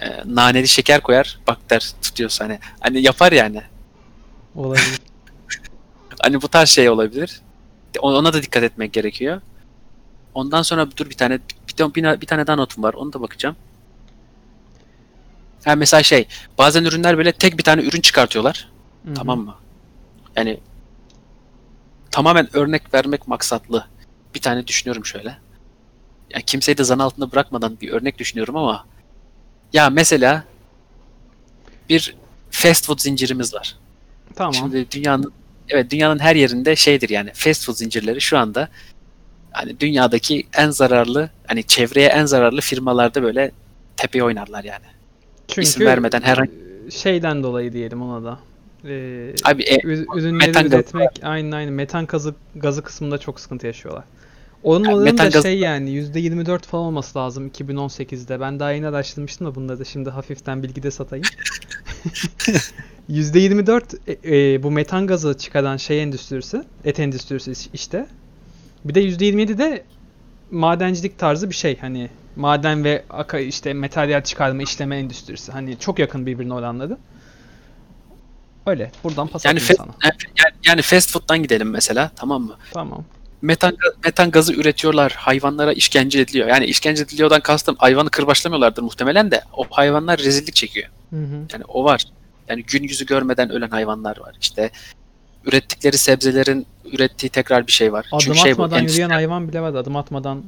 e, 0.00 0.06
naneli 0.24 0.68
şeker 0.68 1.00
koyar 1.00 1.38
bak 1.46 1.58
der 1.70 1.92
tutuyorsa 2.02 2.44
hani 2.44 2.58
hani 2.80 3.02
yapar 3.02 3.32
yani. 3.32 3.62
Olabilir. 4.54 5.00
Hani 6.22 6.42
bu 6.42 6.48
tarz 6.48 6.68
şey 6.68 6.88
olabilir. 6.90 7.40
Ona 7.98 8.32
da 8.32 8.42
dikkat 8.42 8.62
etmek 8.62 8.92
gerekiyor. 8.92 9.40
Ondan 10.34 10.62
sonra 10.62 10.96
dur 10.96 11.10
bir 11.10 11.16
tane 11.16 11.38
bir, 11.78 11.94
bir, 11.94 12.20
bir 12.20 12.26
tane 12.26 12.46
daha 12.46 12.56
notum 12.56 12.82
var. 12.84 12.94
Onu 12.94 13.12
da 13.12 13.20
bakacağım. 13.20 13.56
Ha 15.64 15.74
mesela 15.74 16.02
şey, 16.02 16.28
bazen 16.58 16.84
ürünler 16.84 17.18
böyle 17.18 17.32
tek 17.32 17.58
bir 17.58 17.62
tane 17.62 17.82
ürün 17.82 18.00
çıkartıyorlar. 18.00 18.68
Hı 19.04 19.10
hı. 19.10 19.14
Tamam 19.14 19.40
mı? 19.40 19.54
Yani 20.36 20.60
tamamen 22.10 22.56
örnek 22.56 22.94
vermek 22.94 23.28
maksatlı. 23.28 23.86
Bir 24.34 24.40
tane 24.40 24.66
düşünüyorum 24.66 25.06
şöyle. 25.06 25.38
Ya 26.30 26.40
kimseyi 26.40 26.78
de 26.78 26.84
zan 26.84 26.98
altında 26.98 27.32
bırakmadan 27.32 27.80
bir 27.80 27.90
örnek 27.90 28.18
düşünüyorum 28.18 28.56
ama 28.56 28.86
ya 29.72 29.90
mesela 29.90 30.44
bir 31.88 32.16
fast 32.50 32.86
food 32.86 32.98
zincirimiz 32.98 33.54
var. 33.54 33.76
Tamam. 34.34 34.54
Şimdi 34.54 34.90
dünyanın 34.90 35.32
evet 35.70 35.90
dünyanın 35.90 36.18
her 36.18 36.36
yerinde 36.36 36.76
şeydir 36.76 37.08
yani 37.08 37.30
fast 37.34 37.66
food 37.66 37.76
zincirleri 37.76 38.20
şu 38.20 38.38
anda 38.38 38.68
hani 39.52 39.80
dünyadaki 39.80 40.46
en 40.56 40.70
zararlı 40.70 41.30
hani 41.46 41.62
çevreye 41.64 42.08
en 42.08 42.24
zararlı 42.26 42.60
firmalarda 42.60 43.22
böyle 43.22 43.50
tepeye 43.96 44.24
oynarlar 44.24 44.64
yani. 44.64 44.84
Çünkü 45.48 45.60
isim 45.62 45.86
vermeden 45.86 46.20
herhangi- 46.22 46.52
e, 46.86 46.90
şeyden 46.90 47.42
dolayı 47.42 47.72
diyelim 47.72 48.02
ona 48.02 48.24
da. 48.24 48.38
Ee, 48.84 49.32
Abi 49.44 49.62
e, 49.62 49.78
ürünleri 49.84 50.32
metan 50.32 50.62
gazı 50.62 50.76
üretmek 50.76 51.08
aynen 51.22 51.50
aynen 51.52 51.72
metan 51.72 52.06
gazı 52.06 52.34
gazı 52.56 52.82
kısmında 52.82 53.18
çok 53.18 53.40
sıkıntı 53.40 53.66
yaşıyorlar. 53.66 54.04
Onun 54.62 54.84
Yani 54.84 54.96
oranı 54.96 55.18
da 55.18 55.24
gazı- 55.28 55.42
şey 55.42 55.58
yani 55.58 55.90
%24 55.90 56.66
falan 56.66 56.84
olması 56.84 57.18
lazım 57.18 57.46
2018'de. 57.48 58.40
Ben 58.40 58.60
daha 58.60 58.72
yeni 58.72 58.86
araştırmıştım 58.86 59.46
da 59.46 59.54
bunları 59.54 59.78
da 59.78 59.84
şimdi 59.84 60.10
hafiften 60.10 60.62
bilgi 60.62 60.82
de 60.82 60.90
satayım. 60.90 61.24
%24 63.10 63.98
e, 64.06 64.54
e, 64.54 64.62
bu 64.62 64.70
metan 64.70 65.06
gazı 65.06 65.38
çıkaran 65.38 65.76
şey 65.76 66.02
endüstrisi, 66.02 66.62
et 66.84 67.00
endüstrisi 67.00 67.52
iş- 67.52 67.68
işte. 67.72 68.06
Bir 68.84 68.94
de 68.94 69.00
%27 69.00 69.58
de 69.58 69.84
madencilik 70.50 71.18
tarzı 71.18 71.50
bir 71.50 71.54
şey 71.54 71.78
hani 71.78 72.10
maden 72.36 72.84
ve 72.84 73.04
aka 73.10 73.38
işte 73.38 73.74
materyal 73.74 74.22
çıkarma 74.22 74.62
işleme 74.62 74.98
endüstrisi. 74.98 75.52
Hani 75.52 75.78
çok 75.78 75.98
yakın 75.98 76.26
birbirine 76.26 76.54
oranları. 76.54 76.98
Öyle. 78.66 78.92
Buradan 79.04 79.28
pas 79.28 79.44
yani, 79.44 79.60
sana. 79.60 79.86
yani, 80.04 80.52
yani 80.66 80.82
fast 80.82 81.12
food'dan 81.12 81.42
gidelim 81.42 81.70
mesela 81.70 82.10
tamam 82.16 82.42
mı? 82.42 82.56
Tamam. 82.72 83.04
Metan, 83.42 83.76
metan 84.04 84.30
gazı 84.30 84.52
üretiyorlar. 84.54 85.12
Hayvanlara 85.12 85.72
işkence 85.72 86.20
ediliyor. 86.20 86.48
Yani 86.48 86.64
işkence 86.64 87.02
ediliyordan 87.02 87.40
kastım 87.40 87.76
hayvanı 87.78 88.10
kırbaçlamıyorlardır 88.10 88.82
muhtemelen 88.82 89.30
de 89.30 89.42
o 89.56 89.64
hayvanlar 89.70 90.18
rezillik 90.18 90.54
çekiyor. 90.54 90.88
Hı 91.10 91.16
hı. 91.16 91.46
Yani 91.52 91.64
o 91.68 91.84
var. 91.84 92.04
Yani 92.48 92.62
gün 92.64 92.82
yüzü 92.82 93.06
görmeden 93.06 93.50
ölen 93.50 93.68
hayvanlar 93.70 94.20
var. 94.20 94.36
İşte 94.40 94.70
ürettikleri 95.44 95.98
sebzelerin 95.98 96.66
ürettiği 96.92 97.30
tekrar 97.30 97.66
bir 97.66 97.72
şey 97.72 97.92
var. 97.92 98.06
Adım 98.12 98.18
Çünkü 98.18 98.38
şey 98.38 98.58
bu, 98.58 98.62
atmadan 98.64 98.84
endüstri- 98.84 98.90
yürüyen 98.90 99.10
hayvan 99.10 99.48
bile 99.48 99.60
var. 99.60 99.74
Adım 99.74 99.96
atmadan 99.96 100.42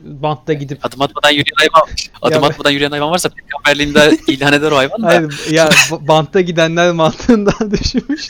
bantta 0.00 0.52
gidip 0.52 0.84
Adım 0.86 1.02
atmadan 1.02 1.30
yürüyen 1.30 1.56
hayvan. 1.56 1.88
Adım 2.22 2.42
Ya- 2.42 2.48
atmadan 2.48 2.70
yürüyen 2.70 2.90
hayvan 2.90 3.10
varsa 3.10 3.28
peygamberliğinde 3.28 4.18
ilan 4.32 4.52
eder 4.52 4.70
o 4.72 4.76
hayvan 4.76 5.02
da. 5.02 5.06
Hayır, 5.06 5.50
ya 5.50 5.68
ba- 5.68 6.08
bantta 6.08 6.40
gidenler 6.40 6.92
mantığından 6.92 7.70
düşünmüş. 7.70 8.28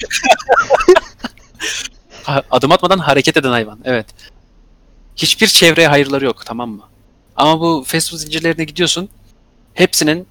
Adım 2.51 2.73
atmadan 2.73 2.99
hareket 2.99 3.37
eden 3.37 3.51
hayvan. 3.51 3.79
Evet. 3.85 4.07
Hiçbir 5.17 5.47
çevreye 5.47 5.89
hayırları 5.89 6.25
yok 6.25 6.47
tamam 6.47 6.71
mı? 6.71 6.83
Ama 7.37 7.61
bu 7.61 7.85
fast 7.87 8.11
food 8.11 8.19
zincirlerine 8.19 8.65
gidiyorsun. 8.65 9.09
Hepsinin 9.75 10.27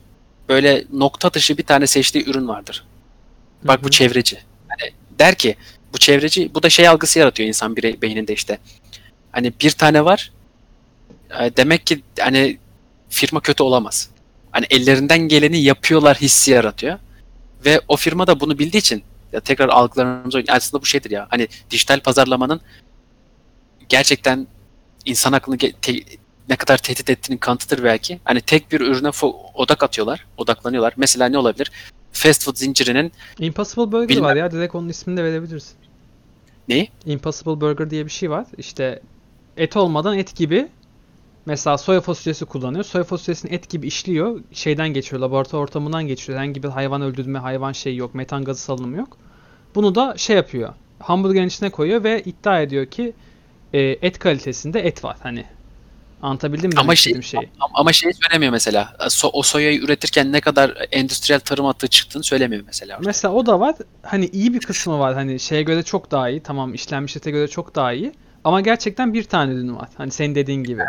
böyle 0.49 0.83
nokta 0.93 1.27
atışı 1.27 1.57
bir 1.57 1.63
tane 1.63 1.87
seçtiği 1.87 2.29
ürün 2.29 2.47
vardır. 2.47 2.85
Bak 3.63 3.79
Hı 3.79 3.83
bu 3.83 3.89
çevreci. 3.89 4.39
Hani 4.67 4.91
der 5.19 5.35
ki 5.35 5.55
bu 5.93 5.97
çevreci 5.97 6.51
bu 6.55 6.63
da 6.63 6.69
şey 6.69 6.87
algısı 6.87 7.19
yaratıyor 7.19 7.47
insan 7.47 7.75
bire, 7.75 8.01
beyninde 8.01 8.33
işte. 8.33 8.57
Hani 9.31 9.53
bir 9.61 9.71
tane 9.71 10.05
var. 10.05 10.31
e, 11.39 11.57
Demek 11.57 11.87
ki 11.87 12.01
hani 12.19 12.57
firma 13.09 13.39
kötü 13.39 13.63
olamaz. 13.63 14.09
Hani 14.51 14.65
ellerinden 14.69 15.19
geleni 15.19 15.61
yapıyorlar 15.61 16.17
hissi 16.17 16.51
yaratıyor. 16.51 16.99
Ve 17.65 17.81
o 17.87 17.95
firma 17.97 18.27
da 18.27 18.39
bunu 18.39 18.59
bildiği 18.59 18.77
için 18.77 19.03
ya 19.33 19.39
tekrar 19.39 19.69
algılarımız 19.69 20.35
aslında 20.47 20.81
bu 20.81 20.85
şeydir 20.85 21.11
ya. 21.11 21.27
Hani 21.29 21.47
dijital 21.71 21.99
pazarlamanın 21.99 22.61
gerçekten 23.89 24.47
insan 25.05 25.33
aklını 25.33 25.57
ne 26.49 26.55
kadar 26.55 26.77
tehdit 26.77 27.09
ettiğinin 27.09 27.39
kanıtıdır 27.39 27.83
belki. 27.83 28.19
Hani 28.23 28.41
tek 28.41 28.71
bir 28.71 28.81
ürüne 28.81 29.11
odak 29.53 29.83
atıyorlar, 29.83 30.25
odaklanıyorlar. 30.37 30.93
Mesela 30.97 31.29
ne 31.29 31.37
olabilir? 31.37 31.71
Fast 32.11 32.43
food 32.43 32.55
zincirinin 32.55 33.11
Impossible 33.39 33.91
Burger 33.91 34.09
Bilmem. 34.09 34.23
var 34.23 34.35
ya. 34.35 34.51
Direkt 34.51 34.75
onun 34.75 34.89
ismini 34.89 35.17
de 35.17 35.23
verebilirsin. 35.23 35.75
neyi? 36.67 36.89
Impossible 37.05 37.61
Burger 37.61 37.89
diye 37.89 38.05
bir 38.05 38.11
şey 38.11 38.29
var. 38.29 38.45
İşte 38.57 39.01
et 39.57 39.77
olmadan 39.77 40.17
et 40.17 40.35
gibi 40.35 40.67
mesela 41.45 41.77
soya 41.77 42.01
fasulyesi 42.01 42.45
kullanıyor. 42.45 42.83
Soya 42.83 43.03
fasulyesini 43.03 43.53
et 43.53 43.69
gibi 43.69 43.87
işliyor. 43.87 44.41
Şeyden 44.51 44.89
geçiyor. 44.89 45.21
Laboratuvar 45.21 45.61
ortamından 45.61 46.07
geçiyor. 46.07 46.39
Herhangi 46.39 46.63
bir 46.63 46.67
hayvan 46.67 47.01
öldürme, 47.01 47.39
hayvan 47.39 47.71
şeyi 47.71 47.97
yok. 47.97 48.15
Metan 48.15 48.43
gazı 48.43 48.61
salınımı 48.61 48.97
yok. 48.97 49.17
Bunu 49.75 49.95
da 49.95 50.13
şey 50.17 50.35
yapıyor. 50.35 50.73
Hamburgerin 50.99 51.47
içine 51.47 51.69
koyuyor 51.69 52.03
ve 52.03 52.21
iddia 52.21 52.61
ediyor 52.61 52.85
ki 52.85 53.13
e, 53.73 53.79
et 53.81 54.19
kalitesinde 54.19 54.79
et 54.79 55.03
var. 55.03 55.17
Hani 55.23 55.45
anlatabildim 56.21 56.69
mi 56.69 56.79
Ama 56.79 56.95
şey- 56.95 57.21
şeyi? 57.21 57.49
Ama- 57.73 57.93
şeyi 57.93 58.13
söylemiyor 58.13 58.51
mesela. 58.51 58.93
So- 58.99 59.29
o 59.33 59.41
soyayı 59.43 59.79
üretirken 59.79 60.31
ne 60.31 60.41
kadar 60.41 60.87
endüstriyel 60.91 61.39
tarım 61.39 61.65
atığı 61.65 61.87
çıktığını 61.87 62.23
söylemiyor 62.23 62.63
mesela. 62.65 62.99
Mesela 63.05 63.33
o 63.33 63.45
da 63.45 63.59
var. 63.59 63.75
Hani 64.03 64.25
iyi 64.25 64.53
bir 64.53 64.59
kısmı 64.59 64.99
var. 64.99 65.13
Hani 65.13 65.39
şeye 65.39 65.63
göre 65.63 65.83
çok 65.83 66.11
daha 66.11 66.29
iyi. 66.29 66.39
Tamam 66.43 66.73
işlenmiş 66.73 67.17
ete 67.17 67.31
göre 67.31 67.47
çok 67.47 67.75
daha 67.75 67.93
iyi. 67.93 68.11
Ama 68.43 68.61
gerçekten 68.61 69.13
bir 69.13 69.23
tane 69.23 69.53
ürünü 69.53 69.75
var. 69.75 69.89
Hani 69.97 70.11
senin 70.11 70.35
dediğin 70.35 70.63
gibi. 70.63 70.81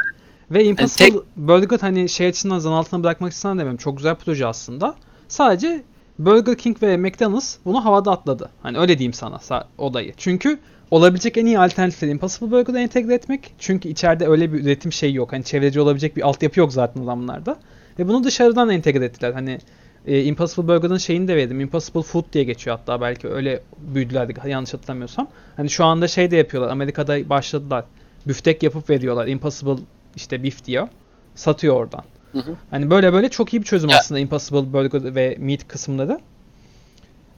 Ve 0.51 0.65
Impossible 0.65 1.05
tek- 1.11 1.37
Burger 1.37 1.79
hani 1.81 2.09
şey 2.09 2.27
açısından 2.27 2.59
zan 2.59 2.73
altına 2.73 3.03
bırakmak 3.05 3.33
istedim 3.33 3.59
demiyorum. 3.59 3.77
Çok 3.79 3.97
güzel 3.97 4.15
proje 4.15 4.47
aslında. 4.47 4.95
Sadece 5.29 5.83
Burger 6.19 6.59
King 6.59 6.83
ve 6.83 6.97
McDonald's 6.97 7.57
bunu 7.65 7.85
havada 7.85 8.11
atladı. 8.13 8.51
Hani 8.63 8.79
öyle 8.79 8.99
diyeyim 8.99 9.13
sana 9.13 9.37
sa- 9.37 9.65
olayı. 9.79 10.15
Çünkü 10.17 10.59
olabilecek 10.91 11.37
en 11.37 11.47
iyi 11.47 11.59
alternatifleri 11.59 12.11
Impossible 12.11 12.51
Burger'da 12.51 12.81
entegre 12.81 13.15
etmek. 13.15 13.55
Çünkü 13.59 13.89
içeride 13.89 14.27
öyle 14.27 14.53
bir 14.53 14.61
üretim 14.65 14.93
şeyi 14.93 15.15
yok. 15.15 15.33
Hani 15.33 15.45
çevreci 15.45 15.81
olabilecek 15.81 16.17
bir 16.17 16.23
altyapı 16.23 16.61
yok 16.61 16.73
zaten 16.73 17.03
adamlarda. 17.03 17.57
Ve 17.99 18.09
bunu 18.09 18.25
dışarıdan 18.25 18.71
entegre 18.71 19.05
ettiler. 19.05 19.33
Hani 19.33 19.59
e, 20.07 20.25
Impossible 20.25 20.69
Burger'ın 20.69 20.97
şeyini 20.99 21.29
de 21.29 21.37
verdim. 21.37 21.61
Impossible 21.61 22.03
Food 22.03 22.25
diye 22.33 22.45
geçiyor 22.45 22.77
hatta 22.79 23.01
belki 23.01 23.29
öyle 23.29 23.61
büyüdüler 23.79 24.47
yanlış 24.47 24.75
hatırlamıyorsam. 24.75 25.29
Hani 25.57 25.71
şu 25.71 25.85
anda 25.85 26.09
şey 26.09 26.31
de 26.31 26.37
yapıyorlar. 26.37 26.71
Amerika'da 26.71 27.29
başladılar. 27.31 27.85
Büftek 28.27 28.63
yapıp 28.63 28.91
veriyorlar. 28.91 29.27
Impossible 29.27 29.83
işte 30.17 30.43
beef 30.43 30.65
diyor. 30.65 30.89
Satıyor 31.35 31.75
oradan. 31.75 32.05
Hı 32.33 32.39
Hı. 32.39 32.55
Hani 32.71 32.91
böyle 32.91 33.13
böyle 33.13 33.29
çok 33.29 33.55
iyi 33.55 33.61
bir 33.61 33.67
çözüm 33.67 33.91
Ya- 33.91 33.99
aslında 33.99 34.19
Impossible 34.21 34.73
Burger 34.73 35.15
ve 35.15 35.37
Meat 35.41 35.69
kısımları. 35.69 36.21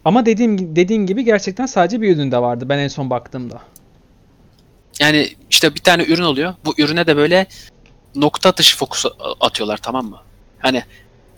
Ama 0.05 0.27
dediğim 0.27 0.77
dediğin 0.77 1.07
gibi 1.07 1.25
gerçekten 1.25 1.67
sadece 1.67 2.01
bir 2.01 2.17
üründe 2.17 2.39
vardı 2.39 2.69
ben 2.69 2.79
en 2.79 2.89
son 2.89 3.11
baktığımda. 3.11 3.63
Yani 5.01 5.29
işte 5.51 5.75
bir 5.75 5.81
tane 5.81 6.05
ürün 6.05 6.23
oluyor. 6.23 6.55
Bu 6.65 6.75
ürüne 6.79 7.07
de 7.07 7.17
böyle 7.17 7.47
nokta 8.15 8.49
atışı 8.49 8.77
fokus 8.77 9.05
atıyorlar 9.41 9.77
tamam 9.77 10.07
mı? 10.07 10.21
Hani 10.59 10.85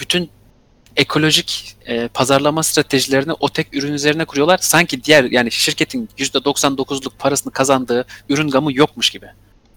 bütün 0.01 0.31
ekolojik 0.97 1.77
e, 1.87 2.09
pazarlama 2.09 2.63
stratejilerini 2.63 3.33
o 3.33 3.49
tek 3.49 3.77
ürün 3.77 3.93
üzerine 3.93 4.25
kuruyorlar. 4.25 4.59
Sanki 4.59 5.05
diğer 5.05 5.25
yani 5.25 5.51
şirketin 5.51 6.09
%99'luk 6.19 7.13
parasını 7.19 7.53
kazandığı 7.53 8.07
ürün 8.29 8.49
gamı 8.49 8.73
yokmuş 8.73 9.11
gibi. 9.11 9.27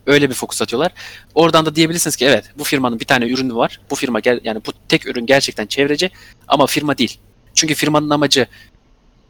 Öyle 0.06 0.30
bir 0.30 0.36
fokus 0.36 0.62
atıyorlar. 0.62 0.92
Oradan 1.36 1.66
da 1.66 1.76
diyebilirsiniz 1.76 2.16
ki 2.16 2.26
evet 2.26 2.46
bu 2.58 2.64
firmanın 2.64 3.00
bir 3.00 3.06
tane 3.06 3.28
ürünü 3.28 3.56
var. 3.56 3.80
Bu 3.90 3.96
firma 3.96 4.20
yani 4.24 4.62
bu 4.66 4.72
tek 4.90 5.08
ürün 5.08 5.26
gerçekten 5.26 5.66
çevreci 5.66 6.12
ama 6.48 6.66
firma 6.66 6.98
değil. 6.98 7.20
Çünkü 7.54 7.74
firmanın 7.74 8.10
amacı 8.10 8.48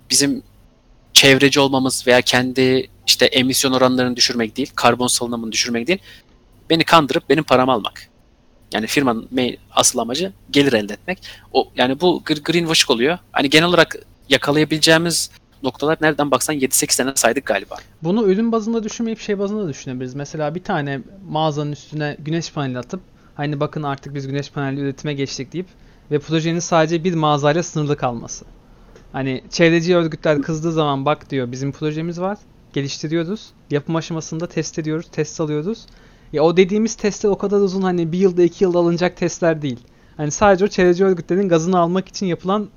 bizim 0.09 0.43
çevreci 1.13 1.59
olmamız 1.59 2.07
veya 2.07 2.21
kendi 2.21 2.89
işte 3.07 3.25
emisyon 3.25 3.71
oranlarını 3.71 4.15
düşürmek 4.15 4.57
değil, 4.57 4.71
karbon 4.75 5.07
salınımını 5.07 5.51
düşürmek 5.51 5.87
değil. 5.87 5.99
Beni 6.69 6.83
kandırıp 6.83 7.29
benim 7.29 7.43
paramı 7.43 7.71
almak. 7.71 8.09
Yani 8.73 8.87
firmanın 8.87 9.29
asıl 9.71 9.99
amacı 9.99 10.33
gelir 10.51 10.73
elde 10.73 10.93
etmek. 10.93 11.19
O 11.53 11.71
yani 11.75 12.01
bu 12.01 12.21
gr- 12.25 12.43
greenwashing 12.43 12.91
oluyor. 12.91 13.17
Hani 13.31 13.49
genel 13.49 13.67
olarak 13.67 13.95
yakalayabileceğimiz 14.29 15.29
noktalar 15.63 15.97
nereden 16.01 16.31
baksan 16.31 16.55
7-8 16.55 16.97
tane 16.97 17.11
saydık 17.15 17.45
galiba. 17.45 17.75
Bunu 18.03 18.27
ürün 18.27 18.51
bazında 18.51 18.83
düşünmeyip 18.83 19.19
şey 19.19 19.39
bazında 19.39 19.69
düşünebiliriz. 19.69 20.15
Mesela 20.15 20.55
bir 20.55 20.63
tane 20.63 20.99
mağazanın 21.29 21.71
üstüne 21.71 22.15
güneş 22.19 22.51
paneli 22.51 22.79
atıp 22.79 22.99
hani 23.35 23.59
bakın 23.59 23.83
artık 23.83 24.15
biz 24.15 24.27
güneş 24.27 24.49
paneli 24.49 24.81
üretime 24.81 25.13
geçtik 25.13 25.53
deyip 25.53 25.67
ve 26.11 26.19
projenin 26.19 26.59
sadece 26.59 27.03
bir 27.03 27.13
mağazayla 27.13 27.63
sınırlı 27.63 27.97
kalması. 27.97 28.45
Hani 29.15 29.41
çevreci 29.49 29.95
örgütler 29.95 30.41
kızdığı 30.41 30.71
zaman 30.71 31.05
bak 31.05 31.29
diyor 31.29 31.51
bizim 31.51 31.71
projemiz 31.71 32.21
var. 32.21 32.37
Geliştiriyoruz. 32.73 33.49
Yapım 33.71 33.95
aşamasında 33.95 34.47
test 34.47 34.79
ediyoruz. 34.79 35.05
Test 35.11 35.41
alıyoruz. 35.41 35.85
Ya 36.33 36.43
o 36.43 36.57
dediğimiz 36.57 36.95
testler 36.95 37.29
o 37.29 37.37
kadar 37.37 37.57
uzun 37.57 37.81
hani 37.81 38.11
bir 38.11 38.17
yılda 38.17 38.43
iki 38.43 38.63
yılda 38.63 38.79
alınacak 38.79 39.17
testler 39.17 39.61
değil. 39.61 39.79
Hani 40.17 40.31
sadece 40.31 40.65
o 40.65 40.67
çevreci 40.67 41.05
örgütlerin 41.05 41.49
gazını 41.49 41.79
almak 41.79 42.07
için 42.07 42.25
yapılan 42.25 42.69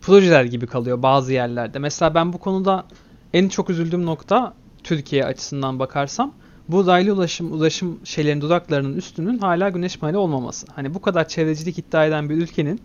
projeler 0.00 0.44
gibi 0.44 0.66
kalıyor 0.66 1.02
bazı 1.02 1.32
yerlerde. 1.32 1.78
Mesela 1.78 2.14
ben 2.14 2.32
bu 2.32 2.38
konuda 2.38 2.86
en 3.32 3.48
çok 3.48 3.70
üzüldüğüm 3.70 4.06
nokta 4.06 4.54
Türkiye 4.84 5.24
açısından 5.24 5.78
bakarsam 5.78 6.32
bu 6.68 6.86
raylı 6.86 7.12
ulaşım 7.12 7.52
ulaşım 7.52 7.98
şeylerin 8.04 8.40
duraklarının 8.40 8.96
üstünün 8.96 9.38
hala 9.38 9.68
güneş 9.68 9.98
paneli 9.98 10.16
olmaması. 10.16 10.66
Hani 10.74 10.94
bu 10.94 11.00
kadar 11.00 11.28
çevrecilik 11.28 11.78
iddia 11.78 12.06
eden 12.06 12.30
bir 12.30 12.34
ülkenin 12.34 12.80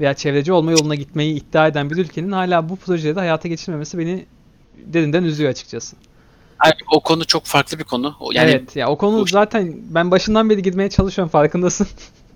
veya 0.00 0.14
çevreci 0.14 0.52
olma 0.52 0.72
yoluna 0.72 0.94
gitmeyi 0.94 1.34
iddia 1.34 1.66
eden 1.66 1.90
bir 1.90 1.96
ülkenin 1.96 2.32
hala 2.32 2.68
bu 2.68 2.76
projeyi 2.76 3.16
de 3.16 3.20
hayata 3.20 3.48
geçirmemesi 3.48 3.98
beni 3.98 4.26
derinden 4.76 5.24
üzüyor 5.24 5.50
açıkçası. 5.50 5.96
Yani 6.64 6.74
o 6.92 7.00
konu 7.00 7.24
çok 7.24 7.44
farklı 7.44 7.78
bir 7.78 7.84
konu. 7.84 8.14
Yani 8.32 8.50
evet 8.50 8.76
ya 8.76 8.88
o 8.88 8.98
konu 8.98 9.18
bu- 9.18 9.26
zaten 9.26 9.76
ben 9.90 10.10
başından 10.10 10.50
beri 10.50 10.62
girmeye 10.62 10.90
çalışıyorum 10.90 11.30
farkındasın. 11.30 11.86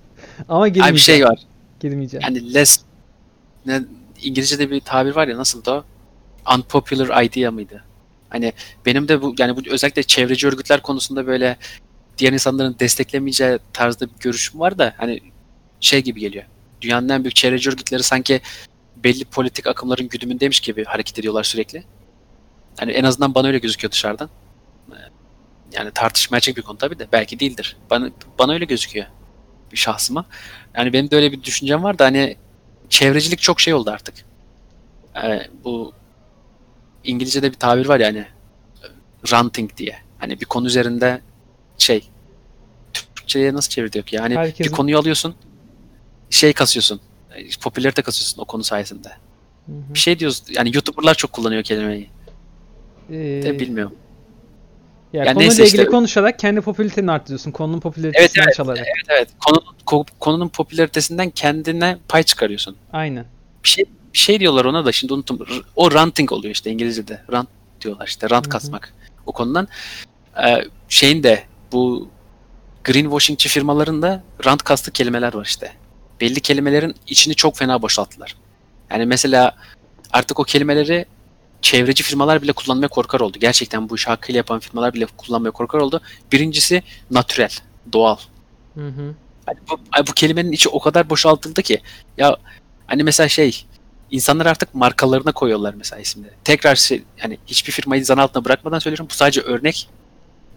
Ama 0.48 0.68
girmeyeceğim. 0.68 0.94
bir 0.94 1.00
şey 1.00 1.24
var. 1.24 1.38
Girmeyeceğim. 1.80 2.22
Yani 2.22 2.54
less 2.54 2.80
ne, 3.66 3.82
İngilizce'de 4.22 4.70
bir 4.70 4.80
tabir 4.80 5.16
var 5.16 5.28
ya 5.28 5.36
nasıl 5.38 5.64
da? 5.64 5.84
Unpopular 6.56 7.24
idea 7.24 7.50
mıydı? 7.50 7.84
Hani 8.28 8.52
benim 8.86 9.08
de 9.08 9.22
bu 9.22 9.34
yani 9.38 9.56
bu 9.56 9.60
özellikle 9.70 10.02
çevreci 10.02 10.46
örgütler 10.46 10.82
konusunda 10.82 11.26
böyle 11.26 11.56
diğer 12.18 12.32
insanların 12.32 12.76
desteklemeyeceği 12.80 13.58
tarzda 13.72 14.06
bir 14.06 14.14
görüşüm 14.20 14.60
var 14.60 14.78
da 14.78 14.94
hani 14.96 15.20
şey 15.80 16.02
gibi 16.02 16.20
geliyor. 16.20 16.44
Dünyanın 16.80 17.08
en 17.08 17.24
büyük 17.24 17.36
çevreci 17.36 17.70
örgütleri 17.70 18.02
sanki 18.02 18.40
belli 18.96 19.24
politik 19.24 19.66
akımların 19.66 20.08
güdümündeymiş 20.08 20.60
gibi 20.60 20.84
hareket 20.84 21.18
ediyorlar 21.18 21.44
sürekli. 21.44 21.84
Hani 22.78 22.92
en 22.92 23.04
azından 23.04 23.34
bana 23.34 23.46
öyle 23.46 23.58
gözüküyor 23.58 23.92
dışarıdan. 23.92 24.30
Ee, 24.92 24.94
Yani 25.72 25.90
tartışmaya 25.90 26.36
açık 26.36 26.56
bir 26.56 26.62
konu 26.62 26.78
tabii 26.78 26.98
de 26.98 27.06
belki 27.12 27.40
değildir. 27.40 27.76
Bana, 27.90 28.10
bana 28.38 28.52
öyle 28.52 28.64
gözüküyor 28.64 29.06
bir 29.72 29.76
şahsıma. 29.76 30.24
Yani 30.76 30.92
benim 30.92 31.10
de 31.10 31.16
öyle 31.16 31.32
bir 31.32 31.42
düşüncem 31.42 31.82
var 31.82 31.98
da 31.98 32.04
hani 32.04 32.36
çevrecilik 32.88 33.38
çok 33.40 33.60
şey 33.60 33.74
oldu 33.74 33.90
artık. 33.90 34.14
Ee, 35.24 35.46
bu 35.64 35.92
İngilizce'de 37.04 37.50
bir 37.50 37.56
tabir 37.56 37.86
var 37.86 38.00
yani 38.00 38.26
ranting 39.32 39.76
diye. 39.76 39.98
Hani 40.18 40.40
bir 40.40 40.44
konu 40.44 40.66
üzerinde 40.66 41.20
şey 41.78 42.08
Türkçe'ye 42.92 43.54
nasıl 43.54 43.70
çeviriyor 43.70 44.04
ki? 44.04 44.16
Yani 44.16 44.34
Herkesin- 44.36 44.64
bir 44.64 44.70
konuyu 44.76 44.98
alıyorsun 44.98 45.34
şey 46.34 46.52
kasıyorsun. 46.52 47.00
e, 47.34 47.44
Popülarite 47.62 48.02
kasıyorsun 48.02 48.42
o 48.42 48.44
konu 48.44 48.64
sayesinde. 48.64 49.08
Hı 49.08 49.72
hı. 49.72 49.94
Bir 49.94 49.98
şey 49.98 50.18
diyoruz 50.18 50.42
yani 50.48 50.70
YouTuber'lar 50.74 51.14
çok 51.14 51.32
kullanıyor 51.32 51.62
kelimeyi. 51.62 52.10
Ee, 53.10 53.14
De 53.42 53.58
bilmiyorum. 53.60 53.94
ya 55.12 55.24
Yani 55.24 55.34
konuyla 55.34 55.52
ilgili 55.52 55.66
işte- 55.66 55.86
konuşarak 55.86 56.38
kendi 56.38 56.60
popülariteni 56.60 57.10
arttırıyorsun. 57.10 57.50
Konunun 57.50 57.80
popülaritesinden 57.80 58.44
evet, 58.46 58.54
çalarak. 58.56 58.78
Evet 58.86 59.06
evet. 59.08 59.28
Konu, 59.46 59.62
ko- 59.86 60.08
konunun 60.20 60.48
popülaritesinden 60.48 61.30
kendine 61.30 61.98
pay 62.08 62.22
çıkarıyorsun. 62.22 62.76
Aynen. 62.92 63.24
bir 63.64 63.68
şey 63.68 63.84
bir 64.14 64.18
şey 64.18 64.40
diyorlar 64.40 64.64
ona 64.64 64.84
da 64.84 64.92
şimdi 64.92 65.12
unuttum. 65.14 65.46
O 65.76 65.92
ranting 65.92 66.32
oluyor 66.32 66.54
işte 66.54 66.70
İngilizce'de. 66.70 67.22
Rant 67.32 67.48
diyorlar 67.80 68.06
işte. 68.06 68.30
Rant 68.30 68.44
Hı 68.44 68.48
hı. 68.48 68.50
kasmak. 68.50 68.94
O 69.26 69.32
konudan 69.32 69.68
Ee, 70.46 70.64
şeyin 70.88 71.22
de 71.22 71.42
bu 71.72 72.08
greenwashingçi 72.84 73.48
firmaların 73.48 74.02
da 74.02 74.22
rant 74.44 74.62
kastı 74.62 74.90
kelimeler 74.92 75.34
var 75.34 75.44
işte. 75.44 75.72
Belli 76.20 76.40
kelimelerin 76.40 76.94
içini 77.06 77.34
çok 77.34 77.56
fena 77.56 77.82
boşalttılar. 77.82 78.36
Yani 78.90 79.06
mesela 79.06 79.56
artık 80.12 80.40
o 80.40 80.44
kelimeleri 80.44 81.06
çevreci 81.62 82.02
firmalar 82.02 82.42
bile 82.42 82.52
kullanmaya 82.52 82.88
korkar 82.88 83.20
oldu. 83.20 83.38
Gerçekten 83.40 83.88
bu 83.88 83.94
işi 83.94 84.06
hakkıyla 84.06 84.36
yapan 84.36 84.60
firmalar 84.60 84.94
bile 84.94 85.06
kullanmaya 85.06 85.50
korkar 85.50 85.78
oldu. 85.78 86.00
Birincisi 86.32 86.82
natürel, 87.10 87.50
doğal. 87.92 88.16
Hı 88.74 88.88
hı. 88.88 89.14
Hani 89.46 89.58
bu, 89.70 89.80
bu 90.08 90.12
kelimenin 90.12 90.52
içi 90.52 90.68
o 90.68 90.80
kadar 90.80 91.10
boşaltıldı 91.10 91.62
ki 91.62 91.80
ya 92.18 92.36
hani 92.86 93.02
mesela 93.02 93.28
şey 93.28 93.66
insanlar 94.10 94.46
artık 94.46 94.74
markalarına 94.74 95.32
koyuyorlar 95.32 95.74
mesela 95.74 96.00
isimleri. 96.00 96.32
Tekrar 96.44 96.76
şey, 96.76 97.02
hani 97.18 97.38
hiçbir 97.46 97.72
firmayı 97.72 98.04
zan 98.04 98.18
altına 98.18 98.44
bırakmadan 98.44 98.78
söylüyorum. 98.78 99.06
Bu 99.10 99.14
sadece 99.14 99.40
örnek. 99.40 99.88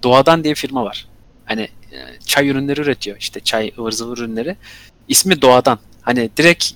Doğadan 0.03 0.43
diye 0.43 0.53
bir 0.53 0.59
firma 0.59 0.85
var. 0.85 1.07
Hani 1.45 1.61
e, 1.91 1.97
çay 2.25 2.49
ürünleri 2.49 2.81
üretiyor. 2.81 3.17
işte 3.19 3.39
çay 3.39 3.73
ıvır 3.77 3.91
zıvır 3.91 4.17
ürünleri. 4.17 4.57
İsmi 5.07 5.41
Doğadan. 5.41 5.79
Hani 6.01 6.29
direkt 6.37 6.71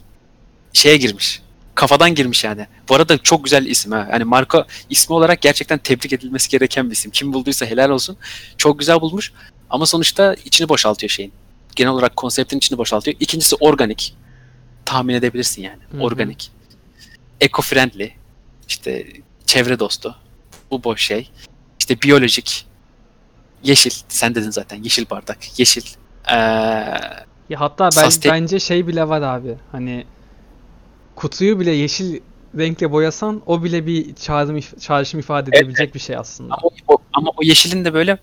şeye 0.74 0.98
girmiş. 0.98 1.42
Kafadan 1.76 2.16
girmiş 2.16 2.44
yani. 2.44 2.68
Bu 2.90 2.96
arada 2.96 3.18
çok 3.18 3.44
güzel 3.44 3.66
isim 3.66 3.92
ha. 3.92 4.08
Hani 4.12 4.24
marka 4.24 4.66
ismi 4.90 5.16
olarak 5.16 5.42
gerçekten 5.42 5.78
tebrik 5.78 6.14
edilmesi 6.14 6.50
gereken 6.50 6.88
bir 6.88 6.96
isim. 6.96 7.12
Kim 7.12 7.34
bulduysa 7.34 7.66
helal 7.66 7.90
olsun. 7.90 8.18
Çok 8.58 8.80
güzel 8.80 9.02
bulmuş. 9.02 9.34
Ama 9.70 9.86
sonuçta 9.86 10.36
içini 10.46 10.70
boşaltıyor 10.70 11.10
şeyin 11.10 11.34
genel 11.76 11.92
olarak 11.92 12.16
konseptin 12.16 12.58
içini 12.58 12.78
boşaltıyor. 12.78 13.18
İkincisi 13.20 13.56
organik. 13.56 14.16
Tahmin 14.86 15.14
edebilirsin 15.14 15.62
yani. 15.62 15.80
Hı 15.92 15.98
hı. 15.98 16.02
Organik. 16.02 16.52
Eco-friendly. 17.42 18.12
İşte 18.68 19.08
çevre 19.46 19.80
dostu. 19.80 20.16
Bu 20.72 20.84
boş 20.84 21.02
şey. 21.02 21.30
İşte 21.80 22.02
biyolojik. 22.02 22.66
Yeşil. 23.64 23.92
Sen 24.08 24.36
dedin 24.36 24.50
zaten. 24.50 24.84
Yeşil 24.84 25.10
bardak. 25.10 25.60
Yeşil. 25.60 25.84
Ee, 26.32 26.36
Ya 27.52 27.60
hatta 27.60 27.84
ben 27.84 28.10
Sustain- 28.10 28.32
bence 28.32 28.60
şey 28.60 28.88
bile 28.88 29.08
var 29.10 29.22
abi. 29.22 29.56
Hani 29.72 30.06
kutuyu 31.16 31.60
bile 31.60 31.72
yeşil 31.72 32.20
renkle 32.58 32.92
boyasan 32.92 33.42
o 33.46 33.64
bile 33.64 33.86
bir 33.86 34.16
çağrım, 34.16 34.60
çağrışım 34.80 35.20
ifade 35.20 35.50
edebilecek 35.54 35.96
bir 35.96 36.00
şey 36.00 36.16
aslında. 36.18 36.54
ama, 36.54 36.70
o, 36.88 36.98
ama 37.14 37.30
o 37.38 37.44
yeşilin 37.44 37.86
de 37.86 37.94
böyle 37.94 38.18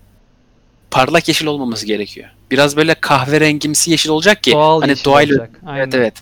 parlak 0.91 1.29
yeşil 1.29 1.47
olmaması 1.47 1.87
gerekiyor. 1.87 2.29
Biraz 2.51 2.77
böyle 2.77 2.95
kahverengimsi 2.95 3.91
yeşil 3.91 4.11
olacak 4.11 4.43
ki 4.43 4.53
Doğal 4.53 4.81
hani 4.81 4.95
doğayla 5.05 5.35
olacak. 5.35 5.61
Aynen. 5.67 5.83
Evet 5.85 5.95
evet. 5.95 6.15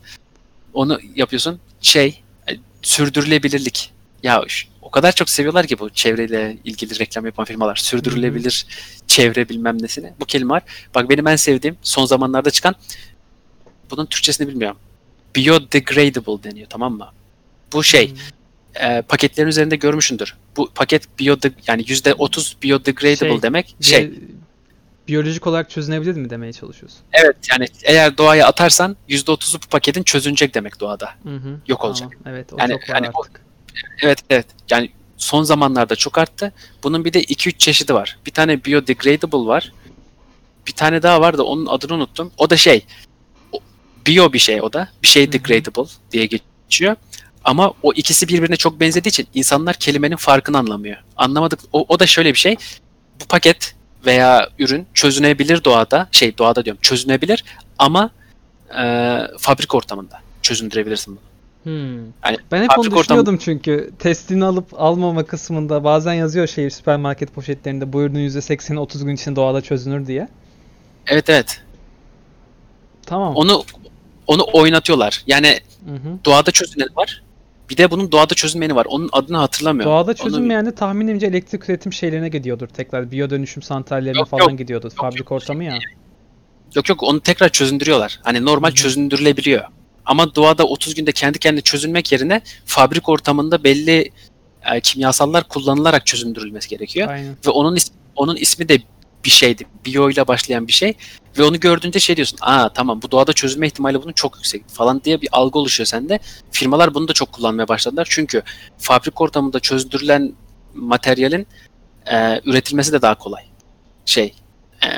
Onu 0.75 1.01
yapıyorsun. 1.15 1.61
Şey, 1.81 2.23
e, 2.51 2.53
sürdürülebilirlik. 2.83 3.93
Ya 4.23 4.43
ş- 4.49 4.69
o 4.87 4.91
kadar 4.91 5.13
çok 5.13 5.31
seviyorlar 5.31 5.67
ki 5.67 5.79
bu 5.79 5.91
çevreyle 5.91 6.57
ilgili 6.65 6.99
reklam 6.99 7.27
yapan 7.27 7.45
firmalar. 7.45 7.77
Sürdürülebilir 7.77 8.67
çevre 9.07 9.49
bilmem 9.49 9.83
nesini. 9.83 10.13
Bu 10.21 10.25
kelime 10.25 10.51
var. 10.51 10.63
Bak 10.95 11.11
benim 11.11 11.27
en 11.27 11.37
sevdiğim 11.37 11.77
son 11.83 12.07
zamanlarda 12.07 12.51
çıkan 12.51 12.75
bunun 13.91 14.07
Türkçesini 14.07 14.49
bilmiyorum. 14.49 14.77
Biodegradable 15.37 16.51
deniyor 16.51 16.67
tamam 16.71 16.93
mı? 16.97 17.09
Bu 17.73 17.85
şey 17.85 18.11
Hmm. 18.11 18.17
e, 18.91 19.03
paketlerin 19.03 19.49
üzerinde 19.49 19.77
görmüşsündür. 19.77 20.37
Bu 20.57 20.71
paket 20.75 21.19
biode 21.21 21.51
yani 21.67 21.83
%30 21.83 22.57
biodegradable 22.63 23.17
Şey, 23.33 23.43
demek. 23.43 23.77
Şey 23.81 24.11
biyolojik 25.09 25.47
olarak 25.47 25.71
çözünebilir 25.71 26.13
mi 26.13 26.31
demeye 26.31 26.53
çalışıyorsun? 26.53 26.99
evet 27.13 27.37
yani 27.51 27.67
eğer 27.85 28.19
doğaya 28.19 28.47
atarsan 28.47 28.97
%30'u 29.09 29.61
bu 29.63 29.67
paketin 29.67 30.03
çözünecek 30.03 30.55
demek 30.55 30.81
doğada. 30.81 31.11
Hı 31.23 31.37
hı. 31.37 31.61
Yok 31.69 31.85
olacak. 31.85 32.11
Tamam, 32.25 32.37
Evet 32.37 32.53
o 32.53 32.57
Yani- 32.59 32.73
çok 32.73 32.81
var 32.91 32.95
yani 32.95 33.09
o- 33.15 33.21
artık. 33.23 33.46
Evet 34.03 34.19
evet. 34.31 34.47
Yani 34.71 34.91
son 35.17 35.43
zamanlarda 35.43 35.97
çok 35.97 36.19
arttı. 36.19 36.53
Bunun 36.83 37.05
bir 37.05 37.13
de 37.13 37.23
2-3 37.23 37.59
çeşidi 37.59 37.95
var. 37.95 38.19
Bir 38.27 38.31
tane 38.31 38.65
biodegradable 38.65 39.47
var. 39.47 39.73
Bir 40.67 40.73
tane 40.73 41.03
daha 41.03 41.21
var 41.21 41.39
da 41.39 41.45
onun 41.45 41.67
adını 41.67 41.95
unuttum. 41.95 42.33
O 42.39 42.51
da 42.51 42.57
şey 42.57 42.87
Bio 44.07 44.33
bir 44.33 44.39
şey 44.39 44.63
o 44.63 44.73
da. 44.73 44.89
Bir 45.03 45.09
şey 45.09 45.33
degradable 45.33 45.91
diye 46.13 46.27
geçiyor. 46.27 46.97
Ama 47.45 47.73
o 47.83 47.93
ikisi 47.93 48.29
birbirine 48.29 48.57
çok 48.57 48.81
benzediği 48.81 49.11
için 49.11 49.27
insanlar 49.35 49.75
kelimenin 49.75 50.17
farkını 50.17 50.59
anlamıyor. 50.59 50.97
Anlamadık. 51.17 51.61
O, 51.73 51.87
o 51.89 52.01
da 52.01 52.07
şöyle 52.07 52.33
bir 52.33 52.39
şey. 52.39 52.57
Bu 53.21 53.25
paket 53.25 53.75
veya 54.07 54.49
ürün 54.59 54.87
çözünebilir 54.95 55.65
doğada. 55.65 56.09
Şey 56.13 56.39
doğada 56.39 56.65
diyorum 56.65 56.81
çözünebilir 56.83 57.45
ama 57.79 58.11
e, 58.79 58.83
fabrik 59.39 59.75
ortamında 59.75 60.21
çözündürebilirsin 60.43 61.17
bunu. 61.17 61.23
Hmm. 61.67 61.97
Yani 61.99 62.37
Ben 62.53 62.63
hep 62.63 62.71
onu 62.71 62.77
fabrik 62.77 62.93
ortam- 62.93 63.03
düşünüyordum 63.03 63.37
çünkü 63.37 63.91
testini 63.99 64.45
alıp 64.45 64.67
almama 64.81 65.23
kısmında 65.25 65.85
bazen 65.85 66.13
yazıyor 66.15 66.47
şey 66.47 66.71
süpermarket 66.71 67.35
poşetlerinde 67.35 67.93
bu 67.93 68.03
ürünün 68.03 68.29
%80'i 68.29 68.79
30 68.79 69.05
gün 69.05 69.15
içinde 69.15 69.37
doğada 69.37 69.61
çözünür 69.61 70.07
diye. 70.07 70.29
Evet 71.07 71.31
evet. 71.31 71.61
Tamam. 73.07 73.35
Onu 73.37 73.65
onu 74.27 74.43
oynatıyorlar. 74.53 75.23
Yani 75.27 75.61
Hı 75.89 75.95
hı. 75.95 76.19
doğada 76.25 76.51
çözüneni 76.51 76.89
var. 76.97 77.23
Bir 77.71 77.77
de 77.77 77.91
bunun 77.91 78.13
doğada 78.13 78.35
çözünmeyeni 78.35 78.75
var. 78.77 78.87
Onun 78.89 79.09
adını 79.13 79.37
hatırlamıyorum. 79.37 79.93
Doğada 79.93 80.15
çözünmeyen 80.15 80.67
de 80.67 80.75
tahminimce 80.75 81.27
elektrik 81.27 81.69
üretim 81.71 81.93
şeylerine 81.93 82.29
gidiyordur 82.29 82.69
tekrar. 82.69 83.11
Biyo 83.11 83.31
dönüşüm 83.31 83.63
santrallerine 83.63 84.19
Yok, 84.19 84.29
falan 84.29 84.51
yok. 84.51 84.59
gidiyordur. 84.59 84.91
Yok, 84.91 84.97
Fabrik 85.01 85.19
yok. 85.21 85.33
ortamı 85.33 85.65
ya. 85.65 85.79
Yok 86.77 86.89
yok 86.89 87.03
onu 87.03 87.21
tekrar 87.21 87.49
çözündürüyorlar. 87.49 88.21
Hani 88.23 88.45
normal 88.45 88.69
Hı 88.69 88.73
hı. 88.73 88.75
çözündürülebiliyor. 88.77 89.65
Ama 90.07 90.35
doğada 90.35 90.65
30 90.65 90.95
günde 90.95 91.13
kendi 91.13 91.39
kendine 91.39 91.61
çözülmek 91.61 92.13
yerine 92.13 92.41
fabrik 92.67 93.09
ortamında 93.09 93.65
belli 93.65 94.11
e, 94.73 94.81
kimyasallar 94.81 95.49
kullanılarak 95.49 96.07
çözündürülmesi 96.07 96.69
gerekiyor. 96.69 97.09
Aynen. 97.09 97.37
Ve 97.47 97.51
onun 97.51 97.77
ismi, 97.77 97.97
onun 98.17 98.37
ismi 98.37 98.69
de 98.69 98.79
bir 99.25 99.31
şeydi. 99.31 99.67
Bio 99.87 100.11
ile 100.11 100.29
başlayan 100.29 100.69
bir 100.69 100.73
şey. 100.73 100.95
Ve 101.39 101.45
onu 101.45 101.61
gördüğünde 101.61 102.01
şey 102.01 102.17
diyorsun. 102.17 102.39
Aa 102.41 102.69
tamam 102.69 103.03
bu 103.03 103.11
doğada 103.11 103.33
çözülme 103.33 103.67
ihtimali 103.67 104.03
bunun 104.03 104.13
çok 104.13 104.37
yüksek 104.37 104.69
falan 104.69 105.03
diye 105.05 105.21
bir 105.23 105.29
algı 105.33 105.59
oluşuyor 105.59 105.87
sende. 105.87 106.19
Firmalar 106.51 106.95
bunu 106.95 107.09
da 107.09 107.13
çok 107.13 107.33
kullanmaya 107.33 107.69
başladılar. 107.69 108.07
Çünkü 108.11 108.43
fabrik 108.79 109.21
ortamında 109.21 109.61
çözdürülen 109.61 110.33
materyalin 110.75 111.47
e, 112.07 112.41
üretilmesi 112.45 112.93
de 112.93 113.03
daha 113.03 113.15
kolay. 113.15 113.43
Şey 114.05 114.35
e, 114.85 114.89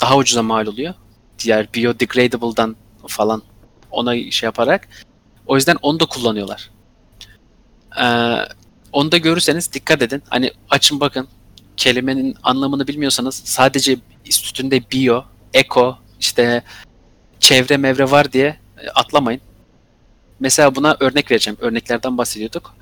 daha 0.00 0.16
ucuza 0.16 0.42
mal 0.42 0.66
oluyor. 0.66 0.94
Diğer 1.38 1.74
biodegradable'dan 1.74 2.76
falan 3.06 3.42
ona 3.90 4.30
şey 4.30 4.46
yaparak. 4.46 4.88
O 5.46 5.56
yüzden 5.56 5.76
onu 5.82 6.00
da 6.00 6.06
kullanıyorlar. 6.06 6.70
Ee, 8.00 8.36
onu 8.92 9.12
da 9.12 9.16
görürseniz 9.16 9.72
dikkat 9.72 10.02
edin. 10.02 10.22
Hani 10.28 10.50
açın 10.70 11.00
bakın. 11.00 11.28
Kelimenin 11.76 12.36
anlamını 12.42 12.86
bilmiyorsanız 12.86 13.42
sadece 13.44 13.96
üstünde 14.26 14.90
bio, 14.90 15.24
eko, 15.54 15.98
işte 16.20 16.62
çevre 17.40 17.76
mevre 17.76 18.10
var 18.10 18.32
diye 18.32 18.56
e, 18.78 18.88
atlamayın. 18.88 19.40
Mesela 20.40 20.74
buna 20.74 20.96
örnek 21.00 21.30
vereceğim. 21.30 21.58
Örneklerden 21.60 22.18
bahsediyorduk. 22.18 22.74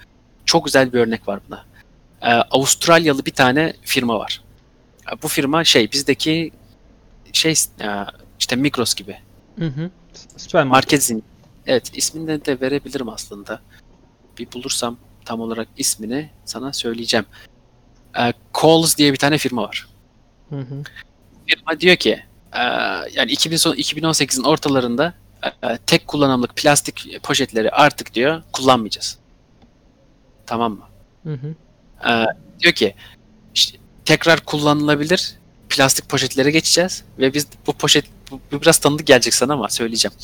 Çok 0.45 0.65
güzel 0.65 0.93
bir 0.93 0.99
örnek 0.99 1.29
var 1.29 1.41
buna. 1.49 1.65
Ee, 2.23 2.27
Avustralyalı 2.31 3.27
bir 3.27 3.31
tane 3.31 3.73
firma 3.83 4.19
var. 4.19 4.43
Bu 5.23 5.29
firma 5.29 5.65
şey 5.65 5.93
bizdeki 5.93 6.53
şey 7.33 7.55
e, 7.81 7.89
işte 8.39 8.57
Migros 8.57 8.95
gibi 8.95 9.17
Hı 9.59 9.67
hı. 9.67 9.91
Süpermarket. 10.37 10.73
market 10.73 11.03
zinciri. 11.03 11.27
Evet 11.67 11.91
ismini 11.95 12.45
de 12.45 12.61
verebilirim 12.61 13.09
aslında. 13.09 13.61
Bir 14.39 14.53
bulursam 14.53 14.97
tam 15.25 15.41
olarak 15.41 15.69
ismini 15.77 16.31
sana 16.45 16.73
söyleyeceğim. 16.73 17.27
Ee, 18.19 18.33
Coles 18.55 18.97
diye 18.97 19.13
bir 19.13 19.19
tane 19.19 19.39
firma 19.39 19.63
var. 19.63 19.89
Hı 20.49 20.59
hı. 20.59 20.83
Firma 21.47 21.81
diyor 21.81 21.97
ki 21.97 22.23
e, 22.53 22.63
yani 23.13 23.31
2000 23.31 23.57
son 23.57 23.75
2018'in 23.75 24.45
ortalarında 24.45 25.15
e, 25.63 25.79
tek 25.87 26.07
kullanımlık 26.07 26.57
plastik 26.57 27.23
poşetleri 27.23 27.71
artık 27.71 28.15
diyor 28.15 28.43
kullanmayacağız. 28.53 29.19
Tamam 30.47 30.73
mı? 30.73 30.85
Hı 31.23 31.33
hı. 31.35 31.55
Ee, 32.09 32.27
diyor 32.61 32.73
ki 32.73 32.95
işte 33.55 33.79
tekrar 34.05 34.41
kullanılabilir 34.41 35.35
plastik 35.69 36.09
poşetlere 36.09 36.51
geçeceğiz 36.51 37.05
ve 37.19 37.35
biz 37.35 37.47
bu 37.67 37.73
poşet 37.73 38.05
bu, 38.53 38.61
biraz 38.63 38.79
tanıdık 38.79 39.07
gelecek 39.07 39.35
sana 39.35 39.53
ama 39.53 39.69
söyleyeceğim. 39.69 40.15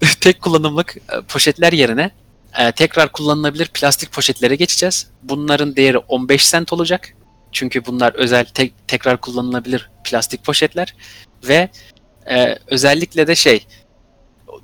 Tek 0.20 0.42
kullanımlık 0.42 0.96
e, 0.96 1.20
poşetler 1.28 1.72
yerine 1.72 2.10
e, 2.58 2.72
tekrar 2.72 3.12
kullanılabilir 3.12 3.66
plastik 3.66 4.12
poşetlere 4.12 4.56
geçeceğiz. 4.56 5.06
Bunların 5.22 5.76
değeri 5.76 5.98
15 5.98 6.46
sent 6.46 6.72
olacak. 6.72 7.14
Çünkü 7.52 7.86
bunlar 7.86 8.14
özel 8.14 8.44
tek, 8.44 8.88
tekrar 8.88 9.20
kullanılabilir 9.20 9.90
plastik 10.04 10.44
poşetler 10.44 10.94
ve 11.48 11.68
e, 12.30 12.58
özellikle 12.66 13.26
de 13.26 13.34
şey 13.34 13.66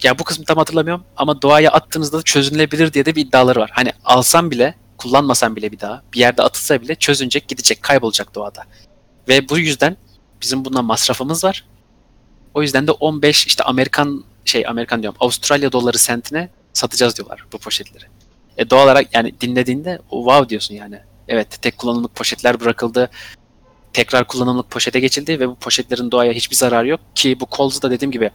ya 0.02 0.18
bu 0.18 0.24
kısmı 0.24 0.44
tam 0.44 0.58
hatırlamıyorum 0.58 1.04
ama 1.16 1.42
doğaya 1.42 1.70
attığınızda 1.70 2.18
da 2.18 2.22
çözünülebilir 2.22 2.92
diye 2.92 3.06
de 3.06 3.16
bir 3.16 3.26
iddiaları 3.26 3.60
var. 3.60 3.70
Hani 3.72 3.92
alsam 4.04 4.50
bile 4.50 4.74
kullanmasam 4.98 5.56
bile 5.56 5.72
bir 5.72 5.80
daha 5.80 6.02
bir 6.14 6.18
yerde 6.18 6.42
atılsa 6.42 6.82
bile 6.82 6.94
çözünecek 6.94 7.48
gidecek 7.48 7.82
kaybolacak 7.82 8.34
doğada. 8.34 8.64
Ve 9.28 9.48
bu 9.48 9.58
yüzden 9.58 9.96
bizim 10.42 10.64
bundan 10.64 10.84
masrafımız 10.84 11.44
var. 11.44 11.64
O 12.54 12.62
yüzden 12.62 12.86
de 12.86 12.90
15 12.90 13.46
işte 13.46 13.64
Amerikan 13.64 14.24
şey 14.44 14.66
Amerikan 14.66 15.02
diyorum 15.02 15.18
Avustralya 15.20 15.72
doları 15.72 15.98
sentine 15.98 16.48
satacağız 16.72 17.16
diyorlar 17.16 17.44
bu 17.52 17.58
poşetleri. 17.58 18.04
E 18.56 18.70
doğal 18.70 18.84
olarak 18.84 19.14
yani 19.14 19.34
dinlediğinde 19.40 19.98
wow 20.10 20.48
diyorsun 20.48 20.74
yani. 20.74 20.98
Evet 21.28 21.62
tek 21.62 21.78
kullanımlık 21.78 22.14
poşetler 22.14 22.60
bırakıldı. 22.60 23.10
Tekrar 23.92 24.26
kullanımlık 24.26 24.70
poşete 24.70 25.00
geçildi 25.00 25.40
ve 25.40 25.48
bu 25.48 25.54
poşetlerin 25.54 26.10
doğaya 26.10 26.32
hiçbir 26.32 26.56
zararı 26.56 26.88
yok 26.88 27.00
ki 27.14 27.40
bu 27.40 27.46
Coles'u 27.56 27.82
da 27.82 27.90
dediğim 27.90 28.10
gibi 28.10 28.30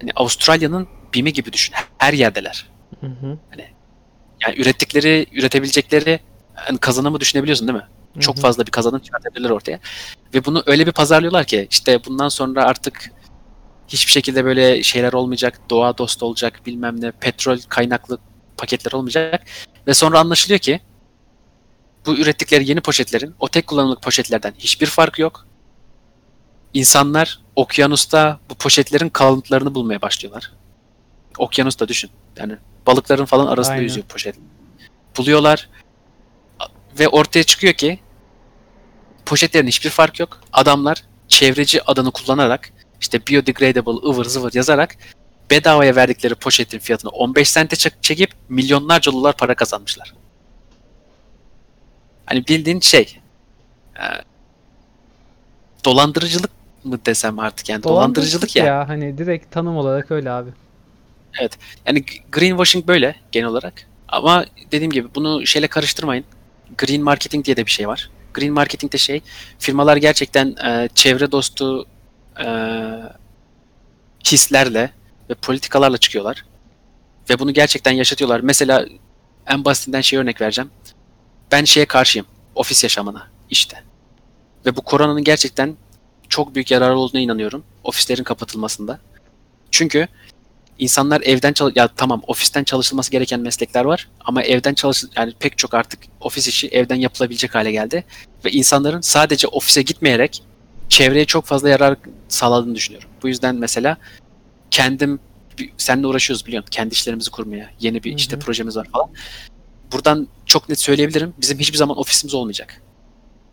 hani 0.00 0.10
Avustralya'nın 0.16 0.88
bimi 1.14 1.32
gibi 1.32 1.52
düşün. 1.52 1.74
Her 1.98 2.12
yerdeler. 2.12 2.66
Hı 3.00 3.06
hı. 3.06 3.38
Yani 4.46 4.60
ürettikleri, 4.60 5.26
üretebilecekleri 5.32 6.20
yani 6.68 6.78
kazanımı 6.78 7.20
düşünebiliyorsun 7.20 7.68
değil 7.68 7.78
mi? 7.78 7.86
Çok 8.20 8.38
fazla 8.38 8.66
bir 8.66 8.70
kazanım 8.70 9.00
çıkartabilirler 9.00 9.50
ortaya. 9.50 9.80
Ve 10.34 10.44
bunu 10.44 10.62
öyle 10.66 10.86
bir 10.86 10.92
pazarlıyorlar 10.92 11.44
ki 11.44 11.66
işte 11.70 12.04
bundan 12.04 12.28
sonra 12.28 12.64
artık 12.64 13.10
hiçbir 13.88 14.12
şekilde 14.12 14.44
böyle 14.44 14.82
şeyler 14.82 15.12
olmayacak, 15.12 15.60
doğa 15.70 15.98
dostu 15.98 16.26
olacak, 16.26 16.60
bilmem 16.66 17.00
ne, 17.00 17.10
petrol 17.10 17.58
kaynaklı 17.68 18.18
paketler 18.56 18.92
olmayacak. 18.92 19.44
Ve 19.86 19.94
sonra 19.94 20.20
anlaşılıyor 20.20 20.60
ki 20.60 20.80
bu 22.06 22.16
ürettikleri 22.16 22.68
yeni 22.68 22.80
poşetlerin 22.80 23.34
o 23.40 23.48
tek 23.48 23.66
kullanımlık 23.66 24.02
poşetlerden 24.02 24.54
hiçbir 24.58 24.86
farkı 24.86 25.22
yok. 25.22 25.46
İnsanlar 26.74 27.40
okyanusta 27.56 28.40
bu 28.50 28.54
poşetlerin 28.54 29.08
kalıntılarını 29.08 29.74
bulmaya 29.74 30.02
başlıyorlar. 30.02 30.52
Okyanusta 31.38 31.88
düşün. 31.88 32.10
Yani 32.36 32.56
balıkların 32.86 33.24
falan 33.24 33.46
arasında 33.46 33.72
Aynen. 33.72 33.84
yüzüyor 33.84 34.06
poşet. 34.06 34.36
Buluyorlar 35.16 35.68
ve 36.98 37.08
ortaya 37.08 37.42
çıkıyor 37.42 37.74
ki 37.74 38.00
poşetlerin 39.26 39.66
hiçbir 39.66 39.90
fark 39.90 40.20
yok. 40.20 40.40
Adamlar 40.52 41.02
çevreci 41.28 41.82
adını 41.84 42.10
kullanarak 42.10 42.72
işte 43.00 43.26
biodegradable 43.26 44.08
ıvır 44.08 44.24
zıvır 44.24 44.52
yazarak 44.54 44.96
bedavaya 45.50 45.96
verdikleri 45.96 46.34
poşetin 46.34 46.78
fiyatını 46.78 47.10
15 47.10 47.50
sente 47.50 47.76
çek- 47.76 48.02
çekip 48.02 48.30
milyonlarca 48.48 49.12
dolar 49.12 49.36
para 49.36 49.54
kazanmışlar. 49.54 50.14
Hani 52.26 52.46
bildiğin 52.46 52.80
şey 52.80 53.18
e, 53.96 54.04
dolandırıcılık 55.84 56.50
mı 56.84 56.98
desem 57.06 57.38
artık 57.38 57.68
yani 57.68 57.82
dolandırıcılık 57.82 58.56
ya. 58.56 58.64
ya. 58.64 58.88
Hani 58.88 59.18
direkt 59.18 59.50
tanım 59.52 59.76
olarak 59.76 60.10
öyle 60.10 60.30
abi. 60.30 60.50
Yani 61.86 62.04
g- 62.04 62.18
greenwashing 62.32 62.86
böyle 62.86 63.16
genel 63.32 63.46
olarak. 63.48 63.86
Ama 64.08 64.44
dediğim 64.72 64.90
gibi 64.92 65.08
bunu 65.14 65.46
şeyle 65.46 65.66
karıştırmayın. 65.66 66.24
Green 66.78 67.02
marketing 67.02 67.44
diye 67.44 67.56
de 67.56 67.66
bir 67.66 67.70
şey 67.70 67.88
var. 67.88 68.10
Green 68.34 68.52
marketing 68.52 68.92
de 68.92 68.98
şey, 68.98 69.22
firmalar 69.58 69.96
gerçekten 69.96 70.56
e, 70.64 70.88
çevre 70.94 71.32
dostu 71.32 71.86
e, 72.44 72.46
hislerle 74.26 74.92
ve 75.30 75.34
politikalarla 75.34 75.98
çıkıyorlar. 75.98 76.44
Ve 77.30 77.38
bunu 77.38 77.52
gerçekten 77.52 77.92
yaşatıyorlar. 77.92 78.40
Mesela 78.40 78.86
en 79.46 79.64
basitinden 79.64 80.00
şey 80.00 80.18
örnek 80.18 80.40
vereceğim. 80.40 80.70
Ben 81.52 81.64
şeye 81.64 81.86
karşıyım. 81.86 82.26
Ofis 82.54 82.82
yaşamına 82.82 83.28
işte. 83.50 83.82
Ve 84.66 84.76
bu 84.76 84.82
koronanın 84.82 85.24
gerçekten 85.24 85.76
çok 86.28 86.54
büyük 86.54 86.70
yararı 86.70 86.96
olduğuna 86.96 87.20
inanıyorum. 87.20 87.64
Ofislerin 87.84 88.24
kapatılmasında. 88.24 89.00
Çünkü 89.70 90.08
insanlar 90.82 91.20
evden 91.20 91.52
çalış 91.52 91.76
ya 91.76 91.88
tamam 91.88 92.22
ofisten 92.26 92.64
çalışılması 92.64 93.10
gereken 93.10 93.40
meslekler 93.40 93.84
var 93.84 94.08
ama 94.24 94.42
evden 94.42 94.74
çalış 94.74 95.04
yani 95.16 95.32
pek 95.38 95.58
çok 95.58 95.74
artık 95.74 96.00
ofis 96.20 96.48
işi 96.48 96.68
evden 96.68 96.96
yapılabilecek 96.96 97.54
hale 97.54 97.72
geldi 97.72 98.04
ve 98.44 98.50
insanların 98.50 99.00
sadece 99.00 99.48
ofise 99.48 99.82
gitmeyerek 99.82 100.42
çevreye 100.88 101.24
çok 101.24 101.44
fazla 101.44 101.68
yarar 101.68 101.96
sağladığını 102.28 102.74
düşünüyorum. 102.74 103.08
Bu 103.22 103.28
yüzden 103.28 103.54
mesela 103.56 103.96
kendim 104.70 105.20
seninle 105.76 106.06
uğraşıyoruz 106.06 106.46
biliyorsun 106.46 106.70
kendi 106.70 106.94
işlerimizi 106.94 107.30
kurmaya. 107.30 107.70
Yeni 107.80 108.04
bir 108.04 108.12
Hı 108.12 108.16
işte 108.16 108.38
projemiz 108.38 108.76
var 108.76 108.88
falan. 108.92 109.10
Buradan 109.92 110.28
çok 110.46 110.68
net 110.68 110.80
söyleyebilirim. 110.80 111.34
Bizim 111.40 111.58
hiçbir 111.58 111.78
zaman 111.78 111.98
ofisimiz 111.98 112.34
olmayacak. 112.34 112.82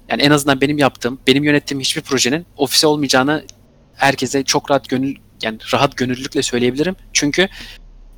Yani 0.10 0.22
en 0.22 0.32
azından 0.32 0.62
benim 0.62 0.78
yaptığım, 0.78 1.20
benim 1.28 1.44
yönettiğim 1.44 1.82
hiçbir 1.82 2.02
projenin 2.02 2.46
ofise 2.58 2.88
olmayacağını 2.88 3.44
herkese 3.96 4.44
çok 4.44 4.72
rahat 4.72 4.90
gönül 4.90 5.16
yani 5.44 5.58
rahat 5.74 5.98
gönüllülükle 5.98 6.42
söyleyebilirim. 6.42 6.96
Çünkü 7.14 7.48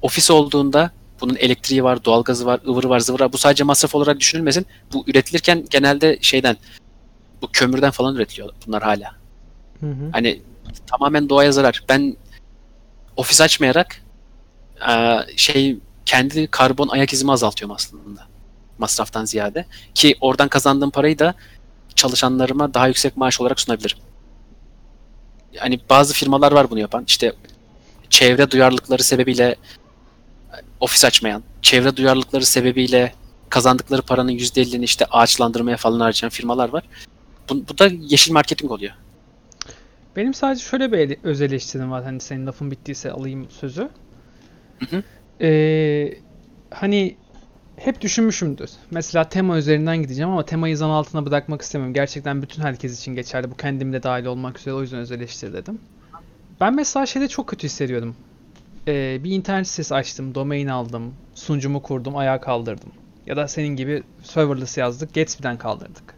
ofis 0.02 0.32
olduğunda 0.32 0.92
bunun 1.22 1.36
elektriği 1.36 1.84
var, 1.84 2.06
doğalgazı 2.06 2.46
var, 2.46 2.60
ıvırı 2.68 2.90
var, 2.90 3.00
zıvırı 3.00 3.24
var. 3.24 3.34
Bu 3.34 3.38
sadece 3.38 3.64
masraf 3.64 3.96
olarak 3.96 4.20
düşünülmesin. 4.20 4.66
Bu 4.94 5.04
üretilirken 5.08 5.66
genelde 5.70 6.18
şeyden 6.22 6.58
bu 7.42 7.48
kömürden 7.54 7.92
falan 7.92 8.16
üretiliyor 8.16 8.50
bunlar 8.68 8.84
hala. 8.84 9.16
Hı 9.80 9.86
hı. 9.86 10.10
Hani 10.12 10.42
tamamen 10.88 11.30
doğaya 11.30 11.52
zarar. 11.52 11.84
Ben 11.90 12.18
ofis 13.18 13.42
açmayarak 13.42 14.02
şey 15.36 15.78
kendi 16.06 16.48
karbon 16.48 16.88
ayak 16.88 17.14
izimi 17.14 17.32
azaltıyorum 17.32 17.76
aslında. 17.76 18.28
Masraftan 18.78 19.26
ziyade. 19.26 19.66
Ki 19.96 20.16
oradan 20.22 20.48
kazandığım 20.48 20.92
parayı 20.92 21.20
da 21.20 21.34
çalışanlarıma 21.96 22.74
daha 22.74 22.88
yüksek 22.88 23.18
maaş 23.18 23.42
olarak 23.42 23.60
sunabilirim. 23.60 23.98
Yani 25.54 25.80
bazı 25.90 26.14
firmalar 26.14 26.52
var 26.52 26.70
bunu 26.70 26.80
yapan. 26.80 27.04
İşte 27.08 27.34
çevre 28.10 28.52
duyarlılıkları 28.52 29.04
sebebiyle 29.04 29.56
ofis 30.80 31.06
açmayan, 31.06 31.44
çevre 31.62 31.98
duyarlılıkları 31.98 32.46
sebebiyle 32.46 33.14
kazandıkları 33.50 34.02
paranın 34.02 34.32
%50'ni 34.32 34.84
işte 34.84 35.06
ağaçlandırmaya 35.06 35.78
falan 35.78 36.00
harcayan 36.00 36.30
firmalar 36.30 36.70
var. 36.70 36.84
Bu, 37.50 37.68
bu 37.70 37.78
da 37.78 37.88
yeşil 37.88 38.34
marketing 38.34 38.72
oluyor. 38.72 38.94
Benim 40.16 40.34
sadece 40.34 40.64
şöyle 40.64 40.92
bir 40.92 41.18
öz 41.24 41.42
eleştirim 41.42 41.92
var. 41.92 42.04
Hani 42.04 42.20
senin 42.20 42.48
lafın 42.48 42.72
bittiyse 42.72 43.12
alayım 43.12 43.48
sözü. 43.50 43.90
Hı 44.80 44.86
hı. 44.96 45.04
Ee, 45.42 46.14
hani 46.70 47.16
hep 47.84 48.02
düşünmüşümdür. 48.02 48.70
Mesela 48.92 49.30
tema 49.30 49.58
üzerinden 49.58 50.02
gideceğim 50.02 50.30
ama 50.30 50.46
temayı 50.46 50.78
zan 50.78 50.90
altına 50.90 51.26
bırakmak 51.26 51.62
istemiyorum. 51.62 51.94
Gerçekten 51.94 52.42
bütün 52.42 52.62
herkes 52.62 53.00
için 53.00 53.16
geçerli. 53.16 53.52
Bu 53.52 53.58
kendim 53.58 53.94
de 53.94 54.04
dahil 54.04 54.26
olmak 54.26 54.60
üzere 54.60 54.74
o 54.74 54.82
yüzden 54.82 55.00
öz 55.00 55.12
eleştiri 55.12 55.54
dedim. 55.54 55.80
Ben 56.62 56.76
mesela 56.76 57.06
şeyde 57.06 57.28
çok 57.28 57.48
kötü 57.48 57.68
hissediyorum. 57.68 58.16
Ee, 58.88 59.20
bir 59.24 59.32
internet 59.32 59.68
sitesi 59.68 59.96
açtım, 59.96 60.36
domain 60.36 60.68
aldım, 60.68 61.14
sunucumu 61.36 61.82
kurdum, 61.82 62.18
ayağa 62.18 62.42
kaldırdım. 62.42 62.92
Ya 63.26 63.38
da 63.38 63.48
senin 63.48 63.76
gibi 63.76 64.04
serverless 64.24 64.78
yazdık, 64.78 65.14
Gatsby'den 65.14 65.58
kaldırdık. 65.58 66.16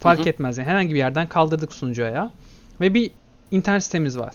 Fark 0.00 0.18
Hı 0.18 0.22
hı. 0.22 0.28
etmez 0.28 0.58
yani 0.58 0.68
herhangi 0.68 0.94
bir 0.94 0.98
yerden 0.98 1.28
kaldırdık 1.28 1.72
sunucu 1.72 2.04
ayağı. 2.04 2.30
Ve 2.80 2.94
bir 2.94 3.10
internet 3.50 3.84
sitemiz 3.84 4.18
var. 4.18 4.34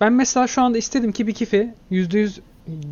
Ben 0.00 0.12
mesela 0.12 0.46
şu 0.46 0.62
anda 0.62 0.78
istedim 0.78 1.12
ki 1.12 1.26
bir 1.26 1.34
kifi 1.34 1.74
%100 1.90 2.40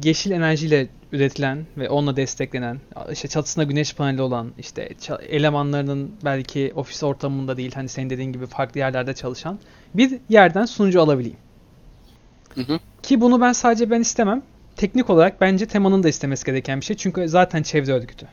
yeşil 0.05 0.31
enerjiyle 0.31 0.89
üretilen 1.13 1.67
ve 1.77 1.89
onunla 1.89 2.17
desteklenen, 2.17 2.81
işte 3.13 3.29
çatısında 3.29 3.65
güneş 3.65 3.95
paneli 3.95 4.23
olan, 4.23 4.53
işte 4.59 4.89
elemanlarının 5.29 6.13
belki 6.25 6.73
ofis 6.77 7.03
ortamında 7.03 7.57
değil, 7.57 7.73
hani 7.75 7.89
senin 7.89 8.11
dediğin 8.11 8.33
gibi 8.33 8.47
farklı 8.47 8.81
yerlerde 8.81 9.15
çalışan 9.15 9.59
bir 9.95 10.19
yerden 10.29 10.65
sunucu 10.65 11.03
alabileyim. 11.03 11.39
Hı 12.55 12.61
hı. 12.61 12.79
Ki 13.03 13.21
bunu 13.21 13.41
ben 13.41 13.53
sadece 13.53 13.91
ben 13.91 14.01
istemem. 14.01 14.43
Teknik 14.77 15.11
olarak 15.11 15.41
bence 15.41 15.67
temanın 15.67 16.03
da 16.03 16.09
istemesi 16.09 16.47
gereken 16.47 16.81
bir 16.81 16.85
şey. 16.85 16.97
Çünkü 16.97 17.29
zaten 17.29 17.63
çevre 17.63 17.93
örgütü. 17.93 18.27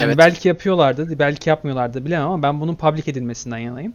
Yani 0.00 0.08
Evet. 0.08 0.18
belki 0.18 0.48
yapıyorlardı, 0.48 1.18
belki 1.18 1.48
yapmıyorlardı 1.48 2.04
bilemem 2.04 2.28
ama 2.28 2.42
ben 2.42 2.60
bunun 2.60 2.74
public 2.74 3.02
edilmesinden 3.06 3.58
yanayım. 3.58 3.94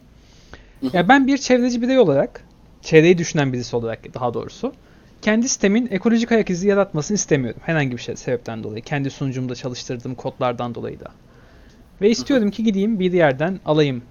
Hı 0.80 0.86
hı. 0.86 0.96
Ya 0.96 1.08
ben 1.08 1.26
bir 1.26 1.38
çevreci 1.38 1.82
birey 1.82 1.98
olarak, 1.98 2.44
çevreyi 2.82 3.18
düşünen 3.18 3.52
birisi 3.52 3.76
olarak 3.76 4.14
daha 4.14 4.34
doğrusu, 4.34 4.72
kendi 5.22 5.48
sistemin 5.48 5.88
ekolojik 5.90 6.32
ayak 6.32 6.50
izi 6.50 6.68
yaratmasını 6.68 7.14
istemiyorum. 7.14 7.60
Herhangi 7.64 7.92
bir 7.92 8.02
şey 8.02 8.16
sebepten 8.16 8.62
dolayı. 8.62 8.82
Kendi 8.82 9.10
sunucumda 9.10 9.54
çalıştırdığım 9.54 10.14
kodlardan 10.14 10.74
dolayı 10.74 11.00
da. 11.00 11.08
Ve 12.00 12.10
istiyorum 12.10 12.50
ki 12.50 12.64
gideyim 12.64 13.00
bir 13.00 13.12
yerden 13.12 13.60
alayım. 13.64 14.02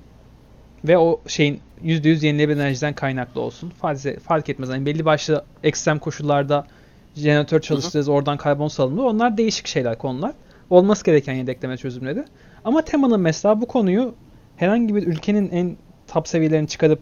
Ve 0.86 0.98
o 0.98 1.22
şeyin 1.28 1.60
%100 1.84 2.26
yenilenebilir 2.26 2.58
enerjiden 2.58 2.94
kaynaklı 2.94 3.42
olsun. 3.42 3.70
Fark, 3.70 4.22
fark 4.24 4.50
etmez. 4.50 4.70
Hani 4.70 4.86
belli 4.86 5.06
başlı 5.06 5.46
ekstrem 5.64 6.00
koşullarda 6.00 6.68
jeneratör 7.16 7.62
çalıştırırız, 7.62 8.10
oradan 8.10 8.38
karbon 8.38 8.68
salınır. 8.68 9.04
Onlar 9.04 9.38
değişik 9.38 9.68
şeyler, 9.68 9.98
konular. 9.98 10.32
Olması 10.70 11.06
gereken 11.06 11.34
yedekleme 11.34 11.78
çözümleri. 11.78 12.26
Ama 12.66 12.82
temanın 12.82 13.20
mesela 13.20 13.62
bu 13.62 13.68
konuyu 13.68 14.16
herhangi 14.58 14.96
bir 14.96 15.08
ülkenin 15.08 15.50
en 15.50 15.78
top 16.08 16.28
seviyelerini 16.28 16.68
çıkarıp 16.68 17.00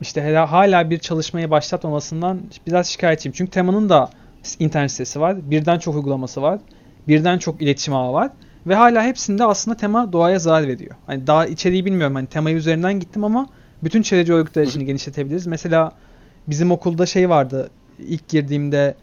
işte 0.00 0.34
hala, 0.34 0.90
bir 0.90 0.98
çalışmayı 0.98 1.50
başlatmamasından 1.50 2.40
biraz 2.66 2.86
şikayetçiyim. 2.86 3.34
Çünkü 3.36 3.50
temanın 3.50 3.88
da 3.88 4.10
internet 4.58 4.90
sitesi 4.90 5.20
var. 5.20 5.50
Birden 5.50 5.78
çok 5.78 5.94
uygulaması 5.94 6.42
var. 6.42 6.60
Birden 7.08 7.38
çok 7.38 7.62
iletişim 7.62 7.94
ağı 7.94 8.12
var. 8.12 8.30
Ve 8.66 8.74
hala 8.74 9.04
hepsinde 9.04 9.44
aslında 9.44 9.76
tema 9.76 10.12
doğaya 10.12 10.38
zarar 10.38 10.68
veriyor. 10.68 10.94
Hani 11.06 11.26
daha 11.26 11.46
içeriği 11.46 11.84
bilmiyorum. 11.84 12.14
Hani 12.14 12.26
temayı 12.26 12.56
üzerinden 12.56 13.00
gittim 13.00 13.24
ama 13.24 13.46
bütün 13.82 14.02
çevreci 14.02 14.32
örgütler 14.32 14.62
için 14.62 14.86
genişletebiliriz. 14.86 15.46
Mesela 15.46 15.92
bizim 16.46 16.70
okulda 16.70 17.06
şey 17.06 17.30
vardı. 17.30 17.70
İlk 17.98 18.28
girdiğimde 18.28 18.94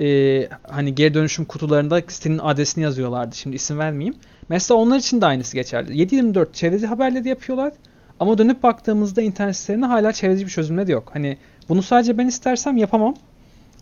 e, 0.00 0.48
hani 0.62 0.94
geri 0.94 1.14
dönüşüm 1.14 1.44
kutularında 1.44 2.02
sitenin 2.08 2.38
adresini 2.38 2.84
yazıyorlardı. 2.84 3.36
Şimdi 3.36 3.56
isim 3.56 3.78
vermeyeyim. 3.78 4.14
Mesela 4.48 4.78
onlar 4.78 4.98
için 4.98 5.20
de 5.20 5.26
aynısı 5.26 5.56
geçerli. 5.56 5.92
7/24 6.02 6.46
çevreci 6.52 6.86
haberleri 6.86 7.28
yapıyorlar. 7.28 7.72
Ama 8.22 8.38
dönüp 8.38 8.62
baktığımızda 8.62 9.22
internet 9.22 9.56
sitelerinde 9.56 9.86
hala 9.86 10.12
çevreci 10.12 10.44
bir 10.46 10.50
çözümleri 10.50 10.90
yok. 10.90 11.10
Hani 11.12 11.36
bunu 11.68 11.82
sadece 11.82 12.18
ben 12.18 12.26
istersem 12.26 12.76
yapamam. 12.76 13.14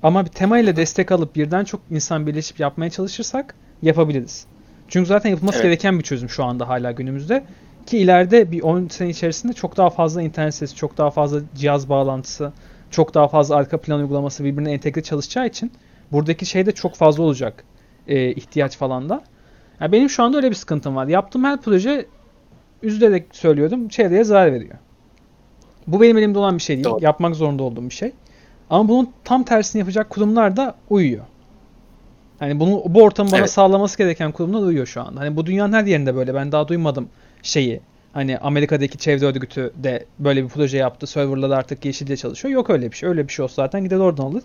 Ama 0.02 0.24
bir 0.24 0.30
tema 0.30 0.58
ile 0.58 0.76
destek 0.76 1.12
alıp 1.12 1.36
birden 1.36 1.64
çok 1.64 1.80
insan 1.90 2.26
birleşip 2.26 2.60
yapmaya 2.60 2.90
çalışırsak 2.90 3.54
yapabiliriz. 3.82 4.46
Çünkü 4.88 5.06
zaten 5.06 5.30
yapılması 5.30 5.58
Evet. 5.58 5.64
gereken 5.64 5.98
bir 5.98 6.04
çözüm 6.04 6.28
şu 6.28 6.44
anda 6.44 6.68
hala 6.68 6.92
günümüzde. 6.92 7.44
Ki 7.86 7.98
ileride 7.98 8.52
bir 8.52 8.62
10 8.62 8.88
sene 8.88 9.10
içerisinde 9.10 9.52
çok 9.52 9.76
daha 9.76 9.90
fazla 9.90 10.22
internet 10.22 10.54
sitesi, 10.54 10.76
çok 10.76 10.98
daha 10.98 11.10
fazla 11.10 11.40
cihaz 11.56 11.88
bağlantısı, 11.88 12.52
çok 12.90 13.14
daha 13.14 13.28
fazla 13.28 13.56
arka 13.56 13.80
plan 13.80 14.00
uygulaması 14.00 14.44
birbirine 14.44 14.72
entegre 14.72 15.02
çalışacağı 15.02 15.46
için 15.46 15.72
buradaki 16.12 16.46
şey 16.46 16.66
de 16.66 16.72
çok 16.72 16.94
fazla 16.94 17.22
olacak 17.22 17.64
e, 18.08 18.32
ihtiyaç 18.32 18.76
falan 18.76 19.08
da. 19.08 19.22
Yani 19.80 19.92
benim 19.92 20.10
şu 20.10 20.22
anda 20.22 20.36
öyle 20.36 20.50
bir 20.50 20.54
sıkıntım 20.54 20.96
var. 20.96 21.06
Yaptığım 21.06 21.44
her 21.44 21.60
proje 21.60 22.06
üzülerek 22.82 23.26
söylüyorum 23.32 23.88
çevreye 23.88 24.24
zarar 24.24 24.52
veriyor. 24.52 24.74
Bu 25.86 26.00
benim 26.00 26.18
elimde 26.18 26.38
olan 26.38 26.56
bir 26.58 26.62
şey 26.62 26.76
değil. 26.76 26.84
Doğru. 26.84 27.04
Yapmak 27.04 27.36
zorunda 27.36 27.62
olduğum 27.62 27.84
bir 27.84 27.94
şey. 27.94 28.12
Ama 28.70 28.88
bunun 28.88 29.10
tam 29.24 29.44
tersini 29.44 29.80
yapacak 29.80 30.10
kurumlar 30.10 30.56
da 30.56 30.74
uyuyor. 30.90 31.24
Hani 32.38 32.60
bunu 32.60 32.82
bu 32.86 33.02
ortamı 33.02 33.30
bana 33.32 33.38
Evet. 33.38 33.50
sağlaması 33.50 33.98
gereken 33.98 34.32
kurumlar 34.32 34.60
uyuyor 34.60 34.86
şu 34.86 35.02
anda. 35.02 35.20
Hani 35.20 35.36
bu 35.36 35.46
dünyanın 35.46 35.72
her 35.72 35.84
yerinde 35.84 36.14
böyle. 36.14 36.34
Ben 36.34 36.52
daha 36.52 36.68
duymadım 36.68 37.08
şeyi. 37.42 37.80
Hani 38.12 38.38
Amerika'daki 38.38 38.98
çevre 38.98 39.26
örgütü 39.26 39.72
de 39.76 40.04
böyle 40.18 40.44
bir 40.44 40.48
proje 40.48 40.78
yaptı. 40.78 41.06
Serverlar 41.06 41.50
artık 41.50 41.84
yeşilce 41.84 42.16
çalışıyor. 42.16 42.54
Yok 42.54 42.70
öyle 42.70 42.90
bir 42.92 42.96
şey. 42.96 43.08
Öyle 43.08 43.28
bir 43.28 43.32
şey 43.32 43.42
olsa 43.44 43.54
zaten 43.54 43.84
gider 43.84 43.96
oradan 43.96 44.24
alır. 44.24 44.42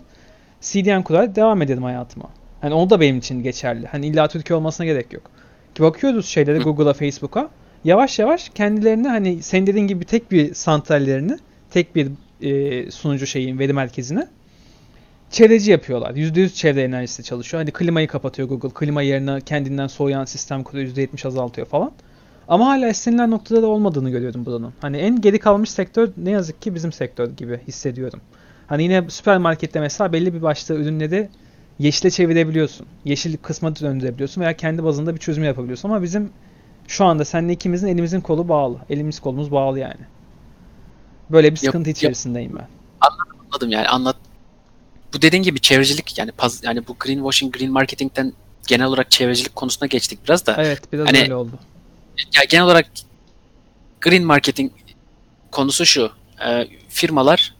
CDN 0.60 1.02
kurar 1.02 1.34
devam 1.34 1.62
ederim 1.62 1.82
hayatıma. 1.82 2.28
Hani 2.60 2.74
o 2.74 2.90
da 2.90 3.00
benim 3.00 3.18
için 3.18 3.42
geçerli. 3.42 3.86
Hani 3.86 4.06
illa 4.06 4.28
Türkiye 4.28 4.56
olmasına 4.56 4.86
gerek 4.86 5.12
yok. 5.12 5.22
Ki 5.74 5.82
bakıyoruz 5.82 6.26
şeylere. 6.26 6.58
Google'a, 6.58 6.92
Facebook'a. 6.92 7.48
Yavaş 7.86 8.18
yavaş 8.18 8.48
kendilerini 8.48 9.08
hani 9.08 9.42
senin 9.42 9.66
dediğin 9.66 9.86
gibi 9.86 10.04
tek 10.04 10.30
bir 10.30 10.54
santrallerini, 10.54 11.36
tek 11.70 11.96
bir 11.96 12.08
e, 12.40 12.90
sunucu 12.90 13.26
şeyin 13.26 13.58
veri 13.58 13.72
merkezine 13.72 14.28
çevreci 15.30 15.70
yapıyorlar. 15.70 16.14
%100 16.14 16.54
çevre 16.54 16.82
enerjisi 16.82 17.22
çalışıyor. 17.22 17.62
Hani 17.62 17.70
klimayı 17.70 18.08
kapatıyor 18.08 18.48
Google. 18.48 18.68
Klima 18.68 19.02
yerine 19.02 19.40
kendinden 19.40 19.86
soğuyan 19.86 20.24
sistem 20.24 20.62
kuruyor. 20.62 20.88
%70 20.88 21.28
azaltıyor 21.28 21.66
falan. 21.66 21.92
Ama 22.48 22.66
hala 22.66 22.88
istenilen 22.88 23.30
noktada 23.30 23.62
da 23.62 23.66
olmadığını 23.66 24.10
görüyorum 24.10 24.46
buranın. 24.46 24.72
Hani 24.80 24.96
en 24.96 25.20
geri 25.20 25.38
kalmış 25.38 25.70
sektör 25.70 26.08
ne 26.16 26.30
yazık 26.30 26.62
ki 26.62 26.74
bizim 26.74 26.92
sektör 26.92 27.30
gibi 27.30 27.60
hissediyorum. 27.68 28.20
Hani 28.66 28.82
yine 28.82 29.04
süpermarkette 29.10 29.80
mesela 29.80 30.12
belli 30.12 30.34
bir 30.34 30.42
başta 30.42 30.74
ürünleri 30.74 31.28
yeşile 31.78 32.10
çevirebiliyorsun. 32.10 32.86
Yeşil 33.04 33.36
kısma 33.36 33.76
döndürebiliyorsun 33.76 34.40
veya 34.40 34.56
kendi 34.56 34.84
bazında 34.84 35.14
bir 35.14 35.20
çözüm 35.20 35.44
yapabiliyorsun. 35.44 35.88
Ama 35.88 36.02
bizim 36.02 36.30
şu 36.88 37.04
anda 37.04 37.24
seninle 37.24 37.52
ikimizin 37.52 37.86
elimizin 37.88 38.20
kolu 38.20 38.48
bağlı. 38.48 38.78
Elimiz 38.90 39.20
kolumuz 39.20 39.50
bağlı 39.52 39.78
yani. 39.78 40.00
Böyle 41.30 41.46
bir 41.46 41.56
Yok, 41.56 41.58
sıkıntı 41.58 41.90
yok. 41.90 41.96
içerisindeyim 41.96 42.56
ben. 42.58 42.68
Anladım 43.52 43.70
yani 43.70 43.88
anlat. 43.88 44.16
Bu 45.14 45.22
dediğin 45.22 45.42
gibi 45.42 45.60
çevrecilik 45.60 46.18
yani 46.18 46.32
paz, 46.32 46.64
yani 46.64 46.86
bu 46.88 46.96
greenwashing, 47.00 47.56
green 47.56 47.72
marketing'ten 47.72 48.32
genel 48.66 48.86
olarak 48.86 49.10
çevrecilik 49.10 49.56
konusuna 49.56 49.86
geçtik 49.86 50.18
biraz 50.24 50.46
da. 50.46 50.56
Evet 50.58 50.92
biraz 50.92 51.06
Hani- 51.08 51.20
öyle 51.20 51.34
oldu. 51.34 51.58
Ya 52.36 52.42
genel 52.48 52.64
olarak 52.64 52.86
green 54.00 54.24
marketing 54.24 54.72
konusu 55.52 55.86
şu. 55.86 56.10
e, 56.48 56.68
firmalar 56.88 57.54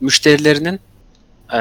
müşterilerinin 0.00 0.80
e, 1.54 1.58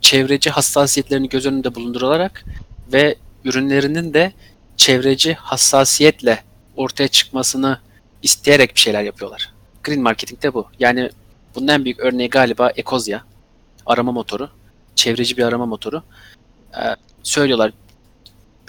çevreci 0.00 0.50
hassasiyetlerini 0.50 1.28
göz 1.28 1.46
önünde 1.46 1.74
bulundurarak 1.74 2.44
ve 2.92 3.16
ürünlerinin 3.44 4.14
de 4.14 4.32
çevreci 4.80 5.34
hassasiyetle 5.34 6.44
ortaya 6.76 7.08
çıkmasını 7.08 7.80
isteyerek 8.22 8.74
bir 8.74 8.80
şeyler 8.80 9.02
yapıyorlar. 9.02 9.52
Green 9.82 10.02
marketing 10.02 10.42
de 10.42 10.54
bu. 10.54 10.66
Yani 10.78 11.10
bunun 11.54 11.68
en 11.68 11.84
büyük 11.84 12.00
örneği 12.00 12.30
galiba 12.30 12.70
Ecosia 12.76 13.20
arama 13.86 14.12
motoru. 14.12 14.50
Çevreci 14.94 15.36
bir 15.36 15.42
arama 15.42 15.66
motoru. 15.66 16.02
E, 16.74 16.82
söylüyorlar 17.22 17.72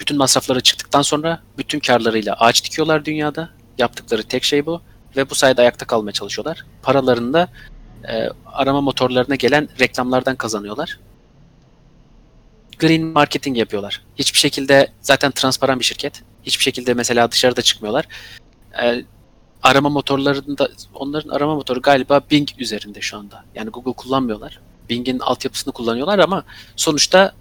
bütün 0.00 0.18
masrafları 0.18 0.60
çıktıktan 0.60 1.02
sonra 1.02 1.42
bütün 1.58 1.80
karlarıyla 1.80 2.34
ağaç 2.34 2.64
dikiyorlar 2.64 3.04
dünyada. 3.04 3.50
Yaptıkları 3.78 4.22
tek 4.22 4.44
şey 4.44 4.66
bu 4.66 4.80
ve 5.16 5.30
bu 5.30 5.34
sayede 5.34 5.60
ayakta 5.60 5.86
kalmaya 5.86 6.12
çalışıyorlar. 6.12 6.64
Paralarını 6.82 7.32
da 7.32 7.48
e, 8.08 8.28
arama 8.46 8.80
motorlarına 8.80 9.34
gelen 9.34 9.68
reklamlardan 9.80 10.36
kazanıyorlar. 10.36 10.98
Green 12.82 13.06
marketing 13.06 13.58
yapıyorlar. 13.58 14.02
Hiçbir 14.16 14.38
şekilde 14.38 14.92
zaten 15.00 15.30
transparan 15.30 15.80
bir 15.80 15.84
şirket. 15.84 16.22
Hiçbir 16.42 16.64
şekilde 16.64 16.94
mesela 16.94 17.30
dışarıda 17.30 17.62
çıkmıyorlar. 17.62 18.08
E, 18.82 19.04
arama 19.62 19.88
motorlarında 19.88 20.68
onların 20.94 21.30
arama 21.30 21.54
motoru 21.54 21.82
galiba 21.82 22.20
Bing 22.30 22.48
üzerinde 22.58 23.00
şu 23.00 23.16
anda. 23.18 23.44
Yani 23.54 23.70
Google 23.70 23.92
kullanmıyorlar. 23.92 24.60
Bing'in 24.88 25.18
altyapısını 25.18 25.72
kullanıyorlar 25.72 26.18
ama 26.18 26.44
sonuçta 26.76 27.32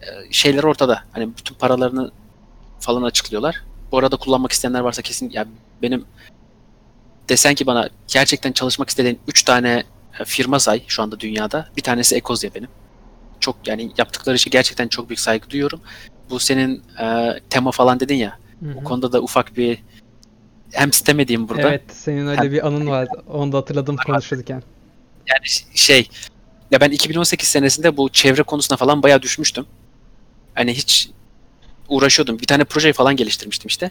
e, 0.00 0.32
şeyler 0.32 0.64
ortada. 0.64 1.04
Hani 1.12 1.36
bütün 1.36 1.54
paralarını 1.54 2.10
falan 2.80 3.02
açıklıyorlar. 3.02 3.62
Bu 3.92 3.98
arada 3.98 4.16
kullanmak 4.16 4.52
isteyenler 4.52 4.80
varsa 4.80 5.02
kesin 5.02 5.30
ya 5.30 5.46
benim 5.82 6.04
desen 7.28 7.54
ki 7.54 7.66
bana 7.66 7.88
gerçekten 8.08 8.52
çalışmak 8.52 8.88
istediğin 8.88 9.18
3 9.28 9.42
tane 9.42 9.84
e, 10.20 10.24
firma 10.24 10.58
say 10.58 10.82
şu 10.86 11.02
anda 11.02 11.20
dünyada. 11.20 11.68
Bir 11.76 11.82
tanesi 11.82 12.16
Ecosia 12.16 12.50
benim. 12.54 12.68
Çok 13.40 13.68
yani 13.68 13.92
yaptıkları 13.98 14.36
işe 14.36 14.50
gerçekten 14.50 14.88
çok 14.88 15.08
büyük 15.08 15.20
saygı 15.20 15.50
duyuyorum. 15.50 15.80
Bu 16.30 16.38
senin 16.38 16.82
e, 17.00 17.34
tema 17.50 17.70
falan 17.70 18.00
dedin 18.00 18.14
ya. 18.14 18.38
Hı 18.62 18.74
O 18.78 18.84
konuda 18.84 19.12
da 19.12 19.22
ufak 19.22 19.56
bir 19.56 19.82
hem 20.72 20.92
sitemediğim 20.92 21.48
burada. 21.48 21.68
Evet, 21.68 21.82
senin 21.92 22.26
öyle 22.26 22.52
bir 22.52 22.66
anın 22.66 22.86
var. 22.86 23.08
Onu 23.26 23.52
da 23.52 23.56
hatırladım 23.58 23.96
konuşurken. 24.06 24.62
Yani 25.28 25.46
şey 25.74 26.08
ya 26.70 26.80
ben 26.80 26.90
2018 26.90 27.48
senesinde 27.48 27.96
bu 27.96 28.08
çevre 28.08 28.42
konusuna 28.42 28.76
falan 28.76 29.02
bayağı 29.02 29.22
düşmüştüm. 29.22 29.66
Hani 30.54 30.74
hiç 30.74 31.10
uğraşıyordum. 31.88 32.38
Bir 32.38 32.46
tane 32.46 32.64
proje 32.64 32.92
falan 32.92 33.16
geliştirmiştim 33.16 33.68
işte. 33.68 33.90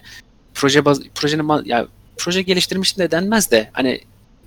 Proje 0.54 0.84
baz, 0.84 1.00
projenin 1.14 1.64
ya 1.64 1.86
proje 2.16 2.42
geliştirmiştim 2.42 3.04
de 3.04 3.10
denmez 3.10 3.50
de 3.50 3.70
hani 3.72 4.00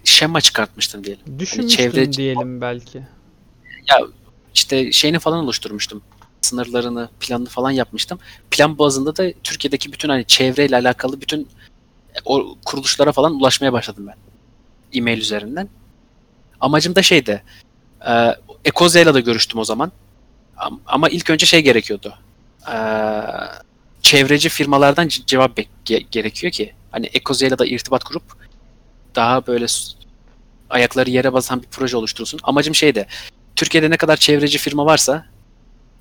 şema 0.04 0.42
çıkartmıştım 0.42 1.04
diyelim. 1.04 1.40
Düşünmüştün 1.40 1.84
çevre- 1.84 2.14
diyelim 2.14 2.62
belki. 2.62 3.04
İşte 4.54 4.92
şeyini 4.92 5.20
falan 5.20 5.40
oluşturmuştum. 5.40 6.02
Sınırlarını, 6.42 7.10
planını 7.20 7.50
falan 7.50 7.72
yapmıştım. 7.72 8.20
Plan 8.52 8.78
bazında 8.78 9.16
da 9.18 9.32
Türkiye'deki 9.44 9.94
bütün 9.94 10.10
hani 10.10 10.26
çevreyle 10.26 10.76
alakalı 10.76 11.22
bütün 11.22 11.48
o 12.26 12.56
kuruluşlara 12.66 13.12
falan 13.12 13.36
ulaşmaya 13.36 13.74
başladım 13.74 14.08
ben. 14.08 14.16
E-mail 15.00 15.18
üzerinden. 15.18 15.70
Amacım 16.62 16.96
da 16.96 17.02
şeydi. 17.02 17.44
E, 18.08 18.36
Ecozia'yla 18.66 19.14
da 19.14 19.20
görüştüm 19.20 19.60
o 19.60 19.64
zaman. 19.64 19.92
Am- 20.58 20.80
Ama 20.86 21.10
ilk 21.10 21.30
önce 21.30 21.46
şey 21.46 21.62
gerekiyordu. 21.62 22.14
E, 22.72 22.76
çevreci 24.02 24.50
firmalardan 24.50 25.08
ce- 25.08 25.26
cevap 25.26 25.60
ge- 25.86 26.06
gerekiyor 26.12 26.54
ki. 26.54 26.74
Hani 26.92 27.10
Ecozia'yla 27.14 27.58
da 27.60 27.66
irtibat 27.66 28.04
kurup 28.04 28.24
daha 29.16 29.48
böyle 29.48 29.66
ayakları 30.70 31.10
yere 31.10 31.34
basan 31.34 31.62
bir 31.62 31.68
proje 31.68 31.98
oluşturulsun. 31.98 32.40
Amacım 32.44 32.76
şeydi. 32.76 33.08
Türkiye'de 33.64 33.90
ne 33.90 33.98
kadar 33.98 34.18
çevreci 34.18 34.58
firma 34.58 34.86
varsa 34.86 35.26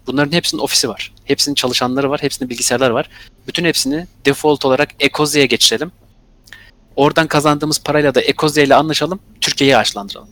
bunların 0.06 0.32
hepsinin 0.32 0.62
ofisi 0.62 0.88
var. 0.88 1.12
Hepsinin 1.24 1.54
çalışanları 1.54 2.10
var. 2.10 2.22
Hepsinin 2.22 2.50
bilgisayarları 2.50 2.94
var. 2.94 3.08
Bütün 3.46 3.64
hepsini 3.64 4.06
default 4.24 4.64
olarak 4.64 4.90
Ecozia'ya 5.00 5.46
geçirelim. 5.46 5.92
Oradan 6.96 7.26
kazandığımız 7.26 7.82
parayla 7.82 8.14
da 8.14 8.22
Ecozia 8.22 8.64
ile 8.64 8.74
anlaşalım. 8.74 9.20
Türkiye'yi 9.40 9.76
ağaçlandıralım. 9.76 10.28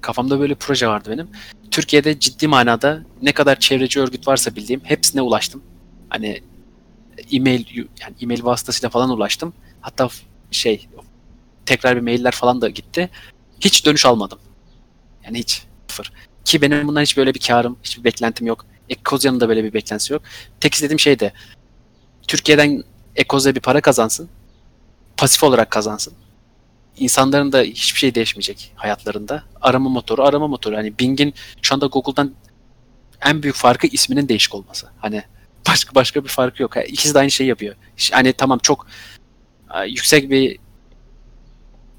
Kafamda 0.00 0.40
böyle 0.40 0.54
proje 0.54 0.88
vardı 0.88 1.10
benim. 1.12 1.28
Türkiye'de 1.70 2.20
ciddi 2.20 2.48
manada 2.48 3.02
ne 3.22 3.32
kadar 3.32 3.60
çevreci 3.60 4.00
örgüt 4.00 4.28
varsa 4.28 4.56
bildiğim 4.56 4.80
hepsine 4.84 5.22
ulaştım. 5.22 5.62
Hani 6.08 6.42
e-mail 7.32 7.64
yani 7.76 8.14
e-mail 8.20 8.44
vasıtasıyla 8.44 8.90
falan 8.90 9.10
ulaştım. 9.10 9.52
Hatta 9.80 10.08
şey 10.50 10.88
tekrar 11.66 11.96
bir 11.96 12.00
mailler 12.00 12.32
falan 12.32 12.60
da 12.60 12.68
gitti. 12.68 13.10
Hiç 13.60 13.86
dönüş 13.86 14.06
almadım. 14.06 14.38
Yani 15.24 15.38
hiç 15.38 15.66
sıfır. 15.96 16.12
Ki 16.46 16.62
benim 16.62 16.88
bundan 16.88 17.02
hiç 17.02 17.16
böyle 17.16 17.34
bir 17.34 17.40
karım, 17.40 17.76
hiçbir 17.82 18.04
beklentim 18.04 18.46
yok. 18.46 18.66
Ekozya'nın 18.88 19.40
da 19.40 19.48
böyle 19.48 19.64
bir 19.64 19.72
beklentisi 19.72 20.12
yok. 20.12 20.22
Tek 20.60 20.74
istediğim 20.74 21.00
şey 21.00 21.18
de 21.20 21.32
Türkiye'den 22.28 22.84
Ekozya 23.16 23.54
bir 23.54 23.60
para 23.60 23.80
kazansın. 23.80 24.28
Pasif 25.16 25.44
olarak 25.44 25.70
kazansın. 25.70 26.14
İnsanların 26.98 27.52
da 27.52 27.60
hiçbir 27.62 27.98
şey 27.98 28.14
değişmeyecek 28.14 28.72
hayatlarında. 28.76 29.42
Arama 29.60 29.90
motoru, 29.90 30.22
arama 30.24 30.48
motoru. 30.48 30.76
Hani 30.76 30.98
Bing'in 30.98 31.34
şu 31.62 31.74
anda 31.74 31.86
Google'dan 31.86 32.32
en 33.24 33.42
büyük 33.42 33.56
farkı 33.56 33.86
isminin 33.86 34.28
değişik 34.28 34.54
olması. 34.54 34.88
Hani 34.98 35.22
başka 35.68 35.94
başka 35.94 36.24
bir 36.24 36.28
farkı 36.28 36.62
yok. 36.62 36.74
İkisi 36.88 37.14
de 37.14 37.18
aynı 37.18 37.30
şeyi 37.30 37.48
yapıyor. 37.48 37.74
Hani 38.12 38.32
tamam 38.32 38.58
çok 38.58 38.86
yüksek 39.86 40.30
bir 40.30 40.58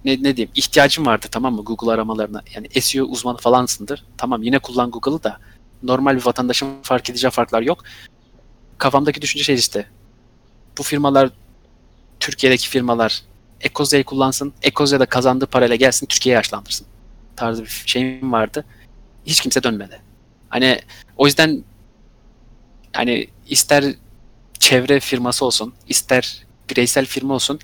ne, 0.08 0.12
ne 0.24 0.38
diyeyim 0.38 0.52
ihtiyacın 0.56 1.06
vardı 1.06 1.28
tamam 1.32 1.56
mı 1.56 1.64
Google 1.64 1.92
aramalarına. 1.92 2.42
Yani 2.56 2.82
SEO 2.82 3.06
uzmanı 3.06 3.38
falansındır. 3.38 4.06
Tamam 4.18 4.44
yine 4.44 4.60
kullan 4.60 4.92
Google'ı 4.92 5.24
da 5.24 5.40
normal 5.84 6.16
bir 6.16 6.26
vatandaşın 6.26 6.68
fark 6.84 7.10
edeceği 7.10 7.32
farklar 7.32 7.62
yok. 7.62 7.84
Kafamdaki 8.78 9.22
düşünce 9.22 9.44
şey 9.44 9.56
işte. 9.56 9.88
Bu 10.78 10.84
firmalar 10.84 11.30
Türkiye'deki 12.20 12.70
firmalar 12.70 13.22
Ecozia'yı 13.62 14.04
kullansın. 14.04 14.54
Ecozia 14.62 15.00
da 15.00 15.06
kazandığı 15.06 15.46
parayla 15.46 15.76
gelsin 15.76 16.06
Türkiye'yi 16.06 16.36
yaşlandırsın. 16.36 16.88
Tarzı 17.36 17.64
bir 17.64 17.84
şeyim 17.86 18.32
vardı. 18.32 18.66
Hiç 19.26 19.42
kimse 19.42 19.64
dönmedi. 19.64 20.02
Hani 20.50 20.82
o 21.18 21.26
yüzden 21.26 21.64
hani 22.94 23.28
ister 23.48 23.86
çevre 24.60 25.00
firması 25.00 25.46
olsun, 25.46 25.74
ister 25.88 26.46
bireysel 26.70 27.06
firma 27.06 27.34
olsun 27.34 27.60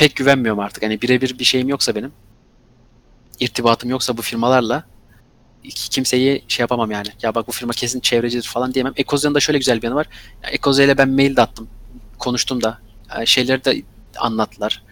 pek 0.00 0.16
güvenmiyorum 0.16 0.60
artık. 0.60 0.82
Hani 0.82 1.02
birebir 1.02 1.38
bir 1.38 1.44
şeyim 1.44 1.68
yoksa 1.68 1.94
benim, 1.94 2.12
irtibatım 3.40 3.90
yoksa 3.90 4.16
bu 4.16 4.22
firmalarla 4.22 4.84
ki- 5.62 5.90
kimseyi 5.90 6.44
şey 6.48 6.62
yapamam 6.64 6.90
yani. 6.90 7.08
Ya 7.22 7.34
bak 7.34 7.48
bu 7.48 7.52
firma 7.52 7.72
kesin 7.72 8.00
çevrecidir 8.00 8.48
falan 8.48 8.74
diyemem. 8.74 8.92
Ecozia'nın 8.96 9.34
da 9.34 9.40
şöyle 9.40 9.58
güzel 9.58 9.76
bir 9.78 9.82
yanı 9.82 9.94
var. 9.94 10.06
Ya 10.42 10.50
Ecozia 10.50 10.84
ile 10.84 10.98
ben 10.98 11.08
mail 11.08 11.36
de 11.36 11.42
attım. 11.42 11.68
Konuştum 12.18 12.62
da. 12.62 12.78
E, 13.20 13.26
Şeyleri 13.26 13.64
de 13.64 13.82
anlattılar. 14.18 14.82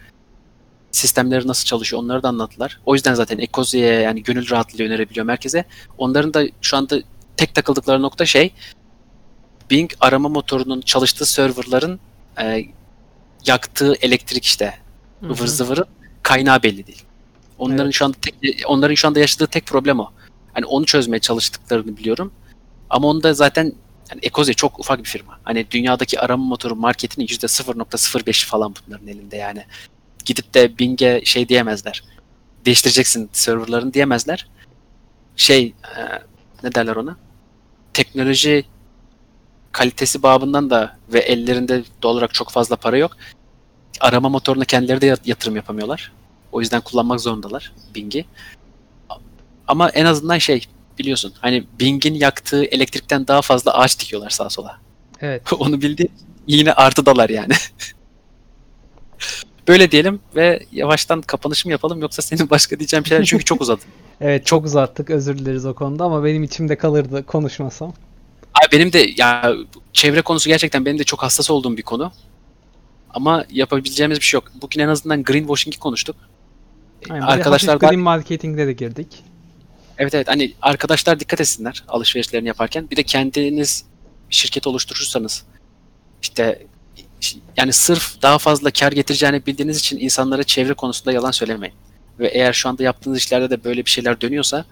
Sistemleri 0.91 1.47
nasıl 1.47 1.65
çalışıyor 1.65 2.01
onları 2.01 2.23
da 2.23 2.27
anlattılar. 2.27 2.79
O 2.85 2.93
yüzden 2.93 3.13
zaten 3.13 3.37
Ecozia'ya 3.37 3.99
yani 4.01 4.23
gönül 4.23 4.49
rahatlığıyla 4.49 4.85
önerebiliyorum 4.85 5.29
herkese. 5.31 5.63
Onların 5.97 6.33
da 6.33 6.43
şu 6.61 6.77
anda 6.77 6.99
tek 7.37 7.55
takıldıkları 7.55 8.01
nokta 8.01 8.25
şey 8.25 8.53
Bing 9.69 9.91
arama 9.99 10.29
motorunun 10.29 10.81
çalıştığı 10.81 11.25
serverların 11.25 11.99
e, 12.41 12.65
yaktığı 13.45 13.93
elektrik 14.01 14.45
işte. 14.45 14.88
Ivır 15.23 15.47
zıvırın 15.47 15.85
kaynağı 16.23 16.63
belli 16.63 16.87
değil. 16.87 17.03
Onların 17.57 17.85
Evet. 17.85 17.93
şu 17.93 18.05
anda 18.05 18.17
tek, 18.21 18.35
onların 18.67 18.95
şu 18.95 19.07
anda 19.07 19.19
yaşadığı 19.19 19.47
tek 19.47 19.65
problem 19.65 19.99
o. 19.99 20.11
Hani 20.53 20.65
onu 20.65 20.85
çözmeye 20.85 21.19
çalıştıklarını 21.19 21.97
biliyorum. 21.97 22.31
Ama 22.89 23.07
onu 23.07 23.23
da 23.23 23.33
zaten 23.33 23.73
yani 24.11 24.19
Ecosia 24.23 24.53
çok 24.53 24.79
ufak 24.79 24.99
bir 24.99 25.09
firma. 25.09 25.39
Hani 25.43 25.71
dünyadaki 25.71 26.19
arama 26.19 26.43
motoru 26.43 26.75
marketinin 26.75 27.27
%0.05 27.27 28.45
falan 28.47 28.75
bunların 28.87 29.07
elinde 29.07 29.37
yani. 29.37 29.65
Gidip 30.25 30.53
de 30.53 30.77
Bing'e 30.77 31.21
şey 31.25 31.49
diyemezler. 31.49 32.03
Değiştireceksin 32.65 33.29
serverlarını 33.33 33.93
diyemezler. 33.93 34.47
Şey 35.35 35.73
e, 35.97 35.99
ne 36.63 36.75
derler 36.75 36.95
ona? 36.95 37.17
Teknoloji 37.93 38.65
kalitesi 39.71 40.23
babından 40.23 40.69
da 40.69 40.97
ve 41.13 41.19
ellerinde 41.19 41.83
doğal 42.03 42.13
olarak 42.13 42.33
çok 42.33 42.49
fazla 42.49 42.75
para 42.75 42.97
yok. 42.97 43.17
Arama 43.99 44.29
motoruna 44.29 44.65
kendileri 44.65 45.01
de 45.01 45.05
yat- 45.05 45.27
yatırım 45.27 45.55
yapamıyorlar. 45.55 46.11
O 46.51 46.61
yüzden 46.61 46.81
kullanmak 46.81 47.21
zorundalar 47.21 47.71
Bing'i. 47.95 48.25
Ama 49.67 49.89
en 49.89 50.05
azından 50.05 50.37
şey 50.37 50.65
biliyorsun 50.99 51.33
hani 51.39 51.63
Bing'in 51.79 52.13
yaktığı 52.13 52.65
elektrikten 52.65 53.27
daha 53.27 53.41
fazla 53.41 53.73
ağaç 53.73 53.99
dikiyorlar 53.99 54.29
sağa 54.29 54.49
sola. 54.49 54.77
Evet. 55.21 55.53
Onu 55.59 55.81
bildi. 55.81 56.07
Yine 56.47 56.73
artıdalar 56.73 57.29
yani. 57.29 57.53
Böyle 59.67 59.91
diyelim 59.91 60.19
ve 60.35 60.65
yavaştan 60.71 61.21
kapanışımı 61.21 61.71
yapalım 61.71 62.01
yoksa 62.01 62.21
senin 62.21 62.49
başka 62.49 62.79
diyeceğim 62.79 63.05
şeyler 63.05 63.25
çünkü 63.25 63.45
çok 63.45 63.61
uzadı. 63.61 63.81
Evet 64.21 64.45
çok 64.45 64.65
uzattık 64.65 65.09
özür 65.09 65.37
dileriz 65.37 65.65
o 65.65 65.75
konuda 65.75 66.03
ama 66.03 66.23
benim 66.23 66.43
içimde 66.43 66.77
kalırdı 66.77 67.25
konuşmasam. 67.25 67.93
Ay 68.53 68.67
benim 68.71 68.93
de 68.93 69.09
ya 69.17 69.53
çevre 69.93 70.21
konusu 70.21 70.49
gerçekten 70.49 70.85
benim 70.85 70.99
de 70.99 71.03
çok 71.03 71.23
hassas 71.23 71.49
olduğum 71.51 71.77
bir 71.77 71.81
konu. 71.81 72.11
Ama 73.13 73.45
yapabileceğimiz 73.49 74.19
bir 74.19 74.23
şey 74.23 74.37
yok. 74.37 74.51
Bugün 74.61 74.79
en 74.79 74.87
azından 74.87 75.23
greenwashing'i 75.23 75.79
konuştuk. 75.79 76.15
Aynen, 77.09 77.21
Arkadaşlar 77.25 77.75
green 77.77 77.99
marketing'de 77.99 78.67
de 78.67 78.73
girdik. 78.73 79.23
evet 79.97 80.13
evet 80.15 80.27
hani 80.27 80.53
arkadaşlar 80.61 81.19
dikkat 81.19 81.41
etsinler 81.41 81.83
alışverişlerini 81.87 82.47
yaparken. 82.47 82.89
Bir 82.91 82.95
de 82.95 83.03
kendiniz 83.03 83.85
şirket 84.29 84.67
oluşturursanız 84.67 85.45
işte 86.21 86.65
yani 87.57 87.73
sırf 87.73 88.21
daha 88.21 88.37
fazla 88.37 88.71
kar 88.71 88.91
getireceğini 88.91 89.45
bildiğiniz 89.45 89.77
için 89.79 89.99
insanlara 89.99 90.43
çevre 90.43 90.73
konusunda 90.73 91.11
yalan 91.11 91.31
söylemeyin. 91.31 91.75
Ve 92.19 92.27
eğer 92.27 92.53
şu 92.53 92.69
anda 92.69 92.83
yaptığınız 92.83 93.17
işlerde 93.17 93.49
de 93.49 93.63
böyle 93.63 93.85
bir 93.85 93.89
şeyler 93.89 94.21
dönüyorsa 94.21 94.65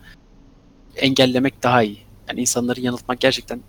engellemek 0.95 1.63
daha 1.63 1.83
iyi. 1.83 2.01
Yani 2.29 2.41
insanları 2.41 2.81
yanıltmak 2.81 3.19
gerçekten 3.19 3.61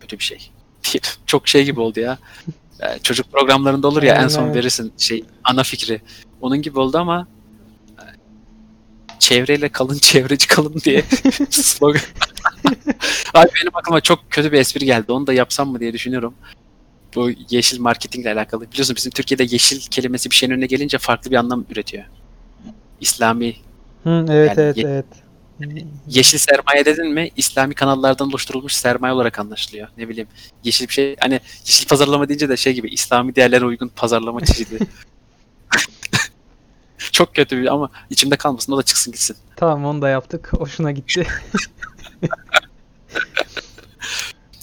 kötü 0.00 0.18
bir 0.18 0.24
şey. 0.24 0.50
Çok 1.26 1.48
şey 1.48 1.64
gibi 1.64 1.80
oldu 1.80 2.00
ya. 2.00 2.18
Çocuk 3.02 3.32
programlarında 3.32 3.88
olur 3.88 4.02
ya 4.02 4.14
en 4.14 4.18
Aynen, 4.18 4.28
son 4.28 4.44
evet. 4.46 4.56
verirsin 4.56 4.92
şey 4.98 5.24
ana 5.44 5.62
fikri. 5.62 6.00
Onun 6.40 6.62
gibi 6.62 6.78
oldu 6.78 6.98
ama 6.98 7.26
çevreyle 9.18 9.68
kalın 9.68 9.98
çevreci 10.02 10.46
kalın 10.46 10.74
diye 10.84 11.02
slogan. 11.50 12.00
Abi 13.34 13.48
benim 13.60 13.70
aklıma 13.76 14.00
çok 14.00 14.30
kötü 14.30 14.52
bir 14.52 14.58
espri 14.58 14.86
geldi. 14.86 15.12
Onu 15.12 15.26
da 15.26 15.32
yapsam 15.32 15.68
mı 15.70 15.80
diye 15.80 15.92
düşünüyorum. 15.92 16.34
Bu 17.14 17.30
yeşil 17.50 17.80
marketingle 17.80 18.32
alakalı. 18.32 18.70
Biliyorsun 18.72 18.96
bizim 18.96 19.12
Türkiye'de 19.12 19.42
yeşil 19.42 19.80
kelimesi 19.80 20.30
bir 20.30 20.34
şeyin 20.36 20.52
önüne 20.52 20.66
gelince 20.66 20.98
farklı 20.98 21.30
bir 21.30 21.36
anlam 21.36 21.64
üretiyor. 21.70 22.04
İslami 23.00 23.56
Hı, 24.04 24.26
evet 24.30 24.48
Yani 24.48 24.60
evet 24.60 24.76
ye- 24.76 24.84
evet. 24.86 25.06
Yeşil 26.08 26.38
sermaye 26.38 26.84
dedin 26.84 27.12
mi 27.12 27.30
İslami 27.36 27.74
kanallardan 27.74 28.28
oluşturulmuş 28.28 28.72
sermaye 28.72 29.14
olarak 29.14 29.38
anlaşılıyor. 29.38 29.88
Ne 29.96 30.08
bileyim 30.08 30.28
yeşil 30.64 30.88
bir 30.88 30.92
şey 30.92 31.16
hani 31.20 31.40
yeşil 31.66 31.88
pazarlama 31.88 32.28
deyince 32.28 32.48
de 32.48 32.56
şey 32.56 32.72
gibi 32.72 32.88
İslami 32.88 33.36
değerlere 33.36 33.64
uygun 33.64 33.88
pazarlama 33.88 34.44
çeşidi. 34.44 34.78
Çok 37.12 37.34
kötü 37.34 37.58
bir 37.58 37.72
ama 37.72 37.90
içimde 38.10 38.36
kalmasın 38.36 38.72
o 38.72 38.78
da 38.78 38.82
çıksın 38.82 39.12
gitsin. 39.12 39.36
Tamam 39.56 39.84
onu 39.84 40.02
da 40.02 40.08
yaptık. 40.08 40.52
Hoşuna 40.52 40.92
gitti. 40.92 41.26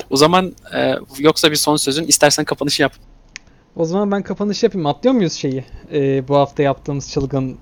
O 0.09 0.17
zaman 0.17 0.55
e, 0.73 0.95
yoksa 1.19 1.51
bir 1.51 1.55
son 1.55 1.75
sözün 1.75 2.07
istersen 2.07 2.45
kapanışı 2.45 2.81
yap. 2.81 2.93
O 3.75 3.85
zaman 3.85 4.11
ben 4.11 4.23
kapanış 4.23 4.63
yapayım. 4.63 4.85
Atlıyor 4.85 5.15
muyuz 5.15 5.33
şeyi? 5.33 5.65
Ee, 5.93 6.27
bu 6.27 6.35
hafta 6.35 6.63
yaptığımız 6.63 7.11
çılgın 7.11 7.57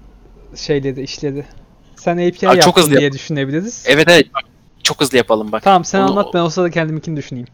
şeyleri, 0.55 1.03
işleri. 1.03 1.45
Sen 1.99 2.17
API 2.17 2.49
Aa, 2.49 2.61
çok 2.61 2.77
hızlı 2.77 2.97
diye 2.99 3.11
düşünebiliriz. 3.11 3.83
Evet 3.87 4.07
evet 4.11 4.27
çok 4.83 5.01
hızlı 5.01 5.17
yapalım 5.17 5.51
bak. 5.51 5.63
Tamam 5.63 5.85
sen 5.85 5.99
Onu- 6.01 6.09
anlat 6.11 6.33
ben 6.33 6.39
o 6.39 6.49
sırada 6.49 6.69
kendiminkini 6.71 7.17
düşüneyim. 7.17 7.47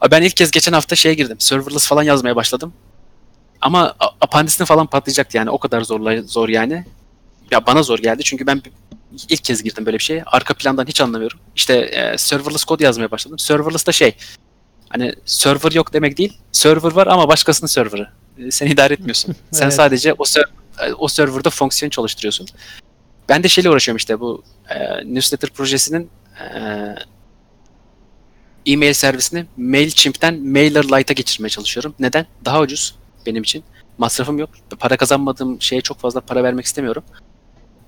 Abi 0.00 0.10
Ben 0.10 0.22
ilk 0.22 0.36
kez 0.36 0.50
geçen 0.50 0.72
hafta 0.72 0.96
şeye 0.96 1.14
girdim. 1.14 1.36
Serverless 1.40 1.86
falan 1.88 2.02
yazmaya 2.02 2.36
başladım. 2.36 2.72
Ama 3.60 3.94
a- 4.00 4.08
apandisin 4.20 4.64
falan 4.64 4.86
patlayacaktı 4.86 5.36
yani. 5.36 5.50
O 5.50 5.58
kadar 5.58 5.80
zorla, 5.82 6.22
zor 6.22 6.48
yani. 6.48 6.84
Ya 7.50 7.66
bana 7.66 7.82
zor 7.82 7.98
geldi 7.98 8.22
çünkü 8.24 8.46
ben 8.46 8.62
ilk 9.28 9.44
kez 9.44 9.62
girdim 9.62 9.86
böyle 9.86 9.98
bir 9.98 10.02
şeye. 10.02 10.22
Arka 10.26 10.54
plandan 10.54 10.86
hiç 10.86 11.00
anlamıyorum. 11.00 11.38
İşte 11.56 11.74
e, 11.78 12.18
serverless 12.18 12.64
kod 12.64 12.80
yazmaya 12.80 13.10
başladım. 13.10 13.38
Serverless 13.38 13.86
da 13.86 13.92
şey 13.92 14.14
hani 14.88 15.12
server 15.24 15.72
yok 15.72 15.92
demek 15.92 16.18
değil. 16.18 16.38
Server 16.52 16.92
var 16.92 17.06
ama 17.06 17.28
başkasının 17.28 17.68
serverı. 17.68 18.08
E, 18.38 18.50
sen 18.50 18.66
idare 18.66 18.94
etmiyorsun. 18.94 19.36
Sen 19.50 19.62
Evet. 19.64 19.74
sadece 19.74 20.12
o 20.12 20.22
ser- 20.24 20.48
e, 20.86 20.92
o 20.92 21.08
serverda 21.08 21.50
fonksiyon 21.50 21.90
çalıştırıyorsun. 21.90 22.46
Ben 23.30 23.42
de 23.42 23.48
şeyle 23.48 23.70
uğraşıyorum 23.70 23.96
işte 23.96 24.20
bu 24.20 24.42
e, 24.68 24.78
newsletter 25.14 25.50
projesinin 25.50 26.10
e, 26.40 26.50
e-mail 28.66 28.92
servisini 28.92 29.46
MailChimp'ten 29.56 30.34
MailerLite'a 30.40 31.14
geçirmeye 31.14 31.48
çalışıyorum. 31.48 31.94
Neden? 31.98 32.26
Daha 32.44 32.60
ucuz 32.60 32.94
benim 33.26 33.42
için. 33.42 33.64
Masrafım 33.98 34.38
yok. 34.38 34.50
Para 34.78 34.96
kazanmadığım 34.96 35.62
şeye 35.62 35.80
çok 35.80 35.98
fazla 35.98 36.20
para 36.20 36.42
vermek 36.42 36.64
istemiyorum. 36.64 37.02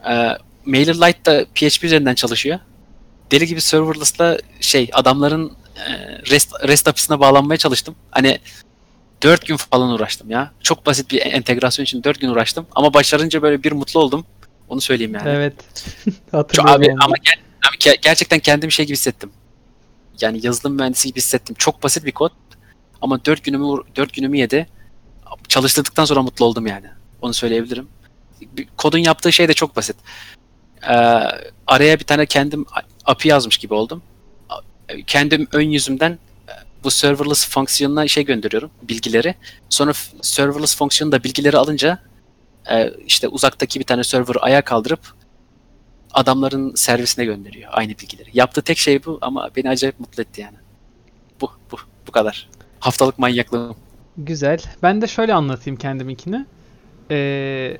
Ee, 0.09 0.29
MailerLite 0.67 1.25
da 1.25 1.45
PHP 1.45 1.85
üzerinden 1.85 2.15
çalışıyor. 2.15 2.59
Deli 3.31 3.47
gibi 3.47 3.61
serverless'la 3.61 4.39
şey 4.61 4.91
adamların 4.93 5.53
e, 5.77 5.91
REST, 6.31 6.53
REST 6.69 6.89
API'sine 6.89 7.21
bağlanmaya 7.21 7.57
çalıştım. 7.59 7.95
Hani 8.11 8.39
4 9.23 9.47
gün 9.47 9.57
falan 9.57 9.91
uğraştım 9.91 10.31
ya. 10.31 10.53
Çok 10.63 10.87
basit 10.87 11.11
bir 11.11 11.21
entegrasyon 11.21 11.85
için 11.85 12.05
4 12.05 12.21
gün 12.21 12.29
uğraştım. 12.29 12.67
Ama 12.75 12.95
başarınca 12.95 13.43
böyle 13.43 13.63
bir 13.63 13.73
mutlu 13.73 14.01
oldum. 14.01 14.27
Onu 14.73 14.81
söyleyeyim 14.81 15.15
yani. 15.15 15.29
Evet. 15.29 15.55
Çok 16.05 16.35
Hatırlıyorum 16.35 16.83
abi 16.83 16.93
onu. 16.93 17.05
ama 17.05 17.15
ger- 17.17 17.69
abi 17.69 17.77
ge- 17.77 17.99
gerçekten 18.03 18.39
kendimi 18.39 18.73
şey 18.73 18.87
gibi 18.87 18.97
hissettim. 18.97 19.31
Yani 20.21 20.47
yazılım 20.47 20.77
mühendisi 20.77 21.09
gibi 21.09 21.17
hissettim. 21.19 21.57
Çok 21.59 21.83
basit 21.83 22.05
bir 22.05 22.13
kod 22.13 22.31
ama 23.01 23.25
4 23.25 23.45
günümü 23.45 23.77
4 23.97 24.15
günümü 24.15 24.39
yedi. 24.39 24.67
Çalıştırdıktan 25.49 26.05
sonra 26.05 26.23
mutlu 26.23 26.45
oldum 26.45 26.67
yani. 26.67 26.87
Onu 27.23 27.35
söyleyebilirim. 27.35 27.89
Kodun 28.77 28.99
yaptığı 28.99 29.33
şey 29.33 29.49
de 29.49 29.53
çok 29.55 29.77
basit. 29.77 29.97
Ee, 30.83 30.93
araya 31.67 31.99
bir 31.99 32.05
tane 32.05 32.27
kendim 32.27 32.67
API 33.05 33.29
yazmış 33.29 33.57
gibi 33.59 33.75
oldum. 33.75 34.03
Kendim 35.07 35.49
ön 35.53 35.71
yüzümden 35.71 36.11
e, 36.49 36.53
bu 36.85 36.91
serverless 36.91 37.49
fonksiyonuna 37.49 38.09
şey 38.09 38.25
gönderiyorum, 38.25 38.71
bilgileri. 38.83 39.35
Sonra 39.69 39.93
serverless 40.23 40.77
fonksiyonu 40.77 41.13
da 41.13 41.25
bilgileri 41.25 41.57
alınca 41.57 41.99
e, 42.71 42.91
işte 43.07 43.29
uzaktaki 43.29 43.81
bir 43.81 43.85
tane 43.85 44.05
server'ı 44.05 44.39
ayağa 44.39 44.63
kaldırıp 44.63 45.01
adamların 46.13 46.75
servisine 46.75 47.25
gönderiyor 47.25 47.71
aynı 47.73 47.91
bilgileri. 47.91 48.31
Yaptığı 48.33 48.63
tek 48.63 48.79
şey 48.79 49.05
bu 49.05 49.19
ama 49.21 49.51
beni 49.57 49.69
acayip 49.69 50.01
mutlu 50.01 50.23
etti 50.23 50.41
yani. 50.41 50.57
Bu, 51.41 51.51
bu, 51.73 51.77
bu 52.07 52.13
kadar. 52.13 52.49
Haftalık 52.81 53.19
manyaklığım. 53.19 53.77
Güzel. 54.17 54.59
Ben 54.83 55.03
de 55.03 55.07
şöyle 55.07 55.35
anlatayım 55.35 55.79
kendiminkini. 55.79 56.47
Ee, 57.11 57.79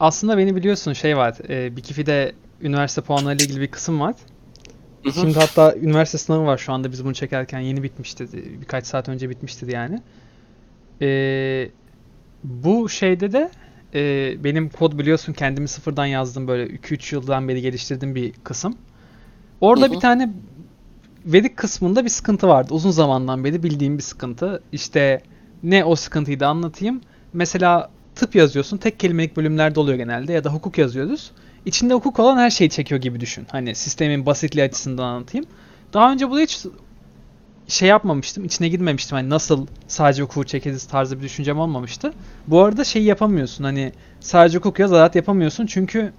aslında 0.00 0.38
beni 0.38 0.56
biliyorsun 0.56 0.92
şey 0.92 1.16
var. 1.16 1.36
E, 1.48 1.76
Bikifi'de 1.76 2.32
üniversite 2.60 3.00
puanları 3.00 3.36
ile 3.36 3.44
ilgili 3.44 3.60
bir 3.60 3.70
kısım 3.70 4.00
var. 4.00 4.14
Hı 5.02 5.10
hı. 5.10 5.12
Şimdi 5.12 5.38
hatta 5.38 5.74
üniversite 5.74 6.18
sınavı 6.18 6.46
var 6.46 6.58
şu 6.58 6.72
anda 6.72 6.92
biz 6.92 7.04
bunu 7.04 7.14
çekerken 7.14 7.60
yeni 7.60 7.82
bitmişti. 7.82 8.28
Birkaç 8.60 8.86
saat 8.86 9.08
önce 9.08 9.30
bitmişti 9.30 9.66
yani. 9.70 10.02
Ee, 11.02 11.70
bu 12.44 12.88
şeyde 12.88 13.32
de 13.32 13.50
e, 13.94 14.34
benim 14.44 14.68
kod 14.68 14.98
biliyorsun 14.98 15.32
kendimi 15.32 15.68
sıfırdan 15.68 16.06
yazdım 16.06 16.48
böyle 16.48 16.66
2-3 16.66 17.14
yıldan 17.14 17.48
beri 17.48 17.62
geliştirdiğim 17.62 18.14
bir 18.14 18.32
kısım. 18.32 18.76
Orada 19.60 19.86
Hı 19.86 19.88
hı. 19.88 19.92
bir 19.92 20.00
tane 20.00 20.30
verik 21.26 21.56
kısmında 21.56 22.04
bir 22.04 22.10
sıkıntı 22.10 22.48
vardı. 22.48 22.74
Uzun 22.74 22.90
zamandan 22.90 23.44
beri 23.44 23.62
bildiğim 23.62 23.98
bir 23.98 24.02
sıkıntı. 24.02 24.62
İşte 24.72 25.22
ne 25.62 25.84
o 25.84 25.94
sıkıntıyı 25.94 26.40
da 26.40 26.48
anlatayım. 26.48 27.00
Mesela 27.32 27.90
tıp 28.14 28.34
yazıyorsun. 28.34 28.76
Tek 28.76 29.00
kelimelik 29.00 29.36
bölümlerde 29.36 29.80
oluyor 29.80 29.98
genelde 29.98 30.32
ya 30.32 30.44
da 30.44 30.52
hukuk 30.52 30.78
yazıyoruz. 30.78 31.30
İçinde 31.66 31.94
hukuk 31.94 32.18
olan 32.18 32.38
her 32.38 32.50
şeyi 32.50 32.70
çekiyor 32.70 33.00
gibi 33.00 33.20
düşün. 33.20 33.46
Hani 33.50 33.74
sistemin 33.74 34.26
basitliği 34.26 34.64
açısından 34.66 35.04
anlatayım. 35.04 35.46
Daha 35.92 36.12
önce 36.12 36.30
bunu 36.30 36.40
hiç 36.40 36.66
şey 37.68 37.88
yapmamıştım. 37.88 38.44
içine 38.44 38.68
girmemiştim. 38.68 39.16
Hani 39.16 39.30
nasıl 39.30 39.66
sadece 39.88 40.22
hukuku 40.22 40.44
çekeriz 40.44 40.86
tarzı 40.86 41.18
bir 41.18 41.22
düşüncem 41.22 41.58
olmamıştı. 41.58 42.12
Bu 42.46 42.62
arada 42.62 42.84
şey 42.84 43.02
yapamıyorsun. 43.02 43.64
Hani 43.64 43.92
sadece 44.20 44.58
hukuk 44.58 44.78
yaz 44.78 44.90
zaten 44.90 45.20
yapamıyorsun. 45.20 45.66
Çünkü 45.66 46.12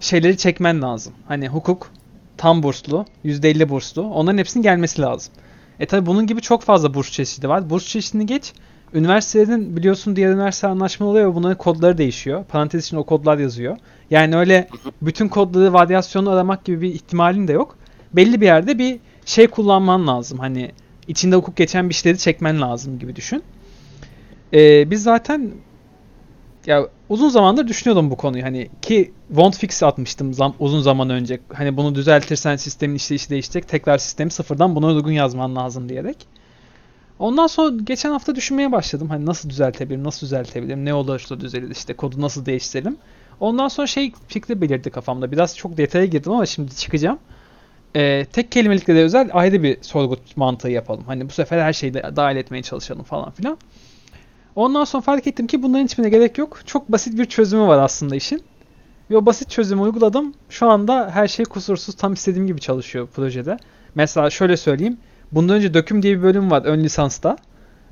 şeyleri 0.00 0.36
çekmen 0.36 0.82
lazım. 0.82 1.12
Hani 1.28 1.48
hukuk 1.48 1.90
tam 2.36 2.62
burslu, 2.62 3.06
%50 3.24 3.68
burslu. 3.68 4.02
Onların 4.02 4.38
hepsinin 4.38 4.62
gelmesi 4.62 5.02
lazım. 5.02 5.32
E 5.80 5.86
tabi 5.86 6.06
bunun 6.06 6.26
gibi 6.26 6.40
çok 6.40 6.62
fazla 6.62 6.94
burs 6.94 7.10
çeşidi 7.10 7.48
var. 7.48 7.70
Burs 7.70 7.86
çeşidini 7.86 8.26
geç. 8.26 8.52
Üniversitelerin 8.94 9.76
biliyorsun 9.76 10.16
diğer 10.16 10.30
üniversite 10.30 10.66
anlaşmalı 10.66 11.10
oluyor 11.10 11.30
ve 11.30 11.34
bunların 11.34 11.58
kodları 11.58 11.98
değişiyor. 11.98 12.44
Parantez 12.44 12.84
için 12.84 12.96
o 12.96 13.04
kodlar 13.04 13.38
yazıyor. 13.38 13.76
Yani 14.10 14.36
öyle 14.36 14.68
bütün 15.02 15.28
kodları 15.28 15.72
varyasyonu 15.72 16.30
aramak 16.30 16.64
gibi 16.64 16.80
bir 16.80 16.94
ihtimalin 16.94 17.48
de 17.48 17.52
yok. 17.52 17.76
Belli 18.12 18.40
bir 18.40 18.46
yerde 18.46 18.78
bir 18.78 19.00
şey 19.24 19.46
kullanman 19.46 20.06
lazım. 20.06 20.38
Hani 20.38 20.72
içinde 21.08 21.36
hukuk 21.36 21.56
geçen 21.56 21.88
bir 21.88 21.94
şeyleri 21.94 22.18
çekmen 22.18 22.60
lazım 22.60 22.98
gibi 22.98 23.16
düşün. 23.16 23.42
Ee, 24.52 24.90
biz 24.90 25.02
zaten 25.02 25.50
ya 26.66 26.88
uzun 27.08 27.28
zamandır 27.28 27.68
düşünüyordum 27.68 28.10
bu 28.10 28.16
konuyu 28.16 28.44
hani 28.44 28.68
ki 28.82 29.12
won't 29.28 29.56
fix 29.58 29.82
atmıştım 29.82 30.34
zam- 30.34 30.54
uzun 30.58 30.80
zaman 30.80 31.10
önce. 31.10 31.40
Hani 31.52 31.76
bunu 31.76 31.94
düzeltirsen 31.94 32.56
sistemin 32.56 32.94
işleyişi 32.94 33.30
değişecek. 33.30 33.68
Tekrar 33.68 33.98
sistemi 33.98 34.30
sıfırdan 34.30 34.76
buna 34.76 34.86
uygun 34.86 35.12
yazman 35.12 35.56
lazım 35.56 35.88
diyerek. 35.88 36.16
Ondan 37.18 37.46
sonra 37.46 37.76
geçen 37.84 38.10
hafta 38.10 38.34
düşünmeye 38.34 38.72
başladım. 38.72 39.08
Hani 39.08 39.26
nasıl 39.26 39.50
düzeltebilirim, 39.50 40.04
nasıl 40.04 40.26
düzeltebilirim, 40.26 40.84
ne 40.84 40.94
olursa 40.94 41.40
düzelir 41.40 41.70
işte 41.70 41.94
kodu 41.94 42.20
nasıl 42.20 42.46
değiştirelim. 42.46 42.96
Ondan 43.40 43.68
sonra 43.68 43.86
şey 43.86 44.12
fikri 44.28 44.60
belirdi 44.60 44.90
kafamda. 44.90 45.32
Biraz 45.32 45.56
çok 45.56 45.76
detaya 45.76 46.06
girdim 46.06 46.32
ama 46.32 46.46
şimdi 46.46 46.76
çıkacağım. 46.76 47.18
Ee, 47.96 48.26
tek 48.32 48.52
kelimelikle 48.52 49.02
özel 49.02 49.30
ayrı 49.32 49.62
bir 49.62 49.78
sorgu 49.82 50.16
mantığı 50.36 50.68
yapalım. 50.68 51.04
Hani 51.06 51.28
bu 51.28 51.32
sefer 51.32 51.58
her 51.58 51.72
şeyi 51.72 51.94
de 51.94 52.12
dahil 52.16 52.36
etmeye 52.36 52.62
çalışalım 52.62 53.02
falan 53.02 53.30
filan. 53.30 53.58
Ondan 54.56 54.84
sonra 54.84 55.02
fark 55.02 55.26
ettim 55.26 55.46
ki 55.46 55.62
bunların 55.62 55.84
hiçbirine 55.84 56.10
gerek 56.10 56.38
yok. 56.38 56.60
Çok 56.66 56.92
basit 56.92 57.18
bir 57.18 57.24
çözümü 57.24 57.62
var 57.62 57.78
aslında 57.78 58.16
işin. 58.16 58.42
Ve 59.10 59.16
o 59.16 59.26
basit 59.26 59.50
çözümü 59.50 59.82
uyguladım. 59.82 60.34
Şu 60.48 60.70
anda 60.70 61.10
her 61.10 61.28
şey 61.28 61.44
kusursuz 61.44 61.94
tam 61.94 62.12
istediğim 62.12 62.46
gibi 62.46 62.60
çalışıyor 62.60 63.08
projede. 63.14 63.56
Mesela 63.94 64.30
şöyle 64.30 64.56
söyleyeyim. 64.56 64.98
Bundan 65.32 65.56
önce 65.56 65.74
Döküm 65.74 66.02
diye 66.02 66.18
bir 66.18 66.22
bölüm 66.22 66.50
var 66.50 66.62
ön 66.64 66.84
lisansta. 66.84 67.36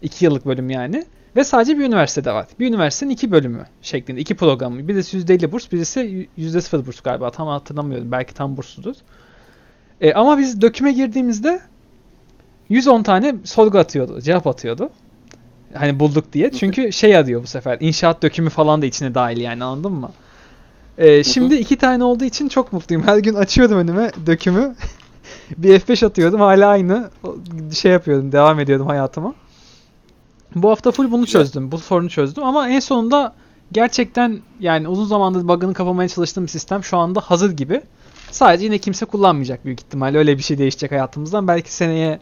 2 0.02 0.24
yıllık 0.24 0.46
bölüm 0.46 0.70
yani. 0.70 1.04
Ve 1.36 1.44
sadece 1.44 1.78
bir 1.78 1.84
üniversitede 1.84 2.32
var. 2.32 2.46
Bir 2.60 2.68
üniversitenin 2.68 3.10
iki 3.10 3.30
bölümü 3.30 3.66
şeklinde. 3.82 4.20
iki 4.20 4.36
programı. 4.36 4.88
Birisi 4.88 5.18
%50 5.18 5.52
burs, 5.52 5.72
birisi 5.72 6.28
%0 6.38 6.86
burs 6.86 7.00
galiba. 7.00 7.30
Tam 7.30 7.48
hatırlamıyorum. 7.48 8.12
Belki 8.12 8.34
tam 8.34 8.56
bursludur. 8.56 8.94
E, 10.00 10.12
ama 10.12 10.38
biz 10.38 10.60
döküme 10.62 10.92
girdiğimizde 10.92 11.60
110 12.68 13.02
tane 13.02 13.34
sorgu 13.44 13.78
atıyordu. 13.78 14.20
Cevap 14.20 14.46
atıyordu. 14.46 14.90
Hani 15.74 16.00
bulduk 16.00 16.32
diye. 16.32 16.50
Çünkü 16.50 16.92
şey 16.92 17.16
arıyor 17.16 17.42
bu 17.42 17.46
sefer. 17.46 17.76
İnşaat 17.80 18.22
dökümü 18.22 18.50
falan 18.50 18.82
da 18.82 18.86
içine 18.86 19.14
dahil 19.14 19.40
yani 19.40 19.64
anladın 19.64 19.92
mı? 19.92 20.10
E, 20.98 21.24
şimdi 21.24 21.54
iki 21.54 21.76
tane 21.76 22.04
olduğu 22.04 22.24
için 22.24 22.48
çok 22.48 22.72
mutluyum. 22.72 23.06
Her 23.06 23.18
gün 23.18 23.34
açıyordum 23.34 23.78
önüme 23.78 24.10
dökümü. 24.26 24.74
bir 25.56 25.80
F5 25.80 26.06
atıyordum. 26.06 26.40
Hala 26.40 26.68
aynı 26.68 27.10
şey 27.72 27.92
yapıyordum. 27.92 28.32
Devam 28.32 28.60
ediyordum 28.60 28.86
hayatıma. 28.86 29.34
Bu 30.54 30.70
hafta 30.70 30.90
full 30.90 31.12
bunu 31.12 31.26
çözdüm. 31.26 31.72
Bu 31.72 31.78
sorunu 31.78 32.10
çözdüm 32.10 32.44
ama 32.44 32.68
en 32.68 32.80
sonunda 32.80 33.34
gerçekten 33.72 34.38
yani 34.60 34.88
uzun 34.88 35.04
zamandır 35.04 35.48
bug'ını 35.48 35.74
kapamaya 35.74 36.08
çalıştığım 36.08 36.48
sistem 36.48 36.84
şu 36.84 36.96
anda 36.96 37.20
hazır 37.20 37.50
gibi. 37.50 37.82
Sadece 38.30 38.64
yine 38.64 38.78
kimse 38.78 39.06
kullanmayacak 39.06 39.64
büyük 39.64 39.80
ihtimalle. 39.80 40.18
Öyle 40.18 40.38
bir 40.38 40.42
şey 40.42 40.58
değişecek 40.58 40.90
hayatımızdan. 40.90 41.48
Belki 41.48 41.72
seneye 41.74 42.18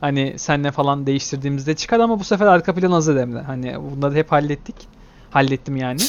hani 0.00 0.34
senle 0.38 0.70
falan 0.72 1.06
değiştirdiğimizde 1.06 1.74
çıkar 1.76 2.00
ama 2.00 2.20
bu 2.20 2.24
sefer 2.24 2.46
arka 2.46 2.74
plan 2.74 2.90
hazır 2.92 3.16
Emre. 3.16 3.40
Hani 3.40 3.74
bunları 3.80 4.14
hep 4.14 4.32
hallettik. 4.32 4.76
Hallettim 5.30 5.76
yani. 5.76 6.00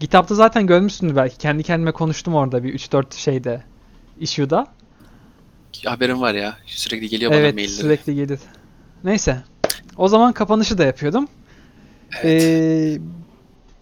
GitHub'da 0.00 0.34
zaten 0.34 0.66
görmüşsündür 0.66 1.16
belki. 1.16 1.38
Kendi 1.38 1.62
kendime 1.62 1.92
konuştum 1.92 2.34
orada 2.34 2.64
bir 2.64 2.74
3-4 2.78 3.14
şeyde. 3.16 3.62
Issue'da. 4.20 4.66
Haberim 5.84 6.20
var 6.20 6.34
ya. 6.34 6.56
Sürekli 6.66 7.08
geliyor 7.08 7.30
bana 7.30 7.38
Evet 7.40 7.54
mailleri. 7.54 7.72
sürekli 7.72 8.14
gelir. 8.14 8.40
Neyse. 9.04 9.42
O 9.96 10.08
zaman 10.08 10.32
kapanışı 10.32 10.78
da 10.78 10.84
yapıyordum. 10.84 11.28
Evet. 12.22 12.42
Ee, 12.42 12.98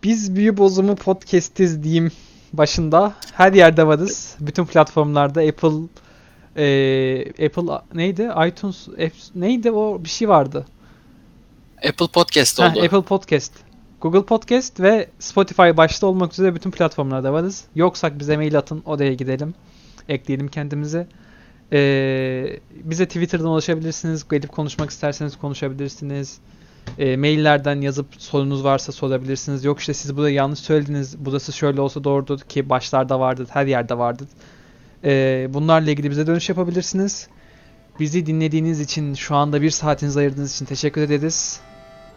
biz 0.03 0.37
Büyü 0.37 0.57
Bozumu 0.57 0.97
Podcast'iz 0.97 1.83
diyeyim 1.83 2.11
başında. 2.59 3.15
Her 3.33 3.53
yerde 3.53 3.87
varız. 3.87 4.37
Bütün 4.41 4.65
platformlarda 4.65 5.41
Apple 5.41 5.89
ee, 6.57 7.47
Apple 7.47 7.63
neydi? 7.95 8.31
iTunes 8.49 8.89
neydi 9.35 9.71
o 9.71 10.05
bir 10.05 10.09
şey 10.09 10.29
vardı. 10.29 10.67
Apple 11.89 12.07
Podcast 12.07 12.61
Ha, 12.61 12.71
oldu. 12.71 12.85
Apple 12.85 13.03
Podcast. 13.03 13.53
Google 14.01 14.25
Podcast 14.25 14.81
ve 14.81 15.09
Spotify 15.19 15.63
başta 15.63 16.07
olmak 16.07 16.33
üzere 16.33 16.55
bütün 16.55 16.71
platformlarda 16.71 17.33
varız. 17.33 17.65
Yoksak 17.75 18.19
bize 18.19 18.37
mail 18.37 18.59
atın 18.59 18.83
oraya 18.87 19.15
gidelim. 19.15 19.55
Ekleyelim 20.09 20.49
kendimizi. 20.49 21.07
Ee, 21.73 22.61
bize 22.71 23.07
Twitter'dan 23.07 23.47
ulaşabilirsiniz. 23.47 24.29
Gelip 24.29 24.53
konuşmak 24.53 24.91
isterseniz 24.91 25.37
konuşabilirsiniz. 25.37 26.39
Ee, 26.99 27.17
maillerden 27.17 27.81
yazıp 27.81 28.07
sorunuz 28.19 28.65
varsa 28.65 28.93
sorabilirsiniz. 28.93 29.65
Yok 29.65 29.81
işte 29.81 29.95
siz 29.95 30.17
burayı 30.17 30.35
yanlış 30.35 30.59
söylediniz. 30.59 31.17
Burası 31.19 31.53
şöyle 31.53 31.81
olsa 31.81 32.05
doğrudur 32.05 32.41
ki 32.41 32.69
başlarda 32.69 33.21
vardır. 33.21 33.49
Her 33.51 33.67
yerde 33.67 33.99
vardır. 33.99 34.29
Ee, 35.05 35.47
bunlarla 35.51 35.91
ilgili 35.91 36.11
bize 36.11 36.27
dönüş 36.27 36.49
yapabilirsiniz. 36.49 37.29
Bizi 38.01 38.27
dinlediğiniz 38.27 38.81
için, 38.81 39.15
şu 39.15 39.35
anda 39.37 39.63
bir 39.63 39.71
saatinizi 39.71 40.19
ayırdığınız 40.19 40.55
için 40.55 40.65
teşekkür 40.65 41.03
ederiz. 41.03 41.61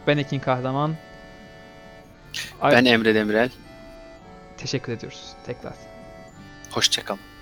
Ben 0.08 0.18
Ekin 0.18 0.40
Kahraman. 0.40 0.96
Ben 2.64 2.86
Emre 2.86 3.16
Demirel. 3.16 3.50
Teşekkür 4.58 4.92
ediyoruz 4.92 5.24
tekrar. 5.46 5.74
Hoşçakalın. 6.72 7.37